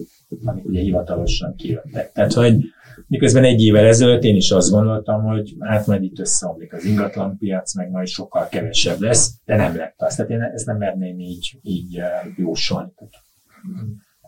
amik 0.46 0.66
ugye 0.66 0.82
hivatalosan 0.82 1.56
kijöttek. 1.56 2.12
Tehát, 2.12 2.34
hogy 2.34 2.64
miközben 3.08 3.44
egy 3.44 3.62
évvel 3.62 3.86
ezelőtt 3.86 4.24
én 4.24 4.36
is 4.36 4.52
azt 4.52 4.72
gondoltam, 4.72 5.24
hogy 5.24 5.56
hát 5.60 5.88
majd 5.88 6.04
itt 6.04 6.20
összeomlik 6.20 6.74
az 6.74 6.86
ingatlanpiac, 6.86 7.76
meg 7.76 7.90
majd 7.90 8.08
sokkal 8.08 8.48
kevesebb 8.48 9.00
lesz, 9.00 9.34
de 9.46 9.56
nem 9.56 9.76
lett 9.76 9.96
az. 9.98 10.16
Tehát 10.16 10.32
én 10.32 10.42
ezt 10.42 10.66
nem 10.66 10.78
merném 10.78 11.20
így, 11.20 11.60
így 11.62 11.98
eh, 11.98 12.10
jósolni. 12.38 12.92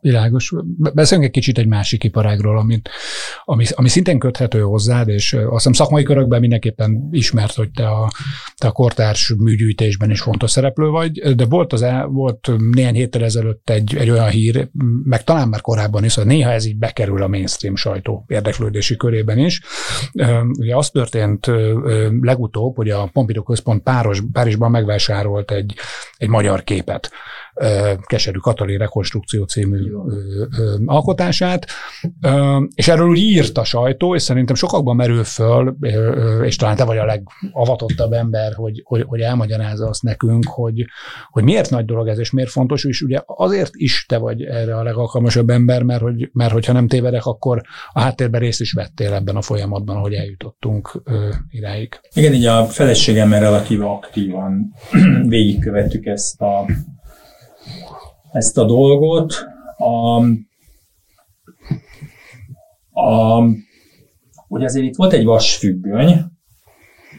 Világos. 0.04 0.54
Beszéljünk 0.94 1.30
egy 1.30 1.36
kicsit 1.36 1.58
egy 1.58 1.68
másik 1.68 2.04
iparágról, 2.04 2.58
amit, 2.58 2.90
ami, 3.46 3.66
ami 3.72 3.88
szintén 3.88 4.20
köthető 4.20 4.62
hozzád, 4.62 5.08
és 5.08 5.34
azt 5.34 5.54
hiszem 5.54 5.74
szakmai 5.74 6.04
körökben 6.04 6.40
mindenképpen 6.40 7.08
ismert, 7.12 7.56
hogy 7.56 7.72
te 7.72 7.88
a, 7.88 8.12
te 8.58 8.68
a 8.68 8.72
kortárs 8.72 9.34
műgyűjtésben 9.38 10.10
is 10.10 10.22
fontos 10.22 10.52
szereplő 10.52 10.88
vagy, 10.88 11.36
de 11.36 11.46
volt, 11.46 11.74
az 11.74 11.86
volt 12.08 12.52
néhány 12.72 12.94
héttel 12.94 13.24
ezelőtt 13.24 13.70
egy, 13.70 13.96
egy 13.96 14.10
olyan 14.10 14.30
hír, 14.30 14.70
meg 15.04 15.24
talán 15.24 15.48
már 15.48 15.62
korábban 15.62 16.04
is, 16.04 16.16
hogy 16.16 16.26
néha 16.26 16.52
ez 16.52 16.66
így 16.66 16.78
bekerül 16.78 17.24
a 17.24 17.28
mainstream 17.28 17.76
sajtó 17.76 18.26
érdeklődési 18.28 18.96
körében 18.96 19.38
is. 19.38 19.62
Ugye 20.60 20.76
az 20.76 20.90
történt 20.90 21.52
legutóbb, 22.22 22.76
hogy 22.76 22.90
a 22.90 23.10
Pompidou 23.14 23.44
Központ 23.44 23.84
Páros, 23.84 24.22
Párizsban 24.32 24.72
megvásárolt 24.72 25.52
egy, 25.52 25.76
egy 26.18 26.30
magyar 26.30 26.64
képet 26.64 27.12
Keserű 28.06 28.38
Katalin 28.38 28.78
rekonstrukció 28.78 29.44
című 29.44 29.92
alkotását, 30.86 31.66
és 32.76 32.88
erről 32.88 33.10
úgy 33.10 33.18
írt 33.18 33.58
a 33.58 33.64
sajtó, 33.64 34.16
és 34.16 34.22
szerintem 34.22 34.56
sokakban 34.56 34.96
merül 34.96 35.24
föl, 35.24 35.78
és 36.44 36.56
talán 36.56 36.76
te 36.76 36.84
vagy 36.84 36.98
a 36.98 37.06
legavatottabb 37.06 38.12
ember, 38.12 38.54
hogy, 38.54 38.82
hogy, 38.86 39.04
hogy 39.08 39.22
elmagyarázza 39.22 39.88
azt 39.88 40.04
nekünk, 40.04 40.46
hogy, 40.48 40.86
hogy 41.30 41.44
miért 41.44 41.70
nagy 41.70 41.86
dolog 41.86 42.08
ez, 42.08 42.20
és 42.20 42.32
miért 42.32 42.50
fontos, 42.50 42.84
és 42.84 43.02
ugye 43.02 43.22
azért 43.26 43.72
is 43.74 44.06
te 44.06 44.18
vagy 44.18 44.42
erre 44.42 44.78
a 44.78 44.84
legalkalmasabb 44.84 45.50
ember, 45.50 45.84
mert, 45.84 46.02
hogy, 46.02 46.30
mert 46.34 46.52
hogyha 46.52 46.74
nem 46.74 46.88
tévedek, 46.88 47.26
akkor 47.26 47.62
a 47.94 48.02
háttérben 48.02 48.42
részt 48.42 48.62
is 48.62 48.72
vettél 48.72 49.14
ebben 49.14 49.36
a 49.36 49.42
folyamatban, 49.42 49.96
ahogy 49.96 50.14
eljutottunk 50.14 51.04
idáig. 51.50 52.00
Igen, 52.14 52.34
így 52.34 52.46
a 52.46 52.66
feleségemmel 52.66 53.40
relatíve 53.40 53.86
aktívan 53.86 54.74
végigkövettük 55.28 56.06
ezt 56.06 56.42
a 56.42 56.66
ezt 58.34 58.58
a 58.58 58.66
dolgot. 58.66 59.46
A, 59.78 60.22
a, 63.02 63.44
ugye 64.48 64.66
azért 64.66 64.86
itt 64.86 64.96
volt 64.96 65.14
egy 65.14 65.24
vasfüggöny, 65.24 66.16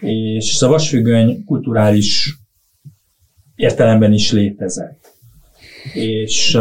és 0.01 0.63
a 0.63 0.69
vasfüggöny 0.69 1.45
kulturális 1.45 2.39
értelemben 3.55 4.13
is 4.13 4.33
létezett. 4.33 5.13
És, 5.95 6.59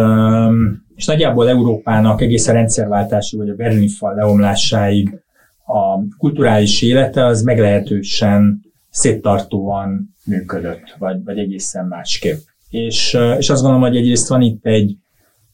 és 0.96 1.06
nagyjából 1.06 1.50
Európának 1.50 2.22
egész 2.22 2.48
a 2.48 2.54
rendszerváltásig, 2.54 3.40
vagy 3.40 3.50
a 3.50 3.56
berlini 3.56 3.88
fal 3.88 4.16
leomlásáig 4.16 5.22
a 5.66 6.16
kulturális 6.18 6.82
élete 6.82 7.26
az 7.26 7.42
meglehetősen 7.42 8.62
széttartóan 8.90 10.16
működött, 10.26 10.96
vagy, 10.98 11.24
vagy 11.24 11.38
egészen 11.38 11.86
másképp. 11.86 12.40
És, 12.74 13.18
és 13.38 13.50
azt 13.50 13.62
gondolom, 13.62 13.82
hogy 13.82 13.98
egyrészt 13.98 14.28
van 14.28 14.42
itt 14.42 14.66
egy, 14.66 14.98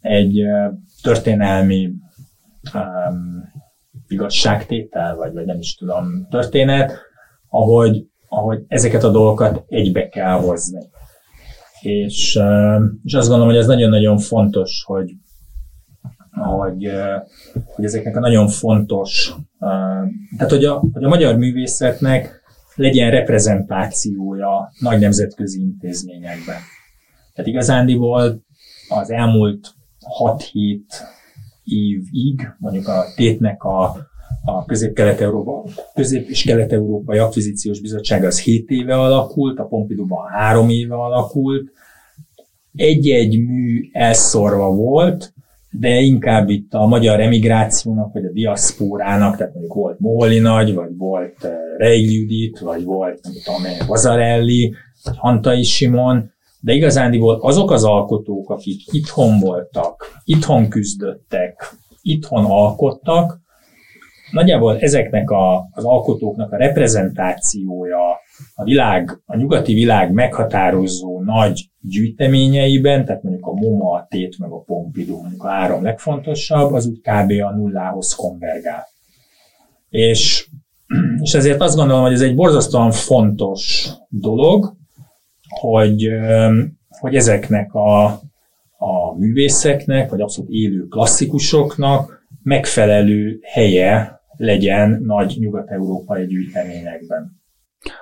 egy 0.01 0.41
történelmi 1.01 1.91
um, 2.73 3.51
igazságtétel, 4.07 5.15
vagy, 5.15 5.33
vagy 5.33 5.45
nem 5.45 5.57
is 5.57 5.75
tudom, 5.75 6.27
történet, 6.29 6.93
ahogy, 7.49 8.05
ahogy 8.29 8.63
ezeket 8.67 9.03
a 9.03 9.11
dolgokat 9.11 9.63
egybe 9.67 10.09
kell 10.09 10.39
hozni. 10.39 10.89
És, 11.81 12.39
és 13.03 13.13
azt 13.13 13.27
gondolom, 13.27 13.47
hogy 13.47 13.57
ez 13.57 13.67
nagyon-nagyon 13.67 14.17
fontos, 14.17 14.83
hogy, 14.85 15.11
hogy, 16.31 16.91
hogy 17.75 17.85
ezeknek 17.85 18.15
a 18.15 18.19
nagyon 18.19 18.47
fontos, 18.47 19.35
tehát 20.37 20.49
hogy 20.49 20.65
a, 20.65 20.83
hogy 20.93 21.03
a 21.03 21.07
magyar 21.07 21.35
művészetnek 21.35 22.41
legyen 22.75 23.11
reprezentációja 23.11 24.71
nagy 24.79 24.99
nemzetközi 24.99 25.61
intézményekben. 25.61 26.57
Tehát 27.39 27.53
igazándiból 27.53 28.43
az 28.89 29.11
elmúlt 29.11 29.73
6-7 30.23 30.79
évig, 31.63 32.49
mondjuk 32.57 32.87
a 32.87 33.03
tétnek 33.15 33.63
a, 33.63 33.83
a 34.45 34.65
közép-kelet-európa, 34.65 35.63
közép- 35.93 36.29
és 36.29 36.43
kelet-európai 36.43 37.17
akvizíciós 37.17 37.81
bizottság 37.81 38.23
az 38.23 38.41
7 38.41 38.69
éve 38.69 38.95
alakult, 38.95 39.59
a 39.59 39.63
Pompidouban 39.63 40.27
3 40.27 40.69
éve 40.69 40.95
alakult, 40.95 41.71
egy-egy 42.75 43.45
mű 43.45 43.89
elszorva 43.91 44.69
volt, 44.69 45.33
de 45.71 45.99
inkább 45.99 46.49
itt 46.49 46.73
a 46.73 46.85
magyar 46.85 47.19
emigrációnak, 47.19 48.13
vagy 48.13 48.25
a 48.25 48.31
diaszpórának, 48.31 49.37
tehát 49.37 49.53
mondjuk 49.53 49.75
volt 49.75 49.99
Móli 49.99 50.39
Nagy, 50.39 50.73
vagy 50.73 50.97
volt 50.97 51.43
eh, 51.43 51.51
Reil 51.77 52.11
Judit, 52.11 52.59
vagy 52.59 52.83
volt, 52.83 53.19
nem 53.23 53.33
tudom, 53.43 53.87
Vazarelli, 53.87 54.75
vagy 55.03 55.17
Hantai 55.17 55.63
Simon, 55.63 56.37
de 56.61 56.73
igazándiból 56.73 57.39
azok 57.41 57.71
az 57.71 57.83
alkotók, 57.83 58.49
akik 58.49 58.81
itthon 58.91 59.39
voltak, 59.39 60.21
itthon 60.23 60.69
küzdöttek, 60.69 61.75
itthon 62.01 62.45
alkottak, 62.45 63.39
nagyjából 64.31 64.79
ezeknek 64.79 65.29
a, 65.29 65.69
az 65.71 65.83
alkotóknak 65.83 66.51
a 66.51 66.57
reprezentációja 66.57 68.09
a 68.55 68.63
világ, 68.63 69.21
a 69.25 69.35
nyugati 69.35 69.73
világ 69.73 70.11
meghatározó 70.11 71.21
nagy 71.23 71.69
gyűjteményeiben, 71.81 73.05
tehát 73.05 73.23
mondjuk 73.23 73.45
a 73.45 73.53
MoMA, 73.53 73.91
a 73.91 74.07
Tét, 74.09 74.39
meg 74.39 74.51
a 74.51 74.59
Pompidou, 74.59 75.19
mondjuk 75.21 75.43
a 75.43 75.47
három 75.47 75.83
legfontosabb, 75.83 76.73
az 76.73 76.87
úgy 76.87 76.99
kb. 76.99 77.31
a 77.45 77.55
nullához 77.55 78.13
konvergál. 78.13 78.87
És, 79.89 80.49
és 81.21 81.33
ezért 81.33 81.61
azt 81.61 81.75
gondolom, 81.75 82.01
hogy 82.01 82.13
ez 82.13 82.21
egy 82.21 82.35
borzasztóan 82.35 82.91
fontos 82.91 83.89
dolog, 84.09 84.77
hogy, 85.49 86.09
hogy 86.99 87.15
ezeknek 87.15 87.73
a, 87.73 88.03
a 88.77 89.17
művészeknek, 89.17 90.09
vagy 90.09 90.21
abszolút 90.21 90.51
élő 90.51 90.87
klasszikusoknak 90.87 92.27
megfelelő 92.43 93.39
helye 93.43 94.21
legyen 94.37 95.01
nagy 95.05 95.35
nyugat-európai 95.39 96.25
gyűjteményekben. 96.25 97.37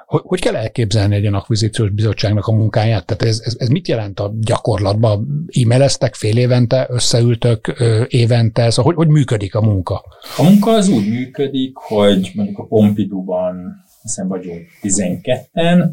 Hogy, 0.05 0.21
hogy 0.23 0.41
kell 0.41 0.55
elképzelni 0.55 1.15
egy 1.15 1.21
ilyen 1.21 1.33
akvizíciós 1.33 1.89
bizottságnak 1.89 2.45
a 2.45 2.51
munkáját? 2.51 3.05
Tehát 3.05 3.23
ez, 3.23 3.41
ez, 3.43 3.55
ez 3.57 3.67
mit 3.67 3.87
jelent 3.87 4.19
a 4.19 4.33
gyakorlatban? 4.39 5.45
E-maileztek 5.61 6.15
fél 6.15 6.37
évente, 6.37 6.87
összeültök 6.89 7.75
évente? 8.07 8.69
Szóval 8.69 8.93
hogy, 8.93 9.05
hogy 9.05 9.13
működik 9.13 9.55
a 9.55 9.61
munka? 9.61 10.03
A 10.37 10.43
munka 10.43 10.71
az 10.71 10.89
úgy 10.89 11.09
működik, 11.09 11.75
hogy 11.75 12.31
mondjuk 12.35 12.57
a 12.57 12.65
Pompidouban 12.65 13.85
hiszem 14.01 14.27
vagyunk 14.27 14.67
12-en, 14.81 15.89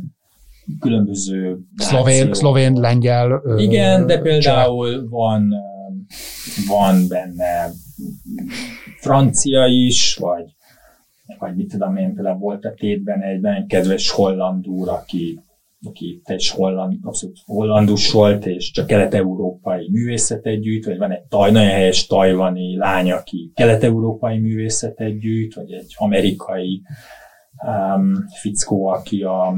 különböző... 0.81 1.59
Szlovén, 1.77 2.33
szlovén, 2.33 2.73
lengyel... 2.73 3.43
Igen, 3.57 4.07
de 4.07 4.21
például 4.21 5.09
van, 5.09 5.55
van 6.69 7.09
benne 7.09 7.71
francia 9.01 9.67
is, 9.67 10.17
vagy, 10.21 10.45
vagy 11.39 11.57
mit 11.57 11.69
tudom 11.69 11.97
én, 11.97 12.15
például 12.15 12.39
volt 12.39 12.65
a 12.65 12.75
tétben 12.75 13.23
egy 13.23 13.41
nagyon 13.41 13.67
kedves 13.67 14.11
holland 14.11 14.67
úr, 14.67 14.89
aki, 14.89 15.41
aki 15.87 16.21
egy 16.25 16.49
holland, 16.49 16.99
abszolút 17.03 17.39
hollandus 17.45 18.11
volt, 18.11 18.47
és 18.47 18.71
csak 18.71 18.87
kelet-európai 18.87 19.89
művészetet 19.91 20.61
gyűjt, 20.61 20.85
vagy 20.85 20.99
van 20.99 21.13
egy 21.13 21.23
taj, 21.23 21.51
nagyon 21.51 21.69
helyes 21.69 22.07
tajvani 22.07 22.77
lány, 22.77 23.13
aki 23.13 23.53
kelet-európai 23.55 24.39
művészetet 24.39 25.19
gyűjt, 25.19 25.55
vagy 25.55 25.73
egy 25.73 25.95
amerikai 25.97 26.83
um, 27.67 28.13
fickó, 28.41 28.87
aki 28.87 29.23
a 29.23 29.55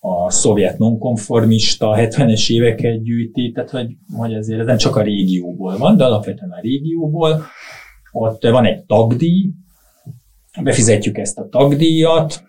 a 0.00 0.30
szovjet 0.30 0.78
nonkonformista 0.78 1.96
70-es 1.98 2.50
éveket 2.50 3.02
gyűjti, 3.02 3.52
tehát 3.52 3.70
hogy, 3.70 3.96
hogy 4.16 4.34
azért 4.34 4.60
ez 4.60 4.66
nem 4.66 4.76
csak 4.76 4.96
a 4.96 5.02
régióból 5.02 5.78
van, 5.78 5.96
de 5.96 6.04
alapvetően 6.04 6.50
a 6.50 6.60
régióból. 6.60 7.42
Ott 8.12 8.42
van 8.42 8.64
egy 8.64 8.84
tagdíj, 8.84 9.50
befizetjük 10.62 11.18
ezt 11.18 11.38
a 11.38 11.48
tagdíjat, 11.48 12.44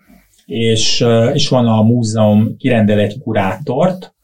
és, 0.46 1.04
és 1.32 1.48
van 1.48 1.66
a 1.66 1.82
múzeum 1.82 2.56
kirendel 2.56 2.98
egy 2.98 3.18
kurátort, 3.18 4.14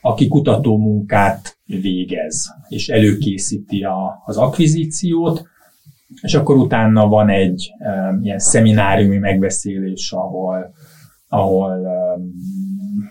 aki 0.00 0.28
kutató 0.28 0.78
munkát 0.78 1.58
végez, 1.64 2.54
és 2.68 2.88
előkészíti 2.88 3.82
a, 3.82 4.22
az 4.24 4.36
akvizíciót, 4.36 5.44
és 6.22 6.34
akkor 6.34 6.56
utána 6.56 7.06
van 7.06 7.28
egy 7.28 7.70
e, 7.78 8.18
ilyen 8.22 8.38
szemináriumi 8.38 9.18
megbeszélés, 9.18 10.12
ahol, 10.12 10.74
ahol 11.28 11.86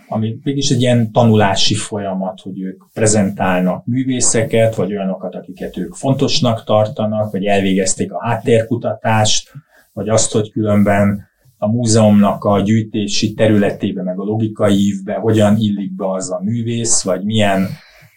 ami 0.08 0.38
mégis 0.42 0.70
egy 0.70 0.80
ilyen 0.80 1.12
tanulási 1.12 1.74
folyamat, 1.74 2.40
hogy 2.40 2.60
ők 2.60 2.82
prezentálnak 2.92 3.86
művészeket, 3.86 4.74
vagy 4.74 4.92
olyanokat, 4.92 5.34
akiket 5.34 5.76
ők 5.76 5.94
fontosnak 5.94 6.64
tartanak, 6.64 7.32
vagy 7.32 7.44
elvégezték 7.44 8.12
a 8.12 8.24
háttérkutatást, 8.24 9.52
vagy 9.92 10.08
azt, 10.08 10.32
hogy 10.32 10.50
különben 10.50 11.28
a 11.58 11.68
múzeumnak 11.68 12.44
a 12.44 12.60
gyűjtési 12.60 13.34
területébe, 13.34 14.02
meg 14.02 14.18
a 14.18 14.24
logikai 14.24 14.86
ívbe 14.86 15.14
hogyan 15.14 15.56
illik 15.58 15.94
be 15.94 16.10
az 16.10 16.30
a 16.30 16.40
művész, 16.42 17.02
vagy 17.02 17.24
milyen 17.24 17.68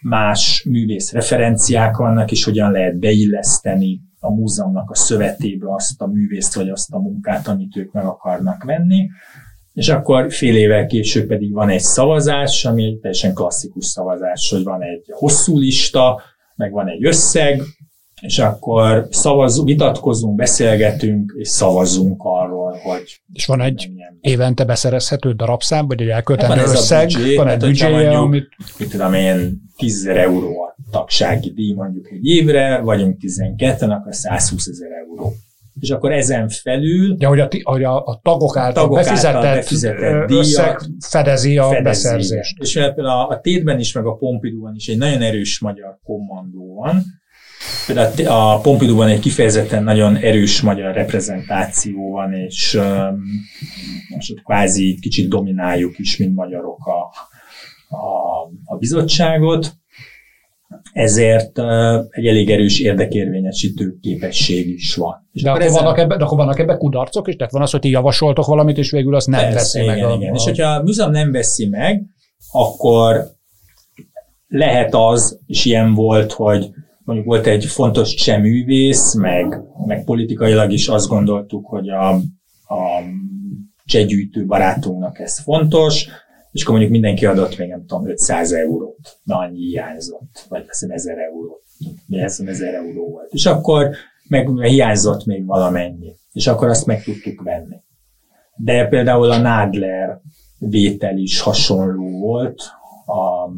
más 0.02 0.64
művész 0.68 1.12
referenciák 1.12 1.96
vannak, 1.96 2.30
és 2.30 2.44
hogyan 2.44 2.70
lehet 2.70 2.98
beilleszteni 2.98 4.00
a 4.20 4.30
múzeumnak 4.30 4.90
a 4.90 4.94
szövetébe 4.94 5.74
azt 5.74 6.02
a 6.02 6.06
művészt, 6.06 6.54
vagy 6.54 6.68
azt 6.68 6.92
a 6.92 6.98
munkát, 6.98 7.48
amit 7.48 7.76
ők 7.76 7.92
meg 7.92 8.04
akarnak 8.04 8.64
venni 8.64 9.08
és 9.72 9.88
akkor 9.88 10.32
fél 10.32 10.56
évvel 10.56 10.86
később 10.86 11.26
pedig 11.26 11.52
van 11.52 11.68
egy 11.68 11.80
szavazás, 11.80 12.64
ami 12.64 12.84
egy 12.84 12.98
teljesen 12.98 13.34
klasszikus 13.34 13.86
szavazás, 13.86 14.50
hogy 14.50 14.62
van 14.62 14.82
egy 14.82 15.04
hosszú 15.10 15.58
lista, 15.58 16.22
meg 16.54 16.72
van 16.72 16.88
egy 16.88 17.04
összeg, 17.04 17.62
és 18.20 18.38
akkor 18.38 19.06
szavazunk, 19.10 19.68
vitatkozunk, 19.68 20.36
beszélgetünk, 20.36 21.32
és 21.36 21.48
szavazunk 21.48 22.20
arról, 22.24 22.76
hogy... 22.82 23.20
És 23.32 23.46
van 23.46 23.60
egy 23.60 23.90
évente 24.20 24.64
beszerezhető 24.64 25.32
darabszám, 25.32 25.86
vagy 25.86 26.02
egy 26.02 26.08
elköltendő 26.08 26.60
hát 26.60 26.68
összeg, 26.68 27.06
büdzsé, 27.06 27.36
van 27.36 27.48
egy 27.48 27.58
büdzséje, 27.58 28.18
amit... 28.18 28.48
Mit 28.78 28.90
tudom 28.90 29.14
én, 29.14 29.62
10 29.76 30.06
euró 30.06 30.62
a 30.62 30.76
tagsági 30.90 31.52
díj 31.52 31.72
mondjuk 31.72 32.10
egy 32.10 32.26
évre, 32.26 32.78
vagyunk 32.78 33.18
12 33.18 33.86
akkor 33.86 34.14
120 34.14 34.66
ezer 34.66 34.90
euró 34.90 35.32
és 35.80 35.90
akkor 35.90 36.12
ezen 36.12 36.48
felül... 36.48 37.16
Ja, 37.18 37.28
hogy 37.28 37.40
a, 37.40 37.48
hogy 37.62 37.84
a, 37.84 38.04
a 38.04 38.20
tagok 38.22 38.56
által 38.56 38.82
tagok 38.82 38.96
befizetett, 38.96 39.34
által 39.34 39.54
befizetett 39.54 40.30
összeg 40.30 40.80
fedezi 41.00 41.58
a 41.58 41.64
fedezi, 41.68 41.82
beszerzést. 41.82 42.58
És 42.60 42.72
például 42.72 43.06
a, 43.06 43.28
a 43.28 43.40
Tétben 43.40 43.78
is, 43.78 43.92
meg 43.92 44.06
a 44.06 44.14
Pompidouban 44.14 44.74
is 44.74 44.88
egy 44.88 44.98
nagyon 44.98 45.22
erős 45.22 45.60
magyar 45.60 45.98
kommandó 46.02 46.74
van. 46.74 47.02
Például 47.86 48.28
a 48.28 48.60
Pompidouban 48.60 49.08
egy 49.08 49.20
kifejezetten 49.20 49.82
nagyon 49.82 50.16
erős 50.16 50.60
magyar 50.60 50.94
reprezentáció 50.94 52.10
van, 52.10 52.32
és 52.32 52.74
um, 52.74 53.22
most 54.14 54.30
ott 54.30 54.42
kvázi 54.42 54.98
kicsit 55.00 55.28
domináljuk 55.28 55.98
is, 55.98 56.16
mint 56.16 56.34
magyarok 56.34 56.86
a, 56.86 57.00
a, 57.96 58.42
a 58.64 58.76
bizottságot 58.76 59.79
ezért 60.92 61.58
egy 62.10 62.26
elég 62.26 62.50
erős 62.50 62.80
érdekérvényesítő 62.80 63.98
képesség 64.00 64.68
is 64.68 64.94
van. 64.94 65.28
És 65.32 65.42
de, 65.42 65.50
akkor 65.50 65.62
ezen... 65.62 65.82
vannak 65.82 65.98
ebbe, 65.98 66.16
de 66.16 66.24
akkor 66.24 66.38
vannak 66.38 66.58
ebbe 66.58 66.76
kudarcok 66.76 67.28
is? 67.28 67.36
Tehát 67.36 67.52
van 67.52 67.62
az, 67.62 67.70
hogy 67.70 67.80
ti 67.80 67.90
javasoltok 67.90 68.46
valamit, 68.46 68.78
és 68.78 68.90
végül 68.90 69.14
azt 69.14 69.26
nem 69.26 69.40
Persze, 69.40 69.56
veszi 69.56 69.80
igen, 69.80 70.08
meg. 70.08 70.16
Igen. 70.16 70.32
A... 70.32 70.34
És 70.34 70.44
hogyha 70.44 70.68
a 70.68 70.82
múzeum 70.82 71.10
nem 71.10 71.32
veszi 71.32 71.66
meg, 71.66 72.02
akkor 72.52 73.24
lehet 74.48 74.94
az, 74.94 75.38
és 75.46 75.64
ilyen 75.64 75.94
volt, 75.94 76.32
hogy 76.32 76.70
mondjuk 77.04 77.28
volt 77.28 77.46
egy 77.46 77.64
fontos 77.64 78.14
cseh 78.14 78.40
művész, 78.40 79.14
meg, 79.14 79.60
meg 79.86 80.04
politikailag 80.04 80.72
is 80.72 80.88
azt 80.88 81.08
gondoltuk, 81.08 81.66
hogy 81.66 81.88
a, 81.88 82.08
a 82.74 83.02
cseh 83.84 84.04
gyűjtő 84.04 84.46
barátunknak 84.46 85.18
ez 85.18 85.38
fontos, 85.38 86.08
és 86.52 86.62
akkor 86.62 86.74
mondjuk 86.74 86.92
mindenki 86.92 87.26
adott 87.26 87.58
még 87.58 87.68
nem 87.68 87.86
tudom, 87.86 88.08
500 88.08 88.52
eurót, 88.52 89.18
na 89.22 89.38
annyi 89.38 89.60
hiányzott, 89.60 90.46
vagy 90.48 90.64
azt 90.68 90.80
hiszem 90.80 90.90
1000 90.90 91.18
eurót, 91.18 91.62
mi 92.06 92.24
azt 92.24 92.40
1000 92.40 92.74
euró 92.74 93.10
volt. 93.10 93.32
És 93.32 93.46
akkor 93.46 93.90
meg 94.28 94.48
hiányzott 94.62 95.24
még 95.24 95.46
valamennyi, 95.46 96.16
és 96.32 96.46
akkor 96.46 96.68
azt 96.68 96.86
meg 96.86 97.02
tudtuk 97.02 97.42
venni. 97.42 97.76
De 98.56 98.86
például 98.86 99.30
a 99.30 99.38
Nádler 99.38 100.20
vétel 100.58 101.16
is 101.16 101.40
hasonló 101.40 102.18
volt, 102.18 102.62
a 103.06 103.50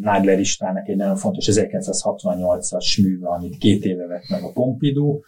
Nádler 0.00 0.38
Istvánnak 0.38 0.88
egy 0.88 0.96
nagyon 0.96 1.16
fontos 1.16 1.48
1968-as 1.50 3.02
műve, 3.02 3.28
amit 3.28 3.58
két 3.58 3.84
éve 3.84 4.06
vett 4.06 4.28
meg 4.28 4.42
a 4.42 4.52
Pompidou. 4.52 5.20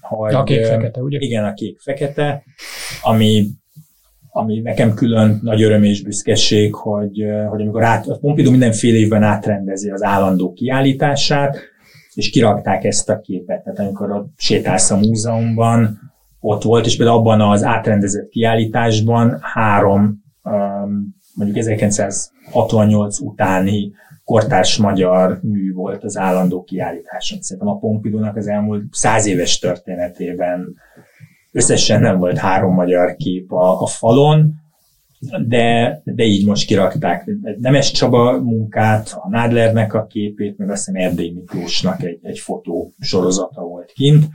Hogy, 0.00 0.34
a 0.34 0.42
kék-fekete, 0.42 1.02
ugye? 1.02 1.18
Igen, 1.18 1.44
a 1.44 1.52
kék-fekete, 1.52 2.42
ami 3.02 3.46
ami 4.38 4.60
nekem 4.60 4.94
külön 4.94 5.38
nagy 5.42 5.62
öröm 5.62 5.82
és 5.82 6.02
büszkeség, 6.02 6.74
hogy, 6.74 7.24
hogy 7.48 7.60
amikor 7.60 7.84
át, 7.84 8.06
a 8.06 8.18
Pompidou 8.18 8.50
mindenféle 8.50 8.96
évben 8.96 9.22
átrendezi 9.22 9.90
az 9.90 10.02
állandó 10.02 10.52
kiállítását, 10.52 11.58
és 12.14 12.30
kirakták 12.30 12.84
ezt 12.84 13.08
a 13.08 13.20
képet. 13.20 13.62
Tehát 13.62 13.78
amikor 13.78 14.10
ott 14.10 14.32
sétálsz 14.36 14.90
a 14.90 14.96
múzeumban, 14.96 15.98
ott 16.40 16.62
volt, 16.62 16.86
és 16.86 16.96
például 16.96 17.18
abban 17.18 17.40
az 17.40 17.64
átrendezett 17.64 18.28
kiállításban 18.28 19.38
három 19.40 20.24
mondjuk 21.34 21.58
1968 21.58 23.18
utáni 23.18 23.92
kortárs 24.24 24.76
magyar 24.76 25.38
mű 25.42 25.72
volt 25.72 26.04
az 26.04 26.16
állandó 26.16 26.62
kiállításon. 26.62 27.40
Szerintem 27.40 27.72
a 27.74 27.78
Pompidónak 27.78 28.36
az 28.36 28.46
elmúlt 28.46 28.82
száz 28.90 29.26
éves 29.26 29.58
történetében 29.58 30.74
összesen 31.52 32.00
nem 32.00 32.18
volt 32.18 32.38
három 32.38 32.74
magyar 32.74 33.16
kép 33.16 33.52
a, 33.52 33.82
a 33.82 33.86
falon, 33.86 34.54
de, 35.46 36.00
de 36.04 36.24
így 36.24 36.46
most 36.46 36.66
kirakták. 36.66 37.30
Nemes 37.58 37.90
Csaba 37.90 38.38
munkát, 38.40 39.18
a 39.20 39.28
Nádlernek 39.28 39.94
a 39.94 40.06
képét, 40.06 40.58
meg 40.58 40.70
azt 40.70 40.86
hiszem 40.86 41.02
Erdély 41.02 41.30
Miklósnak 41.30 42.02
egy, 42.02 42.18
egy 42.22 42.38
fotó 42.38 42.92
sorozata 43.00 43.62
volt 43.62 43.92
kint. 43.92 44.26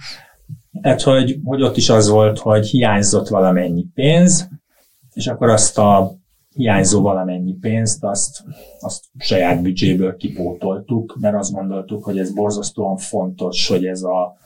Tehát, 0.81 1.01
hogy, 1.01 1.39
hogy 1.43 1.61
ott 1.61 1.77
is 1.77 1.89
az 1.89 2.09
volt, 2.09 2.39
hogy 2.39 2.67
hiányzott 2.67 3.27
valamennyi 3.27 3.85
pénz, 3.93 4.49
és 5.13 5.27
akkor 5.27 5.49
azt 5.49 5.77
a 5.77 6.15
hiányzó 6.55 7.01
valamennyi 7.01 7.53
pénzt, 7.53 8.03
azt, 8.03 8.43
azt 8.79 9.03
saját 9.17 9.61
büdzséből 9.61 10.15
kipótoltuk, 10.15 11.17
mert 11.19 11.35
azt 11.35 11.51
gondoltuk, 11.51 12.03
hogy 12.03 12.19
ez 12.19 12.33
borzasztóan 12.33 12.97
fontos, 12.97 13.67
hogy 13.67 13.85
ez 13.85 14.01
a 14.01 14.37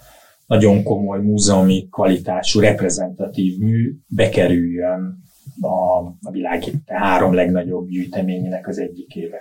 nagyon 0.47 0.83
komoly 0.83 1.19
múzeumi 1.19 1.87
kvalitású, 1.91 2.59
reprezentatív 2.59 3.57
mű 3.57 3.93
bekerüljön 4.07 5.25
a, 5.61 5.97
a 6.21 6.31
világ 6.31 6.63
három 6.85 7.33
legnagyobb 7.33 7.87
gyűjteményének 7.89 8.67
az 8.67 8.79
egyikébe. 8.79 9.37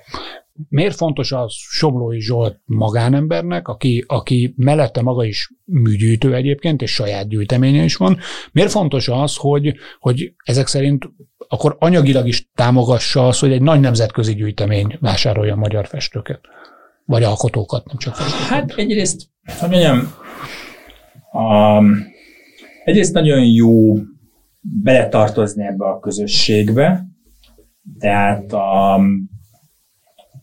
Miért 0.69 0.97
fontos 0.97 1.33
az 1.33 1.53
Soblói 1.53 2.21
Zsolt 2.21 2.61
magánembernek, 2.65 3.69
aki, 3.69 4.05
aki 4.07 4.55
mellette 4.57 5.03
maga 5.03 5.25
is 5.25 5.53
műgyűjtő 5.65 6.35
egyébként, 6.35 6.83
és 6.83 6.95
saját 6.95 7.29
gyűjteménye 7.29 7.85
is 7.85 7.97
van, 7.97 8.19
miért 8.53 8.71
fontos 8.71 9.09
az, 9.09 9.37
hogy, 9.37 9.75
hogy 9.99 10.33
ezek 10.45 10.67
szerint 10.67 11.11
akkor 11.49 11.77
anyagilag 11.79 12.27
is 12.27 12.51
támogassa 12.55 13.27
az, 13.27 13.39
hogy 13.39 13.53
egy 13.53 13.63
nagy 13.63 13.81
nemzetközi 13.81 14.35
gyűjtemény 14.35 14.97
vásárolja 15.01 15.53
a 15.53 15.57
magyar 15.57 15.87
festőket? 15.87 16.41
Vagy 17.05 17.23
alkotókat, 17.23 17.87
nem 17.87 17.97
csak 17.97 18.15
festőket? 18.15 18.47
Hát 18.47 18.73
egyrészt, 18.77 19.29
hogy 19.61 19.71
mondjam, 19.71 20.15
um, 21.37 22.07
egyrészt 22.85 23.15
nagyon 23.15 23.45
jó 23.45 23.95
beletartozni 24.61 25.65
ebbe 25.67 25.85
a 25.85 25.99
közösségbe, 25.99 27.07
tehát 27.99 28.53
um, 28.53 29.31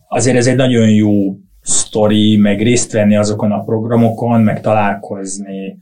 azért 0.08 0.38
ez 0.38 0.48
egy 0.48 0.56
nagyon 0.56 0.90
jó 0.90 1.38
sztori, 1.62 2.38
meg 2.38 2.62
részt 2.62 2.92
venni 2.92 3.16
azokon 3.16 3.52
a 3.52 3.64
programokon, 3.64 4.42
meg 4.42 4.62
találkozni 4.62 5.78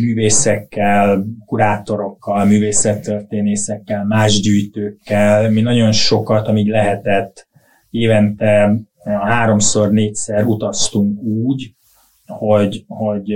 művészekkel, 0.00 1.24
kurátorokkal, 1.46 2.44
művészettörténészekkel, 2.44 4.04
más 4.04 4.40
gyűjtőkkel. 4.40 5.50
Mi 5.50 5.60
nagyon 5.60 5.92
sokat, 5.92 6.48
amíg 6.48 6.68
lehetett, 6.68 7.48
évente 7.90 8.74
háromszor, 9.04 9.90
négyszer 9.90 10.44
utaztunk 10.44 11.20
úgy, 11.22 11.75
hogy, 12.26 12.84
hogy 12.88 13.32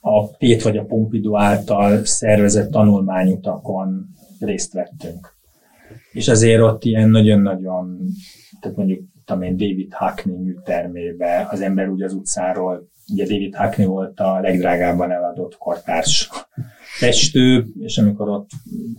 a 0.00 0.36
Tét 0.36 0.62
vagy 0.62 0.76
a 0.76 0.84
Pompidou 0.84 1.38
által 1.38 2.04
szervezett 2.04 2.70
tanulmányutakon 2.70 4.06
részt 4.40 4.72
vettünk. 4.72 5.36
És 6.12 6.28
azért 6.28 6.62
ott 6.62 6.84
ilyen 6.84 7.10
nagyon-nagyon, 7.10 7.98
tehát 8.60 8.76
mondjuk 8.76 9.00
tudom 9.24 9.42
én, 9.42 9.56
David 9.56 9.92
Hackney 9.92 10.36
műtermébe, 10.36 11.46
az 11.50 11.60
ember 11.60 11.88
úgy 11.88 12.02
az 12.02 12.12
utcáról, 12.12 12.88
ugye 13.12 13.24
David 13.24 13.54
Hackney 13.54 13.86
volt 13.86 14.20
a 14.20 14.40
legdrágábban 14.40 15.10
eladott 15.10 15.56
kortárs 15.56 16.30
festő, 16.98 17.66
és 17.78 17.98
amikor 17.98 18.28
ott 18.28 18.50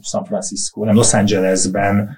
San 0.02 0.24
Francisco, 0.24 0.86
nem 0.86 0.96
Los 0.96 1.14
Angelesben 1.14 2.10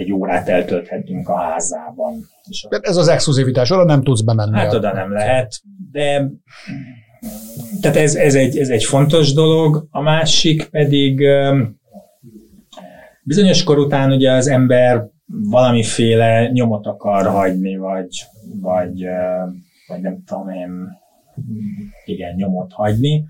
egy 0.00 0.12
órát 0.12 0.48
eltölthetünk 0.48 1.28
a 1.28 1.36
házában. 1.36 2.28
És 2.48 2.66
Ez 2.70 2.96
az 2.96 3.08
exkluzivitás, 3.08 3.70
oda 3.70 3.84
nem 3.84 4.02
tudsz 4.02 4.20
bemenni. 4.20 4.58
Hát 4.58 4.74
oda 4.74 4.92
nem 4.92 5.12
lehet, 5.12 5.60
de 5.92 6.30
tehát 7.80 7.96
ez, 7.96 8.14
ez, 8.14 8.34
egy, 8.34 8.58
ez 8.58 8.68
egy 8.68 8.84
fontos 8.84 9.32
dolog, 9.32 9.86
a 9.90 10.00
másik 10.00 10.64
pedig 10.64 11.22
bizonyos 13.22 13.62
kor 13.62 13.78
után 13.78 14.12
ugye 14.12 14.32
az 14.32 14.46
ember 14.46 15.08
valamiféle 15.26 16.50
nyomot 16.52 16.86
akar 16.86 17.26
hagyni, 17.26 17.76
vagy, 17.76 18.08
vagy, 18.60 19.04
vagy 19.86 20.00
nem 20.00 20.22
tudom 20.26 20.48
én, 20.48 20.70
igen, 22.04 22.34
nyomot 22.34 22.72
hagyni. 22.72 23.24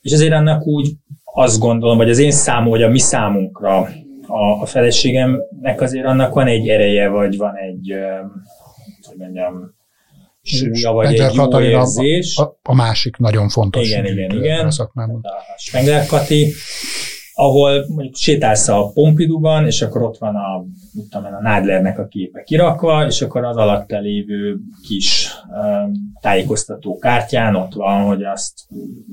És 0.00 0.12
azért 0.12 0.32
ennek 0.32 0.66
úgy 0.66 0.96
azt 1.24 1.58
gondolom, 1.58 1.96
vagy 1.96 2.10
az 2.10 2.18
én 2.18 2.30
számom, 2.30 2.70
vagy 2.70 2.82
a 2.82 2.88
mi 2.88 2.98
számunkra 2.98 3.88
a, 4.26 4.60
a 4.62 4.66
feleségemnek 4.66 5.80
azért 5.80 6.04
annak 6.04 6.34
van 6.34 6.46
egy 6.46 6.68
ereje, 6.68 7.08
vagy 7.08 7.36
van 7.36 7.56
egy, 7.56 7.94
hogy 9.08 9.16
mondjam, 9.16 9.74
súlya, 10.42 10.92
vagy 10.92 11.08
Peter 11.08 11.28
egy 11.28 11.34
jó 11.34 11.42
Katalin 11.42 11.70
érzés. 11.70 12.36
A, 12.36 12.58
a, 12.62 12.74
másik 12.74 13.16
nagyon 13.16 13.48
fontos. 13.48 13.88
Igen, 13.88 14.06
igen, 14.06 14.30
igen. 14.30 14.66
A, 14.66 15.02
a 15.02 15.54
Spengler 15.56 16.06
Kati, 16.06 16.52
ahol 17.38 17.84
mondjuk 17.88 18.14
sétálsz 18.14 18.68
a 18.68 18.90
Pompidouban, 18.94 19.66
és 19.66 19.82
akkor 19.82 20.02
ott 20.02 20.18
van 20.18 20.34
a, 20.34 20.64
tudom, 21.10 21.34
a 21.34 21.40
Nádlernek 21.42 21.98
a 21.98 22.06
képe 22.06 22.42
kirakva, 22.42 23.06
és 23.06 23.22
akkor 23.22 23.44
az 23.44 23.56
alatta 23.56 23.98
lévő 23.98 24.58
kis 24.88 25.28
uh, 25.48 25.90
tájékoztató 26.20 26.98
kártyán 26.98 27.54
ott 27.54 27.74
van, 27.74 28.04
hogy 28.04 28.22
azt, 28.22 28.60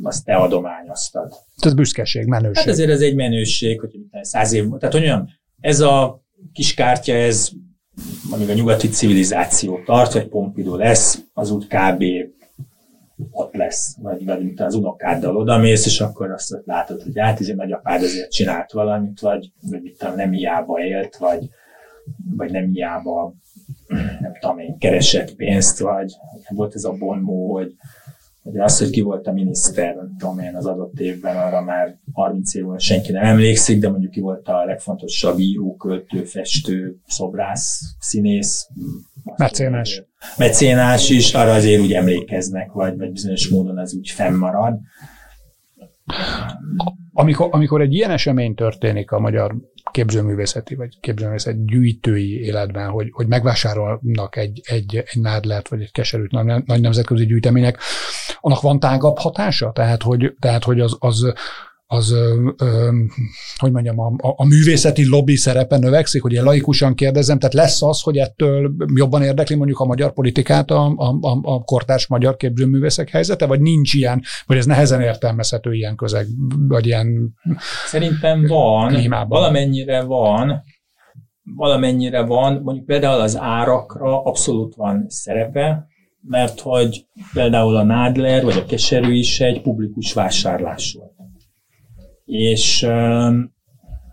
azt 0.04 0.26
te 0.26 0.36
adományoztad. 0.36 1.34
Ez 1.58 1.74
büszkeség, 1.74 2.26
menőség. 2.26 2.56
Hát 2.56 2.68
ezért 2.68 2.90
ez 2.90 3.02
egy 3.02 3.16
menőség, 3.16 3.80
hogy 3.80 3.92
száz 4.22 4.54
év, 4.54 4.70
tehát 4.80 4.94
hogy 4.94 5.04
olyan, 5.04 5.30
ez 5.60 5.80
a 5.80 6.24
kis 6.54 6.74
kártya, 6.74 7.14
ez 7.14 7.50
amíg 8.32 8.50
a 8.50 8.54
nyugati 8.54 8.88
civilizáció 8.88 9.80
tart, 9.86 10.14
vagy 10.14 10.28
Pompidou 10.28 10.76
lesz, 10.76 11.24
az 11.34 11.52
úgy 11.52 11.68
kb 11.68 12.04
ott 13.32 13.54
lesz, 13.54 13.98
vagy, 14.02 14.26
mint 14.26 14.60
az 14.60 14.76
unokáddal 14.76 15.38
odamész, 15.38 15.86
és 15.86 16.02
akkor 16.02 16.32
azt 16.32 16.62
látod, 16.66 17.02
hogy 17.02 17.20
hát 17.20 17.40
ez 17.40 17.48
nagyapád 17.48 18.04
azért 18.04 18.32
csinált 18.32 18.72
valamit, 18.72 19.20
vagy, 19.20 19.52
vagy 19.62 19.82
mit 19.82 20.16
nem 20.16 20.32
hiába 20.32 20.80
élt, 20.80 21.18
vagy, 21.18 21.50
vagy 22.36 22.52
nem 22.52 22.70
hiába 22.70 23.34
nem 24.20 24.34
tudom 24.40 24.60
én, 24.60 24.78
keresett 24.78 25.36
pénzt, 25.36 25.80
vagy 25.80 26.14
volt 26.50 26.76
ez 26.76 26.84
a 26.84 26.92
bonmó, 26.92 27.54
hogy 27.54 27.76
hogy 28.44 28.58
az, 28.58 28.80
hogy 28.80 28.90
ki 28.90 29.02
volt 29.02 29.28
a 29.28 29.32
miniszter, 29.32 29.96
nem 29.96 30.16
tudom 30.18 30.40
én, 30.40 30.56
az 30.56 30.66
adott 30.66 31.00
évben, 31.00 31.38
arra 31.38 31.62
már 31.62 31.98
30 32.14 32.54
év 32.54 32.66
senki 32.78 33.12
nem 33.12 33.24
emlékszik, 33.24 33.80
de 33.80 33.90
mondjuk 33.90 34.12
ki 34.12 34.20
volt 34.20 34.48
a 34.48 34.66
legfontosabb 34.66 35.40
író, 35.40 35.76
költő, 35.76 36.24
festő, 36.24 36.96
szobrász, 37.08 37.80
színész. 38.00 38.68
Mecénás. 39.38 40.04
Mecénás 40.38 41.10
is, 41.10 41.34
arra 41.34 41.54
azért 41.54 41.82
úgy 41.82 41.94
emlékeznek, 41.94 42.72
vagy, 42.72 42.98
vagy 42.98 43.12
bizonyos 43.12 43.50
módon 43.50 43.80
ez 43.80 43.94
úgy 43.94 44.10
fennmarad. 44.10 44.80
Amikor, 47.14 47.48
amikor 47.52 47.82
egy 47.82 47.94
ilyen 47.94 48.12
esemény 48.12 48.56
történik 48.56 49.12
a 49.12 49.20
magyar 49.20 49.56
képzőművészeti 49.92 50.76
vagy 50.76 51.00
képzőművészet 51.00 51.66
gyűjtői 51.66 52.40
életben, 52.40 52.90
hogy, 52.90 53.10
hogy 53.12 53.28
megvásárolnak 53.28 54.36
egy, 54.36 54.62
egy, 54.64 54.96
egy 54.96 55.22
nádlert 55.22 55.68
vagy 55.68 55.82
egy 55.82 55.92
keserűt 55.92 56.32
nagy, 56.32 56.64
nagy 56.66 56.82
nemzetközi 56.82 57.26
gyűjtemények, 57.26 57.78
annak 58.46 58.62
van 58.62 58.80
tágabb 58.80 59.18
hatása? 59.18 59.72
Tehát, 59.72 60.04
hogy, 60.04 60.36
tehát, 60.40 60.64
hogy 60.64 60.80
az, 60.80 60.96
az 61.00 61.34
az, 61.88 62.12
ö, 62.12 62.50
ö, 62.58 62.90
hogy 63.58 63.72
mondjam, 63.72 64.00
a, 64.00 64.14
a 64.18 64.46
művészeti 64.46 65.08
lobby 65.08 65.36
szerepe 65.36 65.78
növekszik, 65.78 66.22
hogy 66.22 66.34
én 66.34 66.44
laikusan 66.44 66.96
kérdezem, 66.96 67.40
tehát 67.40 67.54
lesz 67.54 67.82
az, 67.82 68.02
hogy 68.02 68.18
ettől 68.18 68.76
jobban 68.96 69.22
érdekli 69.22 69.56
mondjuk 69.56 69.80
a 69.80 69.86
magyar 69.86 70.14
politikát 70.14 70.72
a, 70.72 70.94
a, 70.96 71.18
a, 71.22 71.40
a 71.42 71.64
kortárs 71.64 72.08
magyar 72.08 72.36
képzőművészek 72.36 73.10
helyzete, 73.10 73.46
vagy 73.46 73.62
nincs 73.62 73.94
ilyen, 73.94 74.22
vagy 74.46 74.58
ez 74.58 74.66
nehezen 74.66 75.02
értelmezhető 75.02 75.74
ilyen 75.74 75.96
közeg, 75.96 76.28
vagy 76.68 76.86
ilyen 76.86 77.34
Szerintem 77.86 78.48
van, 78.48 78.88
klímában. 78.88 79.28
valamennyire 79.28 80.04
van, 80.04 80.64
valamennyire 81.56 82.22
van, 82.22 82.62
mondjuk 82.64 82.86
például 82.86 83.22
az 83.22 83.38
árakra 83.38 84.24
abszolút 84.24 84.76
van 84.76 85.06
szerepe, 85.08 85.88
mert 86.28 86.60
hogy 86.60 87.06
például 87.34 87.76
a 87.76 87.84
Nádler 87.84 88.44
vagy 88.44 88.58
a 88.58 88.66
Keserű 88.66 89.14
is 89.14 89.40
egy 89.40 89.62
publikus 89.62 90.14
vásárlás 90.14 90.94
volt 90.94 91.14
és 92.26 92.84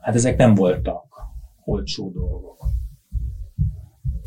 hát 0.00 0.14
ezek 0.14 0.36
nem 0.36 0.54
voltak 0.54 1.04
olcsó 1.64 2.10
dolgok. 2.10 2.64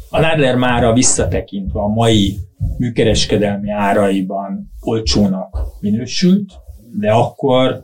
A 0.10 0.20
Nadler 0.20 0.56
mára 0.56 0.94
visszatekintve 0.94 1.80
a 1.80 1.88
mai 1.88 2.38
műkereskedelmi 2.78 3.70
áraiban 3.70 4.72
olcsónak 4.80 5.58
minősült, 5.80 6.54
de 7.00 7.12
akkor, 7.12 7.84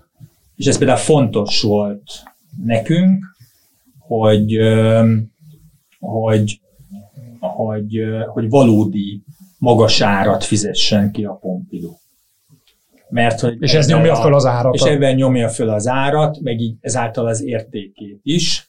és 0.56 0.66
ez 0.66 0.78
például 0.78 1.00
fontos 1.00 1.62
volt 1.62 2.12
nekünk, 2.64 3.26
hogy, 3.98 4.58
hogy, 6.00 6.62
hogy, 7.40 8.00
hogy 8.28 8.50
valódi 8.50 9.24
magas 9.60 10.02
árat 10.02 10.44
fizessen 10.44 11.12
ki 11.12 11.26
a 11.26 11.34
Pompidou. 11.34 11.98
mert 13.10 13.40
hogy 13.40 13.58
és 13.60 13.74
ez 13.74 13.88
nyomja 13.88 14.16
föl 14.16 14.34
az 14.34 14.46
árat. 14.46 14.74
És 14.74 14.82
ebben 14.82 15.16
nyomja 15.16 15.50
föl 15.50 15.70
az 15.70 15.88
árat, 15.88 16.40
meg 16.40 16.60
így 16.60 16.76
ezáltal 16.82 17.28
az 17.28 17.44
értékét 17.44 18.20
is, 18.24 18.68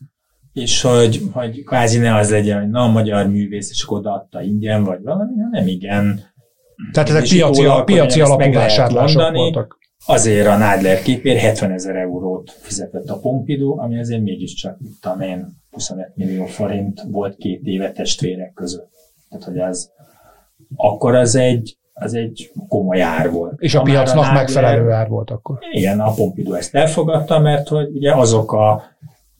és 0.52 0.80
hogy, 0.80 1.22
hogy 1.32 1.64
kvázi 1.64 1.98
ne 1.98 2.14
az 2.16 2.30
legyen, 2.30 2.60
hogy 2.60 2.70
na, 2.70 2.82
a 2.82 2.88
magyar 2.90 3.28
művész, 3.28 3.70
és 3.70 3.84
odaadta 3.86 4.42
ingyen, 4.42 4.84
vagy 4.84 5.02
valami, 5.02 5.40
hanem 5.40 5.66
igen. 5.66 6.20
Tehát 6.92 7.08
ezek 7.08 7.22
piaci, 7.22 7.64
a, 7.64 7.84
piaci 7.84 8.20
alapú 8.20 8.52
vásárlások 8.52 9.32
voltak. 9.32 9.78
Azért 10.06 10.46
a 10.46 10.56
Nádler 10.56 11.02
képér 11.02 11.36
70 11.36 11.70
ezer 11.70 11.96
eurót 11.96 12.50
fizetett 12.50 13.08
a 13.08 13.18
Pompidou, 13.18 13.78
ami 13.78 13.98
azért 13.98 14.22
mégiscsak, 14.22 14.78
tudom 15.00 15.20
én, 15.20 15.46
25 15.70 16.12
millió 16.14 16.44
forint 16.44 17.02
volt 17.08 17.36
két 17.36 17.60
éve 17.64 17.92
testvérek 17.92 18.52
között. 18.52 18.90
Tehát, 19.28 19.44
hogy 19.44 19.58
az 19.58 19.90
akkor 20.76 21.14
az 21.14 21.34
egy, 21.34 21.78
az 21.92 22.14
egy 22.14 22.50
komoly 22.68 23.02
ár 23.02 23.30
volt. 23.30 23.60
És 23.60 23.74
a 23.74 23.82
piacnak 23.82 24.24
a 24.24 24.32
megfelelő 24.32 24.90
ár 24.90 25.08
volt 25.08 25.30
akkor. 25.30 25.58
Igen, 25.70 26.00
a 26.00 26.12
Pompidou 26.12 26.54
ezt 26.54 26.74
elfogadta, 26.74 27.38
mert 27.38 27.68
hogy 27.68 27.88
ugye 27.88 28.14
azok 28.14 28.52
a 28.52 28.82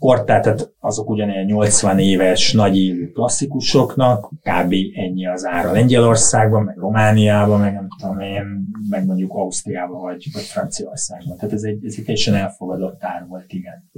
kortát, 0.00 0.42
tehát 0.42 0.72
azok 0.78 1.10
ugyanilyen 1.10 1.44
80 1.44 1.98
éves 1.98 2.52
nagy 2.52 2.78
élő 2.78 3.10
klasszikusoknak, 3.10 4.28
kb. 4.28 4.74
ennyi 4.94 5.26
az 5.26 5.46
ára 5.46 5.72
Lengyelországban, 5.72 6.62
meg 6.62 6.76
Romániában, 6.76 7.60
meg 7.60 7.72
nem 7.72 7.88
tudom 7.98 8.20
én, 8.20 8.44
meg 8.88 9.06
mondjuk 9.06 9.32
Ausztriában, 9.34 10.00
vagy, 10.00 10.26
vagy 10.32 10.42
Franciaországban. 10.42 11.36
Tehát 11.36 11.52
ez 11.54 11.62
egy, 11.62 11.84
ez 11.84 11.94
egy 11.98 12.04
teljesen 12.04 12.34
elfogadott 12.34 13.04
ár 13.04 13.26
volt, 13.28 13.52
igen. 13.52 13.90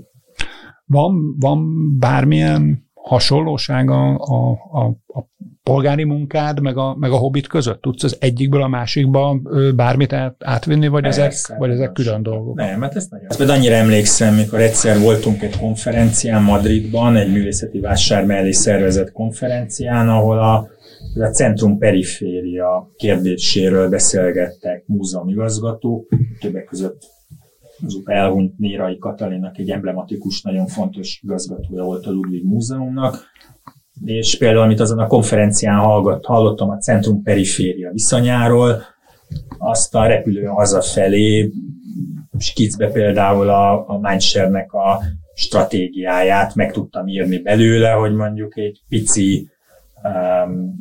Van, 0.86 1.36
van 1.38 1.70
bármilyen 1.98 2.90
hasonlóság 2.94 3.90
a, 3.90 4.18
a, 4.18 4.50
a, 4.50 4.84
a 5.06 5.30
polgári 5.62 6.04
munkád, 6.04 6.60
meg 6.60 6.76
a, 6.76 6.96
meg 6.98 7.10
a 7.10 7.16
hobbit 7.16 7.46
között? 7.46 7.80
Tudsz 7.80 8.02
az 8.02 8.16
egyikből 8.20 8.62
a 8.62 8.68
másikba 8.68 9.40
bármit 9.74 10.12
át, 10.12 10.34
átvinni, 10.38 10.88
vagy 10.88 11.02
Persze, 11.02 11.24
ezek, 11.24 11.58
vagy 11.58 11.70
ezek 11.70 11.92
külön 11.92 12.22
dolgok? 12.22 12.56
Nem, 12.56 12.78
mert 12.78 12.96
ez 12.96 13.06
nagyon. 13.10 13.26
Ezt 13.28 13.40
annyira 13.40 13.74
emlékszem, 13.74 14.34
mikor 14.34 14.60
egyszer 14.60 15.00
voltunk 15.00 15.42
egy 15.42 15.58
konferencián 15.58 16.42
Madridban, 16.42 17.16
egy 17.16 17.32
művészeti 17.32 17.80
vásár 17.80 18.24
mellé 18.24 18.50
szervezett 18.50 19.12
konferencián, 19.12 20.08
ahol 20.08 20.38
a, 20.38 20.68
a 21.14 21.26
centrum 21.32 21.78
periféria 21.78 22.90
kérdéséről 22.96 23.88
beszélgettek 23.88 24.82
múzeumigazgató, 24.86 26.06
többek 26.40 26.64
között 26.64 27.10
az 27.86 28.00
elhunyt 28.04 28.58
Nérai 28.58 28.98
Katalinak 28.98 29.58
egy 29.58 29.70
emblematikus, 29.70 30.42
nagyon 30.42 30.66
fontos 30.66 31.20
igazgatója 31.22 31.82
volt 31.82 32.06
a 32.06 32.10
Ludwig 32.10 32.44
Múzeumnak, 32.44 33.30
és 34.04 34.38
például, 34.38 34.62
amit 34.62 34.80
azon 34.80 34.98
a 34.98 35.06
konferencián 35.06 35.78
hallott, 35.78 36.24
hallottam 36.24 36.70
a 36.70 36.78
centrum-periféria 36.78 37.90
viszonyáról, 37.90 38.82
azt 39.58 39.94
a 39.94 40.06
repülő 40.06 40.44
hazafelé 40.44 41.52
skicbe 42.38 42.90
például 42.90 43.48
a, 43.48 43.88
a 43.88 43.98
Mindshare-nek 44.00 44.72
a 44.72 45.00
stratégiáját 45.34 46.54
meg 46.54 46.72
tudtam 46.72 47.06
írni 47.06 47.38
belőle, 47.38 47.90
hogy 47.90 48.12
mondjuk 48.12 48.56
egy 48.56 48.80
pici 48.88 49.48
um, 50.02 50.74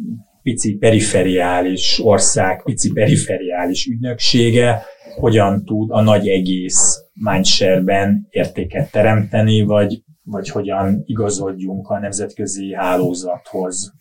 pici 0.44 0.78
periferiális 0.78 2.00
ország, 2.04 2.64
pici 2.64 2.92
periferiális 2.92 3.86
ügynöksége 3.86 4.84
hogyan 5.16 5.66
tud 5.66 5.92
a 5.92 6.02
nagy 6.02 6.28
egész 6.28 6.98
mindshare-ben 7.14 8.28
értéket 8.30 8.92
teremteni, 8.92 9.62
vagy, 9.62 10.04
vagy 10.32 10.50
hogyan 10.50 11.04
igazodjunk 11.06 11.90
a 11.90 12.00
nemzetközi 12.00 12.74
hálózathoz. 12.74 13.94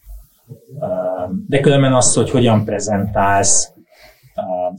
De 1.46 1.60
különben 1.60 1.94
az, 1.94 2.14
hogy 2.14 2.30
hogyan 2.30 2.64
prezentálsz, 2.64 3.72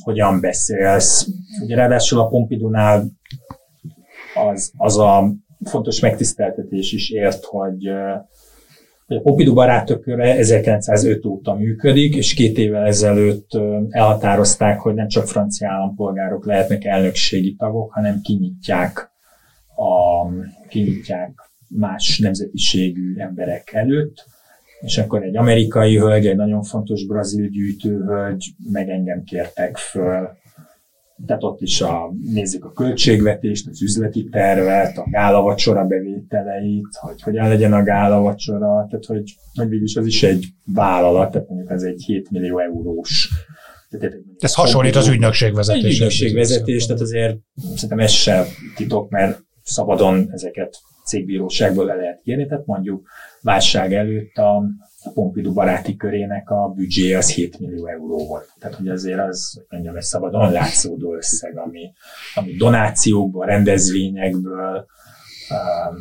hogyan 0.04 0.40
beszélsz. 0.42 1.28
Ugye 1.64 1.76
ráadásul 1.76 2.20
a 2.20 2.28
Pompidunál 2.28 3.04
az, 4.52 4.72
az 4.78 4.98
a 4.98 5.34
fontos 5.64 6.00
megtiszteltetés 6.00 6.92
is 6.92 7.10
ért, 7.10 7.46
hogy 7.46 7.88
a 9.08 9.22
Pompidou 9.22 9.54
barátokköre 9.54 10.36
1905 10.36 11.26
óta 11.26 11.54
működik, 11.54 12.16
és 12.16 12.34
két 12.34 12.58
évvel 12.58 12.86
ezelőtt 12.86 13.50
elhatározták, 13.90 14.80
hogy 14.80 14.94
nem 14.94 15.08
csak 15.08 15.28
francia 15.28 15.70
állampolgárok 15.70 16.46
lehetnek 16.46 16.86
elnökségi 16.86 17.56
tagok, 17.56 17.94
hanem 17.94 18.22
kinyitják, 18.22 19.11
a, 19.82 20.28
kinyitják 20.68 21.32
más 21.68 22.20
nemzetiségű 22.20 23.16
emberek 23.18 23.74
előtt, 23.74 24.26
és 24.82 24.98
akkor 24.98 25.24
egy 25.24 25.38
amerikai 25.38 25.98
hölgy, 25.98 26.28
egy 26.28 26.36
nagyon 26.36 26.64
fontos 26.64 27.06
brazil 27.06 27.48
gyűjtőhölgy, 27.48 28.46
meg 28.72 28.90
engem 28.90 29.24
kértek 29.24 29.78
föl. 29.78 30.30
Tehát 31.26 31.44
ott 31.44 31.62
is 31.62 31.82
a, 31.82 32.14
nézzük 32.34 32.66
a 32.66 32.72
költségvetést, 32.72 33.68
az 33.68 33.82
üzleti 33.82 34.30
tervet, 34.30 34.98
a 34.98 35.08
gálavacsora 35.12 35.86
bevételeit, 35.86 36.96
hogy 37.00 37.22
hogyan 37.22 37.48
legyen 37.48 37.74
a 37.74 37.84
gálavacsora, 37.84 38.86
tehát 38.90 39.06
hogy, 39.06 39.36
hogy 39.54 39.70
végülis 39.70 39.96
az 39.96 40.06
is 40.06 40.24
egy 40.24 40.46
vállalat, 40.66 41.32
tehát 41.32 41.48
mondjuk 41.48 41.72
ez 41.72 41.84
egy 41.84 42.04
7 42.06 42.32
millió 42.32 42.60
eurós. 42.60 43.30
Tehát, 43.90 44.16
ez 44.40 44.54
hasonlít 44.54 44.96
az 44.96 45.08
ügynökségvezetés. 45.08 45.84
Egy 45.84 45.92
ügynökségvezetés, 45.92 46.86
tehát 46.86 47.02
azért 47.02 47.38
szerintem 47.76 48.00
ez 48.00 48.12
sem 48.12 48.44
titok, 48.76 49.10
mert 49.10 49.44
szabadon 49.72 50.30
ezeket 50.32 50.78
cégbíróságból 51.06 51.86
le 51.86 51.96
lehet 51.96 52.22
kérni, 52.24 52.46
tehát 52.48 52.66
mondjuk 52.66 53.08
válság 53.42 53.94
előtt 53.94 54.38
a 54.38 54.64
a 55.04 55.12
Pompidou 55.14 55.54
baráti 55.54 55.96
körének 55.96 56.50
a 56.50 56.74
büdzsé 56.76 57.14
az 57.14 57.34
7 57.34 57.60
millió 57.60 57.88
euró 57.88 58.28
volt. 58.28 58.54
Tehát, 58.60 58.76
hogy 58.76 58.90
azért 58.90 59.20
az, 59.20 59.66
mondjam, 59.70 59.96
egy 59.96 60.02
szabadon 60.02 60.52
látszódó 60.52 61.16
összeg, 61.16 61.58
ami, 61.58 61.94
ami 62.36 62.54
donációkból, 62.54 63.46
rendezvényekből, 63.46 64.86
um, 65.50 65.98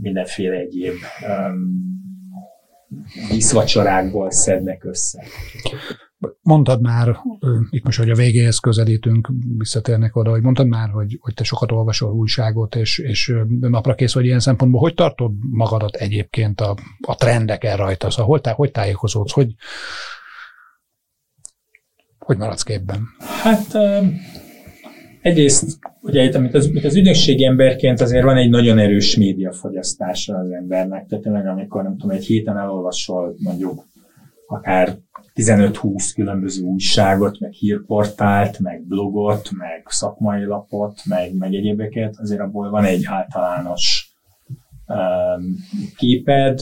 mindenféle 0.00 0.56
egyéb 0.56 0.94
um, 1.28 1.98
díszvacsorákból 3.30 4.30
szednek 4.30 4.84
össze. 4.84 5.22
Mondtad 6.42 6.80
már, 6.80 7.16
itt 7.70 7.84
most, 7.84 7.98
hogy 7.98 8.10
a 8.10 8.14
végéhez 8.14 8.58
közelítünk, 8.58 9.28
visszatérnek 9.58 10.16
oda, 10.16 10.30
hogy 10.30 10.42
mondtad 10.42 10.66
már, 10.66 10.88
hogy, 10.88 11.18
hogy 11.20 11.34
te 11.34 11.44
sokat 11.44 11.72
olvasol 11.72 12.12
újságot, 12.12 12.74
és, 12.74 12.98
és 12.98 13.34
napra 13.60 13.94
kész 13.94 14.14
vagy 14.14 14.24
ilyen 14.24 14.40
szempontból. 14.40 14.80
Hogy 14.80 14.94
tartod 14.94 15.32
magadat 15.50 15.94
egyébként 15.94 16.60
a, 16.60 16.76
a 17.00 17.14
trendeken 17.14 17.76
rajta? 17.76 18.10
Szóval 18.10 18.26
hogy, 18.26 18.40
tá, 18.40 18.52
hogy 18.52 18.70
tájékozódsz? 18.70 19.32
Hogy, 19.32 19.54
hogy 22.18 22.36
maradsz 22.36 22.62
képben? 22.62 23.06
Hát 23.42 23.76
egyrészt, 25.20 25.78
ugye, 26.00 26.30
amit 26.34 26.54
az, 26.54 26.66
amit 26.66 26.84
az 26.84 26.96
ügynökségi 26.96 27.44
emberként 27.44 28.00
azért 28.00 28.24
van 28.24 28.36
egy 28.36 28.50
nagyon 28.50 28.78
erős 28.78 29.16
médiafogyasztása 29.16 30.36
az 30.36 30.50
embernek. 30.50 31.06
Tehát 31.06 31.24
tényleg, 31.24 31.46
amikor 31.46 31.82
nem 31.82 31.96
tudom, 31.96 32.16
egy 32.16 32.24
héten 32.24 32.58
elolvasol 32.58 33.34
mondjuk 33.38 33.88
akár 34.50 34.98
15-20 35.34 36.10
különböző 36.14 36.62
újságot, 36.62 37.40
meg 37.40 37.52
hírportált, 37.52 38.58
meg 38.58 38.82
blogot, 38.86 39.50
meg 39.50 39.84
szakmai 39.86 40.44
lapot, 40.44 41.00
meg, 41.04 41.36
meg 41.36 41.54
egyébeket, 41.54 42.16
azért 42.18 42.40
abból 42.40 42.70
van 42.70 42.84
egy 42.84 43.04
általános 43.06 44.14
um, 44.86 45.56
képed, 45.96 46.60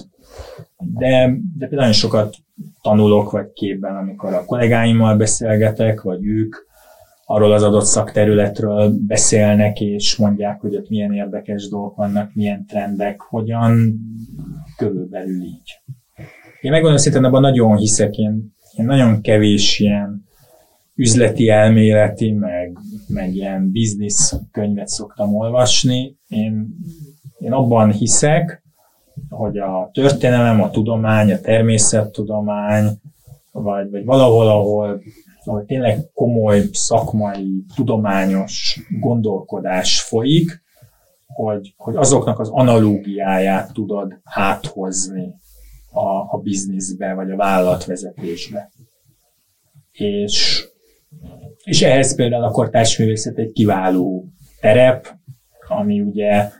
de, 0.79 1.37
de 1.59 1.69
nagyon 1.71 1.93
sokat 1.93 2.37
tanulok, 2.83 3.31
vagy 3.31 3.53
képben, 3.53 3.97
amikor 3.97 4.35
a 4.35 4.45
kollégáimmal 4.45 5.17
beszélgetek, 5.17 6.01
vagy 6.01 6.27
ők 6.27 6.57
arról 7.25 7.53
az 7.53 7.63
adott 7.63 7.85
szakterületről 7.85 8.95
beszélnek, 9.07 9.81
és 9.81 10.17
mondják, 10.17 10.61
hogy 10.61 10.77
ott 10.77 10.89
milyen 10.89 11.13
érdekes 11.13 11.69
dolgok 11.69 11.97
vannak, 11.97 12.35
milyen 12.35 12.67
trendek, 12.67 13.21
hogyan, 13.21 13.99
körülbelül 14.77 15.43
így. 15.43 15.81
Én 16.61 16.71
megmondom 16.71 16.99
szintén 16.99 17.25
abban 17.25 17.41
nagyon 17.41 17.77
hiszek, 17.77 18.17
én 18.17 18.57
én 18.79 18.85
nagyon 18.85 19.21
kevés 19.21 19.79
ilyen 19.79 20.27
üzleti 20.95 21.49
elméleti, 21.49 22.33
meg, 22.33 22.79
meg 23.09 23.35
ilyen 23.35 23.71
biznisz 23.71 24.35
könyvet 24.53 24.89
szoktam 24.89 25.35
olvasni. 25.35 26.17
Én, 26.29 26.77
én 27.39 27.53
abban 27.53 27.93
hiszek, 27.93 28.63
hogy 29.29 29.59
a 29.59 29.91
történelem, 29.93 30.63
a 30.63 30.71
tudomány, 30.71 31.33
a 31.33 31.41
természettudomány, 31.41 32.87
vagy, 33.53 33.91
vagy 33.91 34.05
valahol, 34.05 34.49
ahol, 34.49 35.03
ahol 35.45 35.65
tényleg 35.65 36.11
komoly 36.15 36.63
szakmai, 36.73 37.65
tudományos 37.75 38.81
gondolkodás 39.01 40.01
folyik, 40.01 40.63
hogy, 41.27 41.75
hogy 41.77 41.97
azoknak 41.97 42.39
az 42.39 42.49
analógiáját 42.49 43.73
tudod 43.73 44.21
áthozni 44.25 45.35
a, 45.99 46.29
a 46.31 46.39
bizniszbe, 46.39 47.15
vagy 47.15 47.31
a 47.31 47.37
vállalatvezetésbe. 47.37 48.71
És, 49.93 50.65
és 51.65 51.83
ehhez 51.83 52.15
például 52.15 52.45
a 52.45 52.51
kortárs 52.51 52.99
művészet 52.99 53.39
egy 53.39 53.53
kiváló 53.53 54.25
terep, 54.61 55.15
ami 55.69 56.01
ugye 56.01 56.51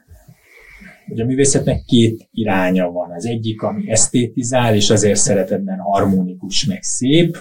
Ugye 1.11 1.23
a 1.23 1.27
művészetnek 1.27 1.83
két 1.85 2.29
iránya 2.33 2.91
van. 2.91 3.11
Az 3.11 3.27
egyik, 3.27 3.63
ami 3.63 3.91
esztétizál, 3.91 4.75
és 4.75 4.91
azért 4.91 5.19
szeretetben 5.19 5.79
harmonikus, 5.79 6.65
meg 6.65 6.83
szép. 6.83 7.39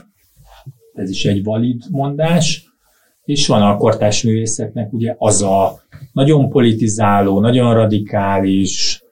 Ez 0.93 1.09
is 1.09 1.25
egy 1.25 1.43
valid 1.43 1.83
mondás. 1.89 2.65
És 3.23 3.47
van 3.47 3.61
a 3.61 3.77
kortás 3.77 4.23
művészeknek 4.23 4.93
ugye 4.93 5.15
az 5.17 5.41
a 5.41 5.81
nagyon 6.13 6.49
politizáló, 6.49 7.39
nagyon 7.39 7.73
radikális, 7.73 9.03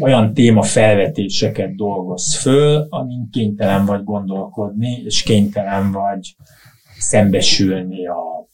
olyan 0.00 0.34
téma 0.34 0.62
felvetéseket 0.62 1.74
dolgoz 1.74 2.36
föl, 2.36 2.86
amin 2.88 3.28
kénytelen 3.30 3.84
vagy 3.84 4.04
gondolkodni, 4.04 5.02
és 5.04 5.22
kénytelen 5.22 5.92
vagy 5.92 6.36
szembesülni 6.98 8.06
a 8.06 8.48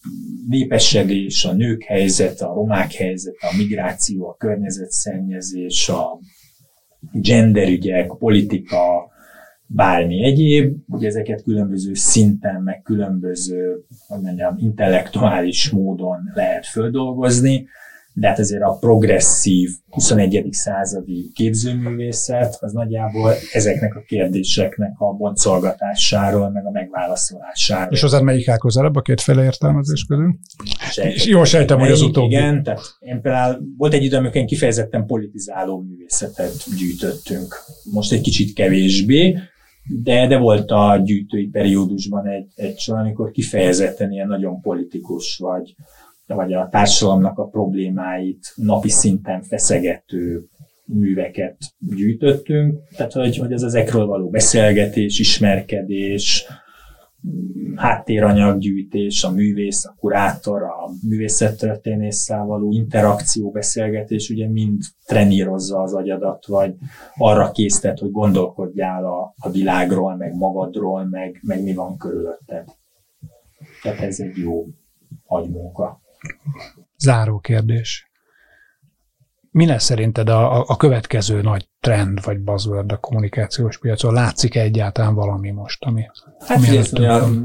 népesedés, 0.49 1.45
a 1.45 1.53
nők 1.53 1.83
helyzet, 1.83 2.41
a 2.41 2.55
romák 2.55 2.93
helyzet, 2.93 3.35
a 3.41 3.57
migráció, 3.57 4.29
a 4.29 4.37
környezetszennyezés, 4.37 5.89
a 5.89 6.19
genderügyek, 7.13 8.13
politika, 8.19 9.11
bármi 9.67 10.25
egyéb, 10.25 10.77
hogy 10.89 11.05
ezeket 11.05 11.43
különböző 11.43 11.95
szinten, 11.95 12.63
meg 12.63 12.83
különböző, 12.83 13.85
hogy 14.07 14.21
mondjam, 14.21 14.55
intellektuális 14.59 15.71
módon 15.71 16.31
lehet 16.35 16.67
földolgozni, 16.67 17.69
de 18.21 18.29
hát 18.29 18.39
azért 18.39 18.63
a 18.63 18.77
progresszív 18.81 19.71
21. 19.91 20.47
századi 20.51 21.31
képzőművészet 21.35 22.57
az 22.61 22.73
nagyjából 22.73 23.35
ezeknek 23.53 23.95
a 23.95 24.03
kérdéseknek 24.07 24.93
a 24.99 25.13
boncolgatásáról, 25.13 26.51
meg 26.51 26.67
a 26.67 26.71
megválaszolásáról. 26.71 27.93
És 27.93 28.03
az 28.03 28.21
melyik 28.21 28.49
áll 28.49 28.57
közelebb 28.57 28.97
a 28.97 29.01
kétféle 29.01 29.45
értelmezés 29.45 30.05
közül? 30.05 30.35
És 31.03 31.27
jól 31.27 31.45
sejtem, 31.45 31.79
hogy 31.79 31.91
az 31.91 32.03
utóbbi. 32.03 32.35
Igen, 32.35 32.63
tehát 32.63 32.81
én 32.99 33.21
például 33.21 33.61
volt 33.77 33.93
egy 33.93 34.05
idő, 34.05 34.17
amikor 34.17 34.37
én 34.37 34.47
kifejezetten 34.47 35.07
politizáló 35.07 35.81
művészetet 35.81 36.55
gyűjtöttünk. 36.79 37.55
Most 37.93 38.13
egy 38.13 38.21
kicsit 38.21 38.53
kevésbé, 38.53 39.39
de, 40.03 40.27
de 40.27 40.39
volt 40.39 40.71
a 40.71 41.01
gyűjtői 41.05 41.47
periódusban 41.47 42.27
egy, 42.27 42.47
egy 42.55 42.79
sor, 42.79 42.99
amikor 42.99 43.31
kifejezetten 43.31 44.13
ilyen 44.13 44.29
nagyon 44.29 44.61
politikus, 44.61 45.37
vagy, 45.37 45.75
vagy 46.35 46.53
a 46.53 46.69
társadalomnak 46.71 47.39
a 47.39 47.45
problémáit 47.45 48.53
napi 48.55 48.89
szinten 48.89 49.43
feszegető 49.43 50.45
műveket 50.85 51.57
gyűjtöttünk. 51.79 52.79
Tehát, 52.97 53.13
hogy, 53.13 53.37
hogy 53.37 53.53
az 53.53 53.63
ezekről 53.63 54.07
való 54.07 54.29
beszélgetés, 54.29 55.19
ismerkedés, 55.19 56.47
háttéranyaggyűjtés, 57.75 59.25
a 59.25 59.31
művész, 59.31 59.85
a 59.85 59.95
kurátor, 59.99 60.63
a 60.63 60.91
művészettörténésszel 61.09 62.45
való 62.45 62.73
interakció, 62.73 63.51
beszélgetés, 63.51 64.31
ugye 64.31 64.49
mind 64.49 64.83
trenírozza 65.07 65.81
az 65.81 65.95
agyadat, 65.95 66.47
vagy 66.47 66.75
arra 67.17 67.51
késztet, 67.51 67.99
hogy 67.99 68.11
gondolkodjál 68.11 69.05
a, 69.05 69.35
a 69.37 69.51
világról, 69.51 70.17
meg 70.17 70.35
magadról, 70.37 71.05
meg, 71.05 71.41
meg 71.43 71.63
mi 71.63 71.75
van 71.75 71.97
körülötted. 71.97 72.65
Tehát 73.83 74.01
ez 74.01 74.21
egy 74.21 74.37
jó 74.37 74.67
agymunka. 75.27 76.00
Záró 76.99 77.39
kérdés. 77.39 78.11
Mi 79.51 79.67
lesz 79.67 79.85
szerinted 79.85 80.29
a, 80.29 80.67
a 80.67 80.77
következő 80.77 81.43
nagy 81.43 81.69
trend 81.81 82.25
vagy 82.25 82.39
buzzword 82.39 82.93
a 82.93 82.97
kommunikációs 82.97 83.79
piacon? 83.79 84.13
Látszik 84.13 84.55
-e 84.55 84.61
egyáltalán 84.61 85.15
valami 85.15 85.51
most, 85.51 85.85
ami, 85.85 86.07
hát 86.39 86.57
ami 86.57 86.77
ez, 86.77 86.91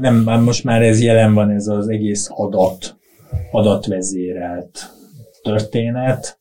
nem, 0.00 0.42
most 0.42 0.64
már 0.64 0.82
ez 0.82 1.00
jelen 1.00 1.34
van, 1.34 1.50
ez 1.50 1.66
az 1.66 1.88
egész 1.88 2.28
adat, 2.30 2.96
adatvezérelt 3.50 4.92
történet. 5.42 6.38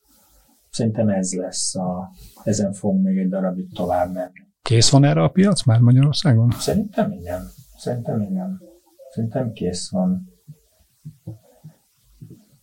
Szerintem 0.69 1.09
ez 1.09 1.33
lesz 1.33 1.75
a, 1.75 2.09
ezen 2.43 2.73
fogunk 2.73 3.03
még 3.03 3.17
egy 3.17 3.29
darabig 3.29 3.73
tovább 3.73 4.13
menni. 4.13 4.43
Kész 4.61 4.89
van 4.89 5.03
erre 5.03 5.23
a 5.23 5.27
piac 5.27 5.63
már 5.63 5.79
Magyarországon? 5.79 6.51
Szerintem 6.51 7.11
igen. 7.11 7.47
Szerintem 7.77 8.21
igen. 8.21 8.61
Szerintem 9.13 9.51
kész 9.51 9.89
van. 9.91 10.34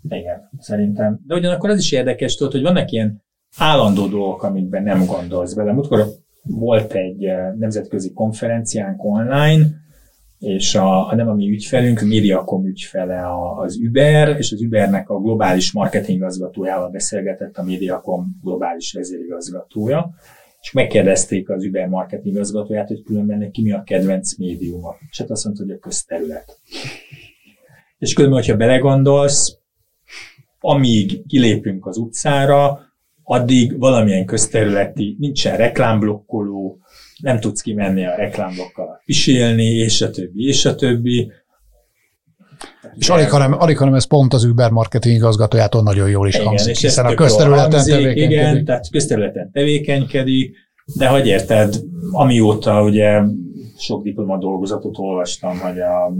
Igen, 0.08 0.50
szerintem. 0.58 1.20
De 1.26 1.34
ugyanakkor 1.34 1.70
az 1.70 1.78
is 1.78 1.92
érdekes, 1.92 2.34
tudod, 2.34 2.52
hogy 2.52 2.62
vannak 2.62 2.90
ilyen 2.90 3.22
állandó 3.56 4.06
dolgok, 4.06 4.42
amikben 4.42 4.82
nem 4.82 5.06
gondolsz 5.06 5.52
bele. 5.52 5.72
Múltkor 5.72 6.06
volt 6.42 6.92
egy 6.92 7.24
eh, 7.24 7.52
nemzetközi 7.58 8.12
konferenciánk 8.12 9.04
online, 9.04 9.80
és 10.42 10.74
a, 10.74 11.08
a 11.08 11.14
nem 11.14 11.28
a 11.28 11.34
mi 11.34 11.50
ügyfelünk, 11.50 12.00
a 12.00 12.04
Mediacom 12.04 12.66
ügyfele 12.66 13.22
az 13.56 13.78
Uber, 13.86 14.36
és 14.38 14.52
az 14.52 14.60
Ubernek 14.60 15.08
a 15.08 15.20
globális 15.20 15.72
marketingigazgatójával 15.72 16.90
beszélgetett 16.90 17.56
a 17.56 17.62
Mediacom 17.62 18.38
globális 18.42 18.92
vezérigazgatója, 18.92 20.14
és 20.60 20.72
megkérdezték 20.72 21.50
az 21.50 21.64
Uber 21.64 21.88
marketingigazgatóját, 21.88 22.88
hogy 22.88 23.02
különben 23.02 23.38
neki 23.38 23.62
mi 23.62 23.72
a 23.72 23.82
kedvenc 23.82 24.36
médiuma. 24.36 24.94
És 25.10 25.18
hát 25.18 25.30
azt 25.30 25.44
mondta, 25.44 25.62
hogy 25.62 25.72
a 25.72 25.78
közterület. 25.78 26.58
És 27.98 28.12
különben, 28.12 28.38
hogyha 28.38 28.56
belegondolsz, 28.56 29.58
amíg 30.62 31.26
kilépünk 31.26 31.86
az 31.86 31.96
utcára, 31.96 32.80
addig 33.22 33.78
valamilyen 33.78 34.26
közterületi, 34.26 35.16
nincsen 35.18 35.56
reklámblokkoló, 35.56 36.78
nem 37.20 37.40
tudsz 37.40 37.60
kimenni 37.60 38.06
a 38.06 38.14
reklámblokkal 38.14 39.02
pisélni, 39.04 39.64
és 39.64 40.00
a 40.00 40.10
többi, 40.10 40.46
és 40.46 40.64
a 40.64 40.74
többi. 40.74 41.32
És 42.94 43.08
alig 43.08 43.30
hanem, 43.30 43.52
alig, 43.58 43.78
hanem 43.78 43.94
ez 43.94 44.06
pont 44.06 44.32
az 44.32 44.44
Uber 44.44 44.70
marketing 44.70 45.16
igazgatójától 45.16 45.82
nagyon 45.82 46.08
jól 46.08 46.28
is 46.28 46.34
igen, 46.34 46.46
hangzik, 46.46 46.70
és 46.70 46.80
hiszen 46.80 47.06
a 47.06 47.14
közterületen 47.14 47.70
hangzik, 47.70 47.92
tevékenykedik. 47.94 48.30
Igen, 48.30 48.64
tehát 48.64 48.90
közterületen 48.90 49.50
tevékenykedik, 49.52 50.56
de 50.98 51.08
hogy 51.08 51.26
érted, 51.26 51.80
amióta 52.10 52.82
ugye 52.82 53.20
sok 53.82 54.02
diplomadolgozatot 54.02 54.98
olvastam, 54.98 55.58
hogy 55.58 55.80
a, 55.80 56.12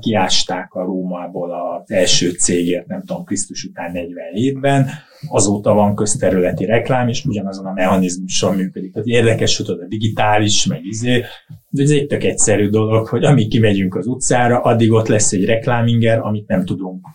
kiásták 0.00 0.74
a 0.74 0.84
Rómából 0.84 1.50
az 1.50 1.90
első 1.90 2.30
cégért, 2.30 2.86
nem 2.86 3.02
tudom, 3.04 3.24
Krisztus 3.24 3.64
után 3.64 3.92
47-ben, 3.94 4.86
azóta 5.28 5.74
van 5.74 5.94
közterületi 5.94 6.64
reklám, 6.64 7.08
és 7.08 7.24
ugyanazon 7.24 7.66
a 7.66 7.72
mechanizmuson 7.72 8.54
működik. 8.54 8.92
Tehát 8.92 9.08
érdekes, 9.08 9.56
hogy 9.56 9.66
a 9.68 9.86
digitális, 9.88 10.66
meg 10.66 10.84
izé, 10.84 11.24
de 11.68 11.82
ez 11.82 11.90
egy 11.90 12.06
tök 12.06 12.24
egyszerű 12.24 12.68
dolog, 12.68 13.06
hogy 13.06 13.24
amíg 13.24 13.48
kimegyünk 13.48 13.94
az 13.94 14.06
utcára, 14.06 14.60
addig 14.60 14.92
ott 14.92 15.08
lesz 15.08 15.32
egy 15.32 15.44
rekláminger, 15.44 16.18
amit 16.18 16.48
nem 16.48 16.64
tudunk 16.64 17.06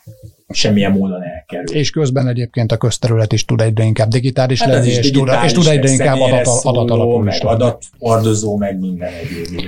semmilyen 0.49 0.91
módon 0.91 1.23
elkerülni. 1.23 1.79
És 1.79 1.89
közben 1.89 2.27
egyébként 2.27 2.71
a 2.71 2.77
közterület 2.77 3.33
is 3.33 3.45
tud 3.45 3.61
egyre 3.61 3.83
inkább 3.83 4.09
digitális 4.09 4.61
hát 4.61 4.69
lenni, 4.69 4.87
és, 4.87 4.99
digitális, 4.99 5.51
tud, 5.51 5.61
és 5.61 5.67
tud 5.67 5.77
egyre 5.77 5.91
inkább 5.91 6.19
adat, 6.19 6.47
adatalapú 6.63 7.17
meg 7.17 7.45
adatfordozó, 7.45 8.57
meg 8.57 8.79
minden 8.79 9.11
egyéb. 9.13 9.59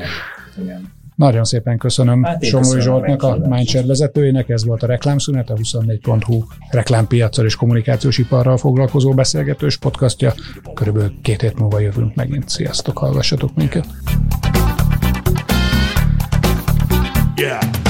Igen. 0.61 0.93
Nagyon 1.15 1.43
szépen 1.43 1.77
köszönöm 1.77 2.23
hát 2.23 2.43
Somlói 2.43 2.81
Zsoltnak, 2.81 3.23
a 3.23 3.37
Mindshare 3.47 3.85
vezetőjének, 3.85 4.49
ez 4.49 4.65
volt 4.65 4.83
a 4.83 4.87
reklámszünet, 4.87 5.49
a 5.49 5.53
24.hu 5.53 6.43
reklámpiacsal 6.69 7.45
és 7.45 7.55
kommunikációs 7.55 8.17
iparral 8.17 8.57
foglalkozó 8.57 9.13
beszélgetős 9.13 9.77
podcastja. 9.77 10.33
Körülbelül 10.73 11.13
két 11.21 11.41
hét 11.41 11.59
múlva 11.59 11.79
jövünk 11.79 12.15
megint. 12.15 12.49
Sziasztok, 12.49 12.97
hallgassatok 12.97 13.55
minket! 13.55 13.85
Yeah. 17.35 17.84